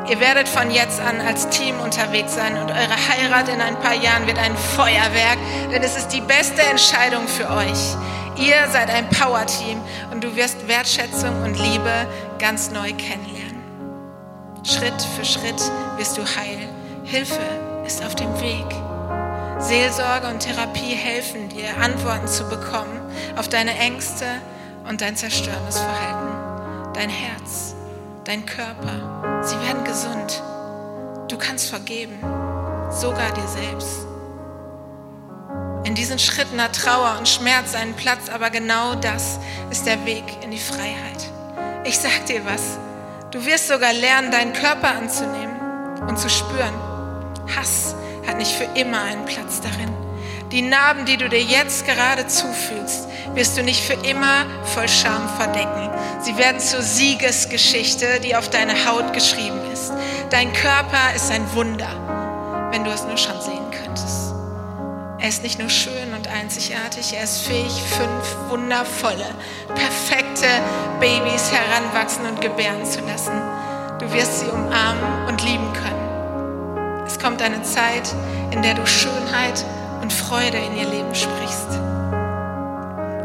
Ihr 0.09 0.19
werdet 0.21 0.49
von 0.49 0.71
jetzt 0.71 1.01
an 1.01 1.21
als 1.21 1.49
Team 1.49 1.79
unterwegs 1.81 2.35
sein 2.35 2.57
und 2.61 2.71
eure 2.71 2.97
Heirat 3.09 3.49
in 3.49 3.61
ein 3.61 3.79
paar 3.81 3.95
Jahren 3.95 4.27
wird 4.27 4.39
ein 4.39 4.57
Feuerwerk, 4.57 5.39
denn 5.73 5.83
es 5.83 5.97
ist 5.97 6.09
die 6.09 6.21
beste 6.21 6.63
Entscheidung 6.63 7.29
für 7.29 7.49
euch. 7.49 7.97
Ihr 8.37 8.67
seid 8.73 8.91
ein 8.91 9.09
Power-Team 9.11 9.81
und 10.11 10.25
du 10.25 10.35
wirst 10.35 10.67
Wertschätzung 10.67 11.43
und 11.43 11.59
Liebe 11.59 12.07
ganz 12.39 12.71
neu 12.71 12.93
kennenlernen. 12.95 13.63
Schritt 14.65 15.01
für 15.17 15.25
Schritt 15.25 15.61
wirst 15.97 16.19
du 16.19 16.23
heil. 16.23 16.69
Hilfe 17.05 17.41
ist 17.87 18.05
auf 18.05 18.15
dem 18.15 18.41
Weg. 18.41 18.67
Seelsorge 19.59 20.27
und 20.27 20.41
Therapie 20.41 20.95
helfen 20.95 21.49
dir, 21.49 21.77
Antworten 21.81 22.27
zu 22.27 22.49
bekommen 22.49 23.01
auf 23.37 23.49
deine 23.49 23.79
Ängste 23.79 24.27
und 24.89 25.01
dein 25.01 25.15
zerstörendes 25.15 25.79
Verhalten. 25.79 26.93
Dein 26.95 27.11
Herz, 27.11 27.75
dein 28.25 28.47
Körper, 28.47 29.43
sie 29.43 29.61
werden 29.61 29.85
gesund. 29.85 30.43
Du 31.29 31.37
kannst 31.39 31.69
vergeben, 31.71 32.19
sogar 32.91 33.33
dir 33.33 33.49
selbst. 33.49 34.07
In 35.85 35.95
diesen 35.95 36.19
Schritten 36.19 36.63
hat 36.63 36.77
Trauer 36.77 37.17
und 37.19 37.29
Schmerz 37.29 37.75
einen 37.75 37.95
Platz, 37.95 38.29
aber 38.33 38.51
genau 38.51 38.95
das 38.95 39.39
ist 39.71 39.87
der 39.87 40.05
Weg 40.07 40.25
in 40.43 40.51
die 40.51 40.59
Freiheit. 40.59 41.31
Ich 41.85 41.99
sag 41.99 42.25
dir 42.27 42.45
was, 42.45 42.79
du 43.33 43.45
wirst 43.45 43.69
sogar 43.69 43.93
lernen, 43.93 44.31
deinen 44.31 44.53
Körper 44.53 44.89
anzunehmen 44.89 45.57
und 46.09 46.19
zu 46.19 46.29
spüren. 46.29 46.75
Hass 47.57 47.97
hat 48.27 48.37
nicht 48.37 48.53
für 48.53 48.69
immer 48.79 49.03
einen 49.03 49.25
Platz 49.25 49.61
darin. 49.61 50.02
Die 50.53 50.61
Narben, 50.61 51.07
die 51.07 51.17
du 51.17 51.31
dir 51.31 51.41
jetzt 51.41 51.87
gerade 51.87 52.27
zufühlst, 52.27 53.09
wirst 53.33 53.57
du 53.57 53.63
nicht 53.63 53.83
für 53.83 53.95
immer 54.07 54.45
voll 54.75 54.87
Scham 54.87 55.27
verdecken. 55.39 55.89
Sie 56.21 56.37
werden 56.37 56.61
zur 56.61 56.83
Siegesgeschichte, 56.83 58.21
die 58.21 58.37
auf 58.37 58.51
deine 58.51 58.75
Haut 58.85 59.15
geschrieben 59.15 59.59
ist. 59.73 59.95
Dein 60.29 60.53
Körper 60.53 61.15
ist 61.17 61.31
ein 61.31 61.51
Wunder, 61.55 62.69
wenn 62.71 62.85
du 62.85 62.91
es 62.91 63.03
nur 63.05 63.17
schon 63.17 63.41
sehen 63.41 63.65
könntest. 63.71 64.35
Er 65.21 65.29
ist 65.31 65.43
nicht 65.43 65.59
nur 65.59 65.71
schön 65.71 66.13
und 66.15 66.29
einzigartig, 66.29 67.15
er 67.15 67.25
ist 67.25 67.47
fähig, 67.47 67.73
fünf 67.73 68.51
wundervolle, 68.51 69.35
perfekte 69.69 70.49
Babys 71.01 71.51
heranwachsen 71.51 72.27
und 72.27 72.43
gebären 72.43 72.85
zu 72.85 73.01
lassen. 73.01 73.41
Du 74.01 74.13
wirst 74.13 74.41
sie 74.41 74.47
umarmen 74.49 75.29
und 75.29 75.43
lieben 75.43 75.73
können. 75.73 77.07
Es 77.07 77.19
kommt 77.19 77.41
eine 77.41 77.63
Zeit, 77.63 78.15
in 78.51 78.61
der 78.61 78.75
du 78.75 78.85
Schönheit 78.85 79.65
und 80.03 80.13
Freude 80.13 80.59
in 80.59 80.77
ihr 80.77 80.89
Leben 80.89 81.15
sprichst. 81.15 81.71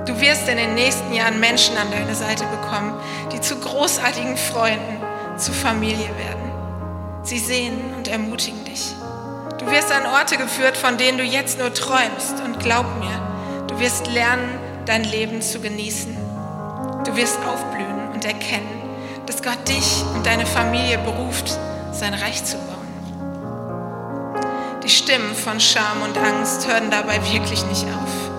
Du 0.05 0.21
wirst 0.21 0.47
in 0.47 0.55
den 0.55 0.75
nächsten 0.75 1.11
Jahren 1.11 1.39
Menschen 1.39 1.75
an 1.75 1.91
deine 1.91 2.15
Seite 2.15 2.45
bekommen, 2.45 2.93
die 3.33 3.41
zu 3.41 3.57
großartigen 3.57 4.37
Freunden, 4.37 5.01
zu 5.37 5.51
Familie 5.51 6.07
werden. 6.17 6.51
Sie 7.23 7.39
sehen 7.39 7.93
und 7.97 8.07
ermutigen 8.07 8.63
dich. 8.63 8.93
Du 9.57 9.65
wirst 9.69 9.91
an 9.91 10.05
Orte 10.05 10.37
geführt, 10.37 10.77
von 10.77 10.97
denen 10.97 11.17
du 11.17 11.23
jetzt 11.25 11.59
nur 11.59 11.73
träumst. 11.73 12.35
Und 12.45 12.59
glaub 12.59 12.85
mir, 12.99 13.65
du 13.67 13.79
wirst 13.79 14.07
lernen, 14.07 14.59
dein 14.85 15.03
Leben 15.03 15.41
zu 15.41 15.59
genießen. 15.59 16.15
Du 17.05 17.15
wirst 17.15 17.37
aufblühen 17.45 18.09
und 18.13 18.23
erkennen, 18.23 18.81
dass 19.25 19.43
Gott 19.43 19.67
dich 19.67 20.03
und 20.15 20.25
deine 20.25 20.45
Familie 20.45 20.99
beruft, 20.99 21.57
sein 21.91 22.13
Reich 22.13 22.43
zu 22.45 22.57
bauen. 22.57 22.76
Die 24.87 24.93
Stimmen 24.93 25.35
von 25.35 25.59
Scham 25.59 26.01
und 26.01 26.17
Angst 26.17 26.65
hören 26.65 26.89
dabei 26.89 27.19
wirklich 27.29 27.61
nicht 27.65 27.83
auf. 27.87 28.31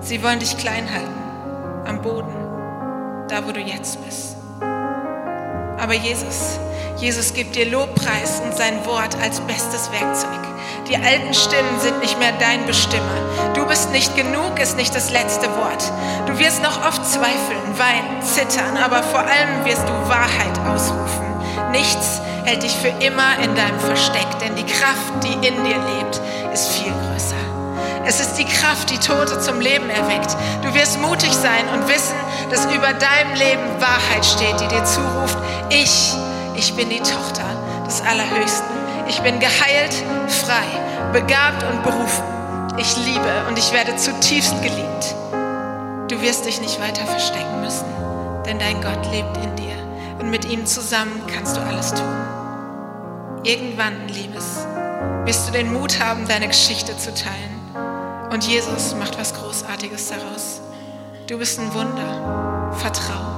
Sie 0.00 0.22
wollen 0.22 0.38
dich 0.38 0.56
klein 0.56 0.88
halten, 0.88 1.84
am 1.84 2.00
Boden, 2.00 3.26
da 3.28 3.44
wo 3.44 3.50
du 3.50 3.58
jetzt 3.58 3.98
bist. 4.04 4.36
Aber 4.60 5.94
Jesus, 5.94 6.60
Jesus 6.98 7.34
gibt 7.34 7.56
dir 7.56 7.68
Lobpreis 7.68 8.40
und 8.44 8.56
sein 8.56 8.86
Wort 8.86 9.16
als 9.20 9.40
bestes 9.40 9.90
Werkzeug. 9.90 10.38
Die 10.88 10.94
alten 10.94 11.34
Stimmen 11.34 11.80
sind 11.80 11.98
nicht 11.98 12.16
mehr 12.20 12.34
dein 12.38 12.64
Bestimmer. 12.66 13.52
Du 13.56 13.66
bist 13.66 13.90
nicht 13.90 14.14
genug, 14.14 14.60
ist 14.60 14.76
nicht 14.76 14.94
das 14.94 15.10
letzte 15.10 15.48
Wort. 15.56 15.92
Du 16.28 16.38
wirst 16.38 16.62
noch 16.62 16.86
oft 16.86 17.04
zweifeln, 17.04 17.78
weinen, 17.78 18.22
zittern, 18.22 18.76
aber 18.76 19.02
vor 19.02 19.22
allem 19.22 19.64
wirst 19.64 19.82
du 19.82 20.08
Wahrheit 20.08 20.56
ausrufen. 20.68 21.26
Nichts 21.72 22.20
hält 22.46 22.62
dich 22.62 22.76
für 22.76 22.88
immer 23.04 23.38
in 23.42 23.54
deinem 23.56 23.80
Versteck, 23.80 24.38
denn 24.40 24.54
die 24.54 24.64
Kraft, 24.64 25.12
die 25.24 25.34
in 25.34 25.64
dir 25.64 25.78
lebt, 25.96 26.20
ist 26.54 26.68
viel 26.68 26.92
größer. 26.92 27.34
Es 28.06 28.20
ist 28.20 28.34
die 28.34 28.44
Kraft, 28.44 28.88
die 28.90 28.98
Tote 28.98 29.40
zum 29.40 29.60
Leben 29.60 29.90
erweckt. 29.90 30.36
Du 30.62 30.72
wirst 30.72 31.00
mutig 31.00 31.32
sein 31.32 31.68
und 31.74 31.88
wissen, 31.88 32.14
dass 32.50 32.64
über 32.66 32.92
deinem 32.92 33.34
Leben 33.34 33.80
Wahrheit 33.80 34.24
steht, 34.24 34.60
die 34.60 34.68
dir 34.68 34.84
zuruft, 34.84 35.36
ich, 35.70 36.14
ich 36.54 36.72
bin 36.76 36.88
die 36.88 37.00
Tochter 37.00 37.44
des 37.84 38.00
Allerhöchsten. 38.02 38.76
Ich 39.08 39.20
bin 39.20 39.40
geheilt, 39.40 39.94
frei, 40.28 41.12
begabt 41.12 41.64
und 41.64 41.82
berufen. 41.82 42.24
Ich 42.78 42.96
liebe 42.96 43.46
und 43.48 43.58
ich 43.58 43.72
werde 43.72 43.96
zutiefst 43.96 44.54
geliebt. 44.62 45.14
Du 46.08 46.20
wirst 46.22 46.46
dich 46.46 46.60
nicht 46.60 46.80
weiter 46.80 47.04
verstecken 47.06 47.60
müssen, 47.60 47.86
denn 48.46 48.60
dein 48.60 48.80
Gott 48.80 49.04
lebt 49.10 49.36
in 49.38 49.56
dir 49.56 49.76
und 50.20 50.30
mit 50.30 50.44
ihm 50.44 50.64
zusammen 50.64 51.22
kannst 51.32 51.56
du 51.56 51.60
alles 51.60 51.92
tun. 51.92 52.35
Irgendwann, 53.46 54.08
Liebes, 54.08 54.66
wirst 55.24 55.46
du 55.46 55.52
den 55.52 55.72
Mut 55.72 56.00
haben, 56.00 56.26
deine 56.26 56.48
Geschichte 56.48 56.98
zu 56.98 57.14
teilen. 57.14 57.60
Und 58.32 58.44
Jesus 58.44 58.96
macht 58.96 59.16
was 59.18 59.34
Großartiges 59.34 60.08
daraus. 60.08 60.60
Du 61.28 61.38
bist 61.38 61.60
ein 61.60 61.72
Wunder. 61.72 62.72
Vertrau. 62.76 63.36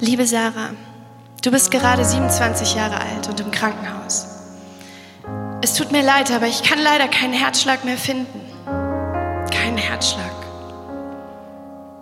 Liebe 0.00 0.26
Sarah, 0.26 0.70
du 1.42 1.50
bist 1.50 1.70
gerade 1.70 2.02
27 2.02 2.74
Jahre 2.76 2.98
alt 2.98 3.28
und 3.28 3.40
im 3.40 3.50
Krankenhaus. 3.50 4.26
Es 5.60 5.74
tut 5.74 5.92
mir 5.92 6.02
leid, 6.02 6.30
aber 6.30 6.46
ich 6.46 6.62
kann 6.62 6.78
leider 6.78 7.08
keinen 7.08 7.34
Herzschlag 7.34 7.84
mehr 7.84 7.98
finden. 7.98 8.43
Keinen 9.74 9.88
Herzschlag. 9.88 10.30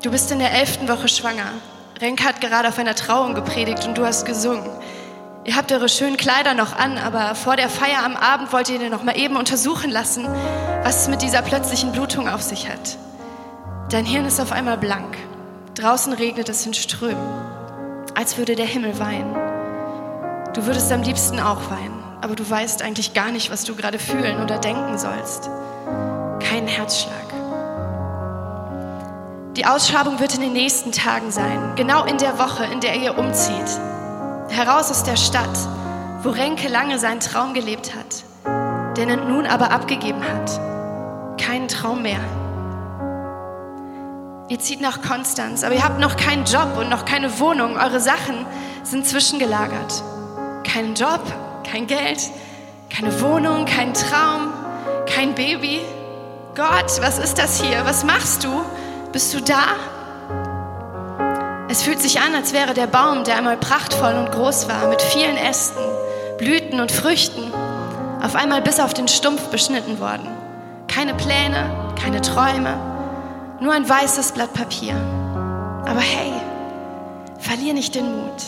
Du 0.02 0.10
bist 0.10 0.30
in 0.30 0.40
der 0.40 0.52
elften 0.52 0.88
Woche 0.88 1.08
schwanger. 1.08 1.52
Renke 2.02 2.22
hat 2.22 2.42
gerade 2.42 2.68
auf 2.68 2.78
einer 2.78 2.94
Trauung 2.94 3.34
gepredigt 3.34 3.86
und 3.86 3.96
du 3.96 4.04
hast 4.04 4.26
gesungen. 4.26 4.68
Ihr 5.44 5.56
habt 5.56 5.72
eure 5.72 5.88
schönen 5.88 6.18
Kleider 6.18 6.52
noch 6.52 6.76
an, 6.76 6.98
aber 6.98 7.34
vor 7.34 7.56
der 7.56 7.70
Feier 7.70 8.04
am 8.04 8.14
Abend 8.14 8.52
wollt 8.52 8.68
ihr 8.68 8.90
noch 8.90 9.04
mal 9.04 9.16
eben 9.16 9.36
untersuchen 9.36 9.90
lassen, 9.90 10.28
was 10.82 11.02
es 11.02 11.08
mit 11.08 11.22
dieser 11.22 11.40
plötzlichen 11.40 11.92
Blutung 11.92 12.28
auf 12.28 12.42
sich 12.42 12.68
hat. 12.68 12.98
Dein 13.88 14.04
Hirn 14.04 14.26
ist 14.26 14.38
auf 14.38 14.52
einmal 14.52 14.76
blank. 14.76 15.16
Draußen 15.74 16.12
regnet 16.12 16.50
es 16.50 16.66
in 16.66 16.74
Strömen 16.74 17.16
als 18.14 18.36
würde 18.36 18.54
der 18.54 18.66
Himmel 18.66 18.98
weinen. 18.98 19.34
Du 20.52 20.66
würdest 20.66 20.92
am 20.92 21.00
liebsten 21.00 21.40
auch 21.40 21.70
weinen, 21.70 22.04
aber 22.20 22.36
du 22.36 22.48
weißt 22.48 22.82
eigentlich 22.82 23.14
gar 23.14 23.32
nicht, 23.32 23.50
was 23.50 23.64
du 23.64 23.74
gerade 23.74 23.98
fühlen 23.98 24.42
oder 24.42 24.58
denken 24.58 24.98
sollst. 24.98 25.48
Kein 26.40 26.66
Herzschlag. 26.66 27.31
Die 29.56 29.66
Ausschabung 29.66 30.18
wird 30.18 30.34
in 30.34 30.40
den 30.40 30.54
nächsten 30.54 30.92
Tagen 30.92 31.30
sein, 31.30 31.74
genau 31.76 32.04
in 32.04 32.16
der 32.16 32.38
Woche, 32.38 32.64
in 32.64 32.80
der 32.80 32.96
ihr 32.96 33.18
umzieht. 33.18 33.78
Heraus 34.48 34.90
aus 34.90 35.04
der 35.04 35.16
Stadt, 35.16 35.58
wo 36.22 36.30
Renke 36.30 36.68
lange 36.68 36.98
seinen 36.98 37.20
Traum 37.20 37.52
gelebt 37.52 37.92
hat, 37.94 38.96
den 38.96 39.10
er 39.10 39.16
nun 39.16 39.46
aber 39.46 39.70
abgegeben 39.70 40.22
hat. 40.24 41.38
Keinen 41.38 41.68
Traum 41.68 42.00
mehr. 42.00 42.20
Ihr 44.48 44.58
zieht 44.58 44.80
nach 44.80 45.02
Konstanz, 45.02 45.64
aber 45.64 45.74
ihr 45.74 45.84
habt 45.84 46.00
noch 46.00 46.16
keinen 46.16 46.46
Job 46.46 46.78
und 46.78 46.88
noch 46.88 47.04
keine 47.04 47.38
Wohnung. 47.38 47.76
Eure 47.76 48.00
Sachen 48.00 48.46
sind 48.84 49.06
zwischengelagert. 49.06 50.02
Kein 50.64 50.94
Job, 50.94 51.20
kein 51.70 51.86
Geld, 51.86 52.30
keine 52.88 53.20
Wohnung, 53.20 53.66
kein 53.66 53.92
Traum, 53.92 54.50
kein 55.04 55.34
Baby. 55.34 55.82
Gott, 56.54 57.02
was 57.02 57.18
ist 57.18 57.36
das 57.36 57.60
hier? 57.60 57.84
Was 57.84 58.02
machst 58.02 58.44
du? 58.44 58.48
Bist 59.12 59.34
du 59.34 59.42
da? 59.42 59.62
Es 61.68 61.82
fühlt 61.82 62.00
sich 62.00 62.18
an, 62.20 62.34
als 62.34 62.54
wäre 62.54 62.72
der 62.72 62.86
Baum, 62.86 63.24
der 63.24 63.36
einmal 63.36 63.58
prachtvoll 63.58 64.14
und 64.14 64.32
groß 64.32 64.68
war, 64.68 64.88
mit 64.88 65.02
vielen 65.02 65.36
Ästen, 65.36 65.82
Blüten 66.38 66.80
und 66.80 66.90
Früchten, 66.90 67.52
auf 68.22 68.34
einmal 68.34 68.62
bis 68.62 68.80
auf 68.80 68.94
den 68.94 69.08
Stumpf 69.08 69.48
beschnitten 69.48 70.00
worden. 70.00 70.26
Keine 70.88 71.12
Pläne, 71.12 71.94
keine 72.00 72.22
Träume, 72.22 72.74
nur 73.60 73.74
ein 73.74 73.88
weißes 73.88 74.32
Blatt 74.32 74.54
Papier. 74.54 74.94
Aber 75.86 76.00
hey, 76.00 76.32
verlier 77.38 77.74
nicht 77.74 77.94
den 77.94 78.16
Mut. 78.16 78.42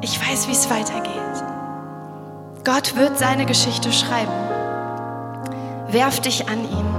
Ich 0.00 0.20
weiß, 0.20 0.48
wie 0.48 0.52
es 0.52 0.68
weitergeht. 0.70 1.44
Gott 2.64 2.96
wird 2.96 3.16
seine 3.16 3.46
Geschichte 3.46 3.92
schreiben. 3.92 4.32
Werf 5.88 6.20
dich 6.20 6.48
an 6.48 6.64
ihn. 6.64 6.94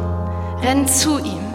Renn 0.61 0.87
zu 0.87 1.19
ihm. 1.19 1.50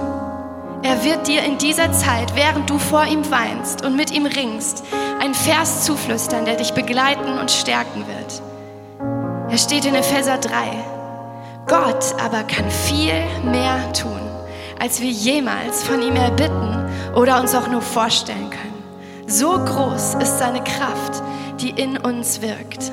Er 0.86 1.02
wird 1.04 1.26
dir 1.26 1.42
in 1.42 1.58
dieser 1.58 1.92
Zeit, 1.92 2.34
während 2.36 2.70
du 2.70 2.78
vor 2.78 3.04
ihm 3.04 3.28
weinst 3.30 3.84
und 3.84 3.96
mit 3.96 4.12
ihm 4.12 4.26
ringst, 4.26 4.84
einen 5.20 5.34
Vers 5.34 5.84
zuflüstern, 5.84 6.44
der 6.44 6.56
dich 6.56 6.72
begleiten 6.72 7.38
und 7.38 7.50
stärken 7.50 8.04
wird. 8.06 8.42
Er 9.50 9.58
steht 9.58 9.84
in 9.84 9.94
Epheser 9.94 10.38
3. 10.38 10.52
Gott 11.66 12.14
aber 12.22 12.44
kann 12.44 12.70
viel 12.70 13.14
mehr 13.44 13.92
tun 13.92 14.20
als 14.78 15.00
wir 15.00 15.10
jemals 15.10 15.82
von 15.82 16.02
ihm 16.02 16.16
erbitten 16.16 16.86
oder 17.14 17.40
uns 17.40 17.54
auch 17.54 17.68
nur 17.68 17.82
vorstellen 17.82 18.50
können. 18.50 18.84
So 19.26 19.52
groß 19.52 20.14
ist 20.14 20.38
seine 20.38 20.62
Kraft, 20.62 21.22
die 21.60 21.70
in 21.70 21.96
uns 21.96 22.42
wirkt. 22.42 22.92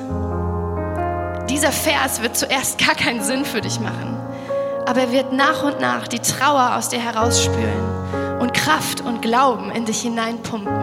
Dieser 1.48 1.72
Vers 1.72 2.22
wird 2.22 2.36
zuerst 2.36 2.78
gar 2.78 2.94
keinen 2.94 3.22
Sinn 3.22 3.44
für 3.44 3.60
dich 3.60 3.78
machen, 3.78 4.16
aber 4.86 5.00
er 5.00 5.12
wird 5.12 5.32
nach 5.32 5.62
und 5.62 5.80
nach 5.80 6.08
die 6.08 6.18
Trauer 6.18 6.76
aus 6.76 6.88
dir 6.88 7.00
herausspülen 7.00 8.40
und 8.40 8.54
Kraft 8.54 9.00
und 9.00 9.22
Glauben 9.22 9.70
in 9.70 9.84
dich 9.84 10.02
hineinpumpen. 10.02 10.74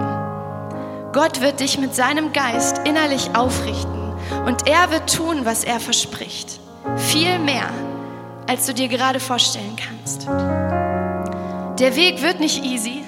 Gott 1.14 1.42
wird 1.42 1.60
dich 1.60 1.78
mit 1.78 1.94
seinem 1.94 2.34
Geist 2.34 2.82
innerlich 2.86 3.36
aufrichten 3.36 4.14
und 4.46 4.68
er 4.68 4.92
wird 4.92 5.14
tun, 5.14 5.42
was 5.44 5.64
er 5.64 5.80
verspricht. 5.80 6.60
Viel 6.96 7.38
mehr, 7.40 7.70
als 8.48 8.66
du 8.66 8.74
dir 8.74 8.88
gerade 8.88 9.20
vorstellen 9.20 9.76
kannst. 9.76 10.28
Der 11.80 11.96
Weg 11.96 12.22
wird 12.22 12.40
nicht 12.40 12.64
easy. 12.64 13.04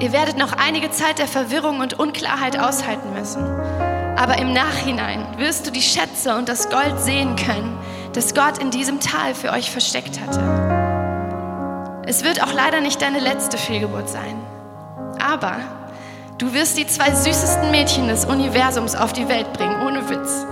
Ihr 0.00 0.12
werdet 0.12 0.38
noch 0.38 0.52
einige 0.52 0.90
Zeit 0.90 1.18
der 1.18 1.26
Verwirrung 1.26 1.80
und 1.80 1.98
Unklarheit 1.98 2.58
aushalten 2.58 3.12
müssen. 3.14 3.44
Aber 4.16 4.38
im 4.38 4.52
Nachhinein 4.52 5.26
wirst 5.38 5.66
du 5.66 5.70
die 5.70 5.82
Schätze 5.82 6.36
und 6.36 6.48
das 6.48 6.68
Gold 6.70 7.00
sehen 7.00 7.36
können, 7.36 7.78
das 8.18 8.34
Gott 8.34 8.58
in 8.58 8.72
diesem 8.72 8.98
Tal 8.98 9.32
für 9.32 9.52
euch 9.52 9.70
versteckt 9.70 10.18
hatte. 10.20 10.40
Es 12.04 12.24
wird 12.24 12.42
auch 12.42 12.52
leider 12.52 12.80
nicht 12.80 13.00
deine 13.00 13.20
letzte 13.20 13.56
Fehlgeburt 13.56 14.08
sein. 14.08 14.40
Aber 15.24 15.52
du 16.36 16.52
wirst 16.52 16.76
die 16.78 16.86
zwei 16.88 17.14
süßesten 17.14 17.70
Mädchen 17.70 18.08
des 18.08 18.24
Universums 18.24 18.96
auf 18.96 19.12
die 19.12 19.28
Welt 19.28 19.52
bringen, 19.52 19.86
ohne 19.86 20.10
Witz. 20.10 20.44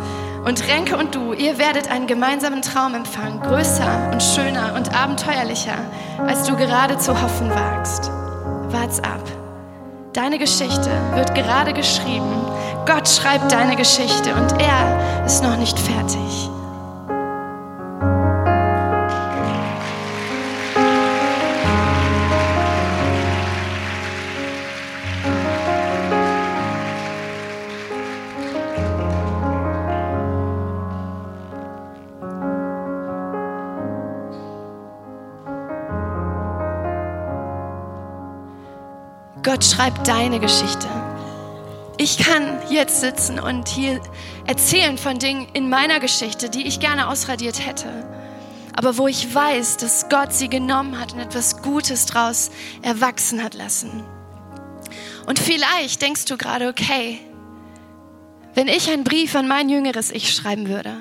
Und 0.45 0.65
Renke 0.69 0.97
und 0.97 1.17
du, 1.17 1.33
ihr 1.33 1.59
werdet 1.59 1.91
einen 1.91 2.07
gemeinsamen 2.07 2.63
Traum 2.63 2.95
empfangen, 2.95 3.41
größer 3.41 4.11
und 4.13 4.23
schöner 4.23 4.75
und 4.77 4.95
abenteuerlicher, 4.95 5.79
als 6.25 6.45
du 6.45 6.55
gerade 6.55 6.99
zu 6.99 7.21
hoffen 7.21 7.51
wagst. 7.51 8.13
Wart's 8.69 9.01
ab. 9.01 9.25
Deine 10.13 10.39
Geschichte 10.39 10.91
wird 11.17 11.35
gerade 11.35 11.73
geschrieben. 11.73 12.47
Gott 12.87 13.09
schreibt 13.09 13.51
deine 13.51 13.75
Geschichte 13.75 14.33
und 14.37 14.53
er 14.63 15.25
ist 15.27 15.43
noch 15.43 15.57
nicht 15.57 15.77
fertig. 15.77 16.49
Gott 39.57 39.65
schreibt 39.65 40.07
deine 40.07 40.39
Geschichte. 40.39 40.87
Ich 41.97 42.19
kann 42.19 42.61
jetzt 42.69 43.01
sitzen 43.01 43.41
und 43.41 43.69
hier 43.69 44.03
erzählen 44.47 44.99
von 44.99 45.19
Dingen 45.19 45.49
in 45.55 45.71
meiner 45.71 45.99
Geschichte, 45.99 46.51
die 46.51 46.67
ich 46.67 46.79
gerne 46.79 47.09
ausradiert 47.09 47.67
hätte. 47.67 47.89
Aber 48.77 48.99
wo 48.99 49.09
ich 49.09 49.35
weiß, 49.35 49.79
dass 49.79 50.11
Gott 50.11 50.35
sie 50.35 50.51
genommen 50.51 51.01
hat 51.01 51.15
und 51.15 51.21
etwas 51.21 51.63
Gutes 51.63 52.05
draus 52.05 52.51
erwachsen 52.83 53.43
hat 53.43 53.55
lassen. 53.55 54.05
Und 55.25 55.39
vielleicht 55.39 56.03
denkst 56.03 56.27
du 56.27 56.37
gerade, 56.37 56.69
okay, 56.69 57.19
wenn 58.53 58.69
ich 58.69 58.91
einen 58.91 59.05
Brief 59.05 59.35
an 59.35 59.49
mein 59.49 59.71
jüngeres 59.71 60.11
Ich 60.11 60.35
schreiben 60.35 60.69
würde, 60.69 60.99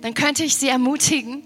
dann 0.00 0.14
könnte 0.14 0.44
ich 0.44 0.56
sie 0.56 0.70
ermutigen. 0.70 1.42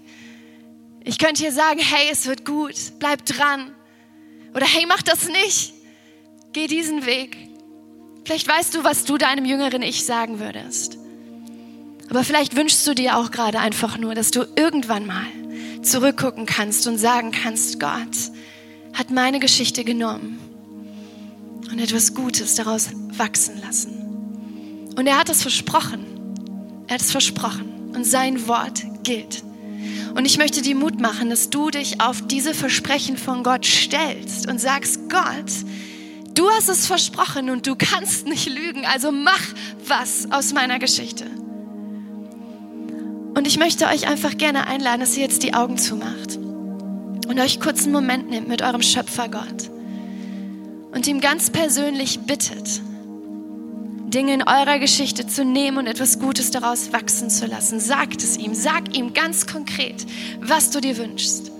Ich 1.03 1.17
könnte 1.17 1.43
ihr 1.43 1.51
sagen, 1.51 1.81
hey, 1.81 2.07
es 2.09 2.25
wird 2.25 2.45
gut, 2.45 2.75
bleib 2.99 3.25
dran. 3.25 3.75
Oder 4.55 4.65
hey, 4.65 4.85
mach 4.87 5.01
das 5.01 5.27
nicht. 5.27 5.80
Geh 6.53 6.67
diesen 6.67 7.05
Weg. 7.05 7.37
Vielleicht 8.25 8.47
weißt 8.47 8.75
du, 8.75 8.83
was 8.83 9.05
du 9.05 9.17
deinem 9.17 9.45
jüngeren 9.45 9.81
Ich 9.81 10.03
sagen 10.03 10.39
würdest. 10.39 10.97
Aber 12.09 12.25
vielleicht 12.25 12.57
wünschst 12.57 12.85
du 12.85 12.93
dir 12.93 13.17
auch 13.17 13.31
gerade 13.31 13.59
einfach 13.59 13.97
nur, 13.97 14.15
dass 14.15 14.31
du 14.31 14.45
irgendwann 14.57 15.05
mal 15.05 15.25
zurückgucken 15.81 16.45
kannst 16.45 16.87
und 16.87 16.97
sagen 16.97 17.31
kannst, 17.31 17.79
Gott 17.79 18.31
hat 18.93 19.11
meine 19.11 19.39
Geschichte 19.39 19.85
genommen 19.85 20.39
und 21.71 21.79
etwas 21.79 22.13
Gutes 22.13 22.55
daraus 22.55 22.89
wachsen 23.15 23.61
lassen. 23.61 24.93
Und 24.97 25.07
er 25.07 25.17
hat 25.17 25.29
es 25.29 25.41
versprochen. 25.41 26.05
Er 26.87 26.95
hat 26.95 27.01
es 27.01 27.11
versprochen. 27.11 27.93
Und 27.95 28.05
sein 28.05 28.47
Wort 28.47 28.83
gilt. 29.03 29.43
Und 30.15 30.25
ich 30.25 30.37
möchte 30.37 30.61
dir 30.61 30.75
Mut 30.75 30.99
machen, 30.99 31.29
dass 31.29 31.49
du 31.49 31.69
dich 31.69 32.01
auf 32.01 32.27
diese 32.27 32.53
Versprechen 32.53 33.15
von 33.15 33.43
Gott 33.43 33.65
stellst 33.65 34.49
und 34.49 34.59
sagst, 34.59 35.09
Gott, 35.09 35.51
du 36.35 36.49
hast 36.49 36.69
es 36.69 36.87
versprochen 36.87 37.49
und 37.49 37.67
du 37.67 37.75
kannst 37.75 38.25
nicht 38.25 38.49
lügen, 38.49 38.85
also 38.85 39.11
mach 39.11 39.41
was 39.87 40.31
aus 40.31 40.53
meiner 40.53 40.79
Geschichte. 40.79 41.25
Und 43.33 43.47
ich 43.47 43.57
möchte 43.57 43.87
euch 43.87 44.07
einfach 44.07 44.37
gerne 44.37 44.67
einladen, 44.67 44.99
dass 44.99 45.15
ihr 45.15 45.23
jetzt 45.23 45.43
die 45.43 45.53
Augen 45.53 45.77
zumacht 45.77 46.37
und 47.27 47.39
euch 47.39 47.59
kurz 47.59 47.83
einen 47.83 47.93
Moment 47.93 48.29
nehmt 48.29 48.47
mit 48.47 48.61
eurem 48.61 48.81
Schöpfer 48.81 49.29
Gott 49.29 49.69
und 50.91 51.07
ihm 51.07 51.21
ganz 51.21 51.49
persönlich 51.49 52.19
bittet, 52.19 52.81
Dinge 54.13 54.33
in 54.33 54.43
eurer 54.43 54.79
Geschichte 54.79 55.25
zu 55.25 55.45
nehmen 55.45 55.77
und 55.77 55.87
etwas 55.87 56.19
Gutes 56.19 56.51
daraus 56.51 56.91
wachsen 56.91 57.29
zu 57.29 57.45
lassen. 57.45 57.79
Sagt 57.79 58.23
es 58.23 58.37
ihm, 58.37 58.53
sag 58.53 58.95
ihm 58.95 59.13
ganz 59.13 59.47
konkret, 59.47 60.05
was 60.41 60.69
du 60.69 60.81
dir 60.81 60.97
wünschst. 60.97 61.51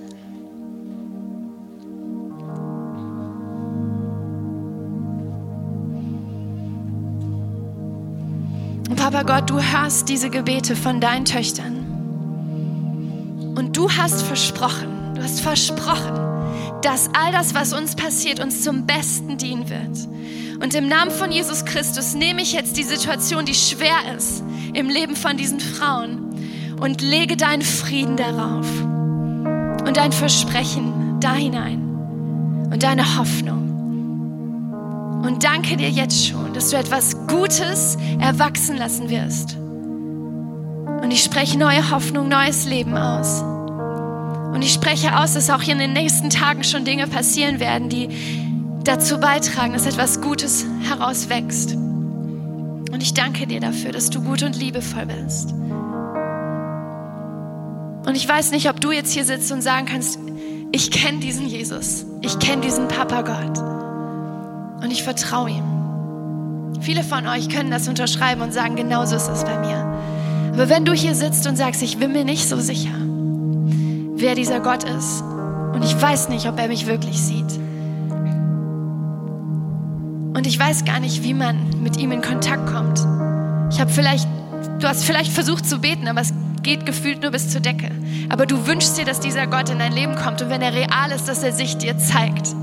Papa 9.01 9.23
Gott, 9.23 9.49
du 9.49 9.59
hörst 9.59 10.09
diese 10.09 10.29
Gebete 10.29 10.75
von 10.75 11.01
deinen 11.01 11.25
Töchtern. 11.25 11.77
Und 13.57 13.75
du 13.75 13.89
hast 13.89 14.21
versprochen, 14.21 15.15
du 15.15 15.23
hast 15.23 15.41
versprochen, 15.41 16.13
dass 16.83 17.09
all 17.15 17.31
das, 17.31 17.55
was 17.55 17.73
uns 17.73 17.95
passiert, 17.95 18.39
uns 18.39 18.61
zum 18.61 18.85
Besten 18.85 19.39
dienen 19.39 19.67
wird. 19.71 20.61
Und 20.61 20.75
im 20.75 20.87
Namen 20.87 21.09
von 21.09 21.31
Jesus 21.31 21.65
Christus 21.65 22.13
nehme 22.13 22.43
ich 22.43 22.53
jetzt 22.53 22.77
die 22.77 22.83
Situation, 22.83 23.43
die 23.43 23.55
schwer 23.55 24.15
ist 24.15 24.43
im 24.75 24.87
Leben 24.87 25.15
von 25.15 25.35
diesen 25.35 25.59
Frauen 25.59 26.35
und 26.79 27.01
lege 27.01 27.35
deinen 27.35 27.63
Frieden 27.63 28.17
darauf 28.17 28.67
und 29.83 29.97
dein 29.97 30.11
Versprechen 30.11 31.19
da 31.19 31.33
hinein 31.33 32.69
und 32.71 32.83
deine 32.83 33.17
Hoffnung. 33.17 33.70
Und 35.21 35.43
danke 35.43 35.77
dir 35.77 35.89
jetzt 35.89 36.27
schon, 36.27 36.53
dass 36.53 36.69
du 36.69 36.77
etwas 36.77 37.27
Gutes 37.27 37.97
erwachsen 38.19 38.75
lassen 38.75 39.09
wirst. 39.09 39.55
Und 39.55 41.11
ich 41.11 41.23
spreche 41.23 41.57
neue 41.57 41.91
Hoffnung, 41.91 42.27
neues 42.27 42.65
Leben 42.65 42.97
aus. 42.97 43.41
Und 43.41 44.63
ich 44.63 44.73
spreche 44.73 45.17
aus, 45.17 45.33
dass 45.33 45.49
auch 45.49 45.61
hier 45.61 45.73
in 45.73 45.79
den 45.79 45.93
nächsten 45.93 46.29
Tagen 46.29 46.63
schon 46.63 46.85
Dinge 46.85 47.07
passieren 47.07 47.59
werden, 47.59 47.89
die 47.89 48.09
dazu 48.83 49.19
beitragen, 49.19 49.73
dass 49.73 49.85
etwas 49.85 50.21
Gutes 50.21 50.65
herauswächst. 50.87 51.75
Und 51.75 53.01
ich 53.01 53.13
danke 53.13 53.45
dir 53.47 53.59
dafür, 53.59 53.91
dass 53.91 54.09
du 54.09 54.21
gut 54.21 54.41
und 54.43 54.55
liebevoll 54.55 55.05
bist. 55.05 55.51
Und 58.05 58.15
ich 58.15 58.27
weiß 58.27 58.51
nicht, 58.51 58.69
ob 58.69 58.81
du 58.81 58.91
jetzt 58.91 59.13
hier 59.13 59.23
sitzt 59.23 59.51
und 59.51 59.61
sagen 59.61 59.85
kannst, 59.85 60.17
ich 60.71 60.89
kenne 60.89 61.19
diesen 61.19 61.47
Jesus, 61.47 62.05
ich 62.21 62.39
kenne 62.39 62.61
diesen 62.61 62.87
Papa 62.87 63.21
Gott 63.21 63.80
und 64.81 64.91
ich 64.91 65.03
vertraue 65.03 65.49
ihm. 65.49 65.81
Viele 66.81 67.03
von 67.03 67.27
euch 67.27 67.49
können 67.49 67.71
das 67.71 67.87
unterschreiben 67.87 68.41
und 68.41 68.53
sagen, 68.53 68.75
genauso 68.75 69.15
ist 69.15 69.27
es 69.27 69.43
bei 69.43 69.57
mir. 69.59 69.85
Aber 70.53 70.69
wenn 70.69 70.83
du 70.83 70.93
hier 70.93 71.15
sitzt 71.15 71.47
und 71.47 71.55
sagst, 71.55 71.81
ich 71.81 71.97
bin 71.97 72.11
mir 72.11 72.25
nicht 72.25 72.47
so 72.49 72.59
sicher, 72.59 72.89
wer 74.15 74.35
dieser 74.35 74.59
Gott 74.59 74.83
ist. 74.83 75.21
Und 75.73 75.83
ich 75.83 75.99
weiß 75.99 76.29
nicht, 76.29 76.47
ob 76.47 76.59
er 76.59 76.67
mich 76.67 76.87
wirklich 76.87 77.21
sieht. 77.21 77.59
Und 80.35 80.47
ich 80.47 80.59
weiß 80.59 80.85
gar 80.85 80.99
nicht, 80.99 81.23
wie 81.23 81.33
man 81.33 81.81
mit 81.81 81.97
ihm 81.97 82.11
in 82.11 82.21
Kontakt 82.21 82.71
kommt. 82.71 82.99
Ich 83.71 83.79
habe 83.79 83.91
vielleicht, 83.91 84.27
du 84.79 84.87
hast 84.87 85.03
vielleicht 85.03 85.31
versucht 85.31 85.67
zu 85.67 85.79
beten, 85.79 86.07
aber 86.07 86.21
es 86.21 86.33
geht 86.63 86.85
gefühlt 86.85 87.21
nur 87.21 87.31
bis 87.31 87.49
zur 87.49 87.61
Decke. 87.61 87.91
Aber 88.29 88.45
du 88.45 88.67
wünschst 88.67 88.97
dir, 88.97 89.05
dass 89.05 89.19
dieser 89.19 89.47
Gott 89.47 89.69
in 89.69 89.79
dein 89.79 89.93
Leben 89.93 90.15
kommt 90.15 90.41
und 90.41 90.49
wenn 90.49 90.61
er 90.61 90.73
real 90.73 91.11
ist, 91.11 91.27
dass 91.27 91.43
er 91.43 91.51
sich 91.51 91.77
dir 91.77 91.97
zeigt. 91.97 92.55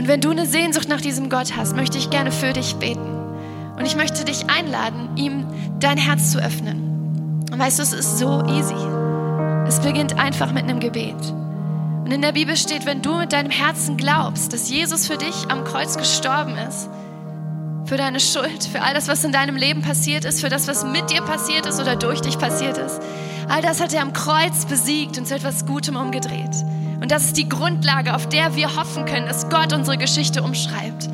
Und 0.00 0.08
wenn 0.08 0.22
du 0.22 0.30
eine 0.30 0.46
Sehnsucht 0.46 0.88
nach 0.88 1.02
diesem 1.02 1.28
Gott 1.28 1.58
hast, 1.58 1.76
möchte 1.76 1.98
ich 1.98 2.08
gerne 2.08 2.32
für 2.32 2.54
dich 2.54 2.76
beten. 2.76 3.18
Und 3.76 3.84
ich 3.84 3.96
möchte 3.96 4.24
dich 4.24 4.48
einladen, 4.48 5.10
ihm 5.16 5.46
dein 5.78 5.98
Herz 5.98 6.30
zu 6.30 6.38
öffnen. 6.38 7.44
Und 7.52 7.58
weißt 7.58 7.78
du, 7.78 7.82
es 7.82 7.92
ist 7.92 8.18
so 8.18 8.42
easy. 8.46 8.72
Es 9.66 9.78
beginnt 9.80 10.18
einfach 10.18 10.52
mit 10.52 10.62
einem 10.62 10.80
Gebet. 10.80 11.34
Und 12.02 12.10
in 12.10 12.22
der 12.22 12.32
Bibel 12.32 12.56
steht, 12.56 12.86
wenn 12.86 13.02
du 13.02 13.14
mit 13.18 13.34
deinem 13.34 13.50
Herzen 13.50 13.98
glaubst, 13.98 14.54
dass 14.54 14.70
Jesus 14.70 15.06
für 15.06 15.18
dich 15.18 15.50
am 15.50 15.64
Kreuz 15.64 15.98
gestorben 15.98 16.56
ist, 16.56 16.88
für 17.84 17.98
deine 17.98 18.20
Schuld, 18.20 18.64
für 18.72 18.80
all 18.80 18.94
das, 18.94 19.06
was 19.06 19.22
in 19.22 19.32
deinem 19.32 19.56
Leben 19.56 19.82
passiert 19.82 20.24
ist, 20.24 20.40
für 20.40 20.48
das, 20.48 20.66
was 20.66 20.82
mit 20.82 21.10
dir 21.10 21.20
passiert 21.20 21.66
ist 21.66 21.78
oder 21.78 21.96
durch 21.96 22.22
dich 22.22 22.38
passiert 22.38 22.78
ist, 22.78 23.02
all 23.50 23.60
das 23.60 23.82
hat 23.82 23.92
er 23.92 24.00
am 24.00 24.14
Kreuz 24.14 24.64
besiegt 24.64 25.18
und 25.18 25.28
zu 25.28 25.34
etwas 25.34 25.66
Gutem 25.66 25.96
umgedreht. 25.96 26.64
Und 27.00 27.10
das 27.10 27.24
ist 27.24 27.36
die 27.38 27.48
Grundlage, 27.48 28.14
auf 28.14 28.28
der 28.28 28.54
wir 28.56 28.76
hoffen 28.76 29.06
können, 29.06 29.26
dass 29.26 29.48
Gott 29.48 29.72
unsere 29.72 29.96
Geschichte 29.96 30.42
umschreibt. 30.42 31.08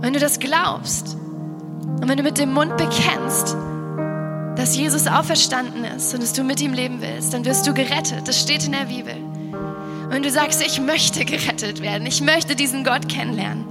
Wenn 0.00 0.14
du 0.14 0.18
das 0.18 0.40
glaubst 0.40 1.14
und 1.14 2.08
wenn 2.08 2.16
du 2.16 2.22
mit 2.22 2.38
dem 2.38 2.54
Mund 2.54 2.76
bekennst, 2.78 3.54
dass 4.56 4.76
Jesus 4.76 5.06
auferstanden 5.06 5.84
ist 5.84 6.14
und 6.14 6.22
dass 6.22 6.32
du 6.32 6.42
mit 6.42 6.60
ihm 6.60 6.72
leben 6.72 7.00
willst, 7.00 7.34
dann 7.34 7.44
wirst 7.44 7.66
du 7.66 7.74
gerettet. 7.74 8.26
Das 8.26 8.40
steht 8.40 8.64
in 8.64 8.72
der 8.72 8.86
Bibel. 8.86 9.14
Und 9.14 10.10
wenn 10.10 10.22
du 10.22 10.30
sagst, 10.30 10.62
ich 10.62 10.80
möchte 10.80 11.24
gerettet 11.24 11.82
werden, 11.82 12.06
ich 12.06 12.20
möchte 12.22 12.56
diesen 12.56 12.82
Gott 12.82 13.08
kennenlernen, 13.08 13.66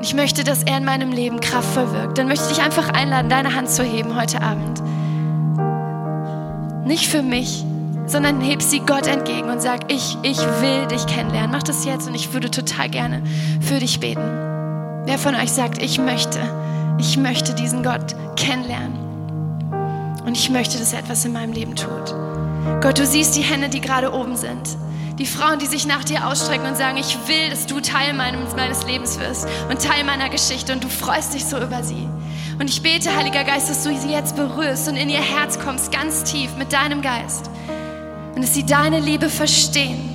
ich 0.00 0.14
möchte, 0.14 0.44
dass 0.44 0.62
er 0.62 0.78
in 0.78 0.84
meinem 0.84 1.10
Leben 1.10 1.40
kraftvoll 1.40 1.92
wirkt, 1.92 2.18
dann 2.18 2.28
möchte 2.28 2.44
ich 2.44 2.56
dich 2.56 2.64
einfach 2.64 2.88
einladen, 2.90 3.28
deine 3.28 3.54
Hand 3.54 3.68
zu 3.68 3.82
heben 3.82 4.14
heute 4.14 4.40
Abend. 4.40 4.80
Nicht 6.86 7.08
für 7.08 7.22
mich, 7.22 7.64
sondern 8.06 8.40
heb 8.40 8.62
sie 8.62 8.80
Gott 8.80 9.06
entgegen 9.06 9.50
und 9.50 9.60
sag, 9.60 9.92
ich, 9.92 10.16
ich 10.22 10.38
will 10.38 10.86
dich 10.86 11.06
kennenlernen. 11.06 11.50
Mach 11.50 11.62
das 11.62 11.84
jetzt 11.84 12.06
und 12.08 12.14
ich 12.14 12.32
würde 12.32 12.50
total 12.50 12.88
gerne 12.88 13.22
für 13.60 13.78
dich 13.78 14.00
beten. 14.00 14.46
Wer 15.04 15.18
von 15.18 15.34
euch 15.34 15.52
sagt, 15.52 15.82
ich 15.82 15.98
möchte, 15.98 16.38
ich 16.98 17.16
möchte 17.16 17.54
diesen 17.54 17.82
Gott 17.82 18.16
kennenlernen? 18.36 19.06
Und 20.24 20.36
ich 20.36 20.50
möchte, 20.50 20.78
dass 20.78 20.92
er 20.92 20.98
etwas 21.00 21.24
in 21.24 21.32
meinem 21.32 21.52
Leben 21.52 21.76
tut. 21.76 22.14
Gott, 22.80 22.98
du 22.98 23.06
siehst 23.06 23.36
die 23.36 23.42
Hände, 23.42 23.68
die 23.68 23.80
gerade 23.80 24.12
oben 24.12 24.36
sind. 24.36 24.76
Die 25.18 25.26
Frauen, 25.26 25.58
die 25.58 25.66
sich 25.66 25.86
nach 25.86 26.04
dir 26.04 26.26
ausstrecken 26.26 26.66
und 26.66 26.76
sagen, 26.76 26.98
ich 26.98 27.16
will, 27.26 27.48
dass 27.48 27.66
du 27.66 27.80
Teil 27.80 28.12
meines, 28.12 28.54
meines 28.54 28.84
Lebens 28.86 29.18
wirst 29.18 29.46
und 29.70 29.80
Teil 29.80 30.04
meiner 30.04 30.28
Geschichte 30.28 30.72
und 30.72 30.84
du 30.84 30.88
freust 30.88 31.32
dich 31.32 31.44
so 31.44 31.56
über 31.58 31.82
sie. 31.82 32.08
Und 32.58 32.68
ich 32.68 32.82
bete, 32.82 33.14
Heiliger 33.16 33.44
Geist, 33.44 33.70
dass 33.70 33.84
du 33.84 33.96
sie 33.96 34.10
jetzt 34.10 34.36
berührst 34.36 34.88
und 34.88 34.96
in 34.96 35.08
ihr 35.08 35.22
Herz 35.22 35.58
kommst, 35.58 35.92
ganz 35.92 36.24
tief 36.24 36.50
mit 36.58 36.72
deinem 36.72 37.00
Geist. 37.00 37.50
Und 38.36 38.42
dass 38.42 38.52
sie 38.52 38.66
deine 38.66 39.00
Liebe 39.00 39.30
verstehen. 39.30 40.10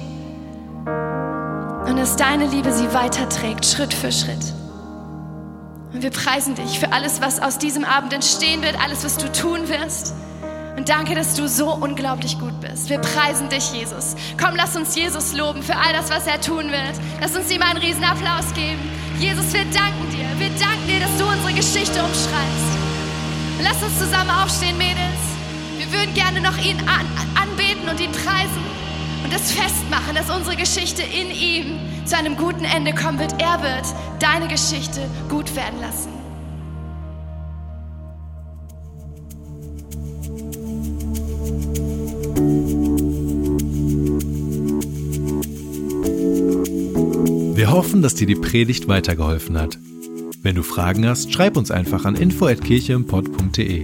Und 1.86 1.98
dass 1.98 2.16
deine 2.16 2.46
Liebe 2.46 2.72
sie 2.72 2.94
weiterträgt, 2.94 3.66
Schritt 3.66 3.96
für 3.96 4.12
Schritt. 4.12 4.54
Und 5.92 6.04
wir 6.04 6.12
preisen 6.12 6.54
dich 6.54 6.80
für 6.80 6.94
alles, 6.94 7.20
was 7.20 7.42
aus 7.42 7.58
diesem 7.58 7.84
Abend 7.84 8.14
entstehen 8.14 8.62
wird, 8.62 8.80
alles, 8.80 9.04
was 9.04 9.18
du 9.18 9.30
tun 9.32 9.68
wirst. 9.68 10.14
Und 10.78 10.88
danke, 10.88 11.16
dass 11.16 11.34
du 11.34 11.48
so 11.48 11.74
unglaublich 11.74 12.38
gut 12.38 12.62
bist. 12.62 12.92
Wir 12.92 13.00
preisen 13.00 13.50
dich, 13.50 13.74
Jesus. 13.74 14.16
Komm, 14.40 14.56
lass 14.56 14.76
uns 14.76 14.96
Jesus 14.96 15.34
loben 15.34 15.64
für 15.64 15.76
all 15.76 15.92
das, 15.92 16.12
was 16.12 16.28
er 16.28 16.40
tun 16.40 16.72
wird. 16.72 16.94
Lass 17.20 17.36
uns 17.36 17.50
ihm 17.50 17.64
einen 17.64 17.80
riesen 17.80 18.04
Applaus 18.04 18.54
geben. 18.54 18.80
Jesus, 19.18 19.52
wir 19.52 19.66
danken 19.66 20.10
dir. 20.12 20.28
Wir 20.38 20.50
danken 20.60 20.88
dir, 20.88 21.00
dass 21.00 21.18
du 21.18 21.26
unsere 21.26 21.54
Geschichte 21.54 22.00
umschreibst. 22.00 22.72
Und 23.58 23.64
lass 23.64 23.82
uns 23.82 23.98
zusammen 23.98 24.30
aufstehen, 24.30 24.78
Mädels. 24.78 25.22
Wir 25.80 25.92
würden 25.92 26.14
gerne 26.14 26.40
noch 26.40 26.58
ihn 26.60 26.78
an 26.88 27.06
anbeten 27.82 27.90
und 27.90 28.00
ihn 28.00 28.12
preisen 28.12 28.62
und 29.24 29.34
das 29.34 29.52
festmachen, 29.52 30.16
dass 30.16 30.36
unsere 30.36 30.56
Geschichte 30.56 31.04
in 31.04 31.32
ihm 31.32 31.80
zu 32.06 32.18
einem 32.18 32.36
guten 32.36 32.66
Ende 32.66 32.94
kommen 32.94 33.20
wird. 33.20 33.34
Er 33.42 33.62
wird 33.62 33.86
deine 34.20 34.48
Geschichte 34.48 35.02
gut 35.30 35.56
werden 35.56 35.80
lassen. 35.80 36.10
Wir 47.56 47.72
hoffen, 47.72 48.02
dass 48.02 48.16
dir 48.16 48.26
die 48.26 48.36
Predigt 48.36 48.88
weitergeholfen 48.88 49.58
hat. 49.58 49.78
Wenn 50.42 50.56
du 50.56 50.64
Fragen 50.64 51.08
hast, 51.08 51.32
schreib 51.32 51.56
uns 51.56 51.70
einfach 51.70 52.06
an 52.06 52.16
info@kircheimpott.de. 52.16 53.84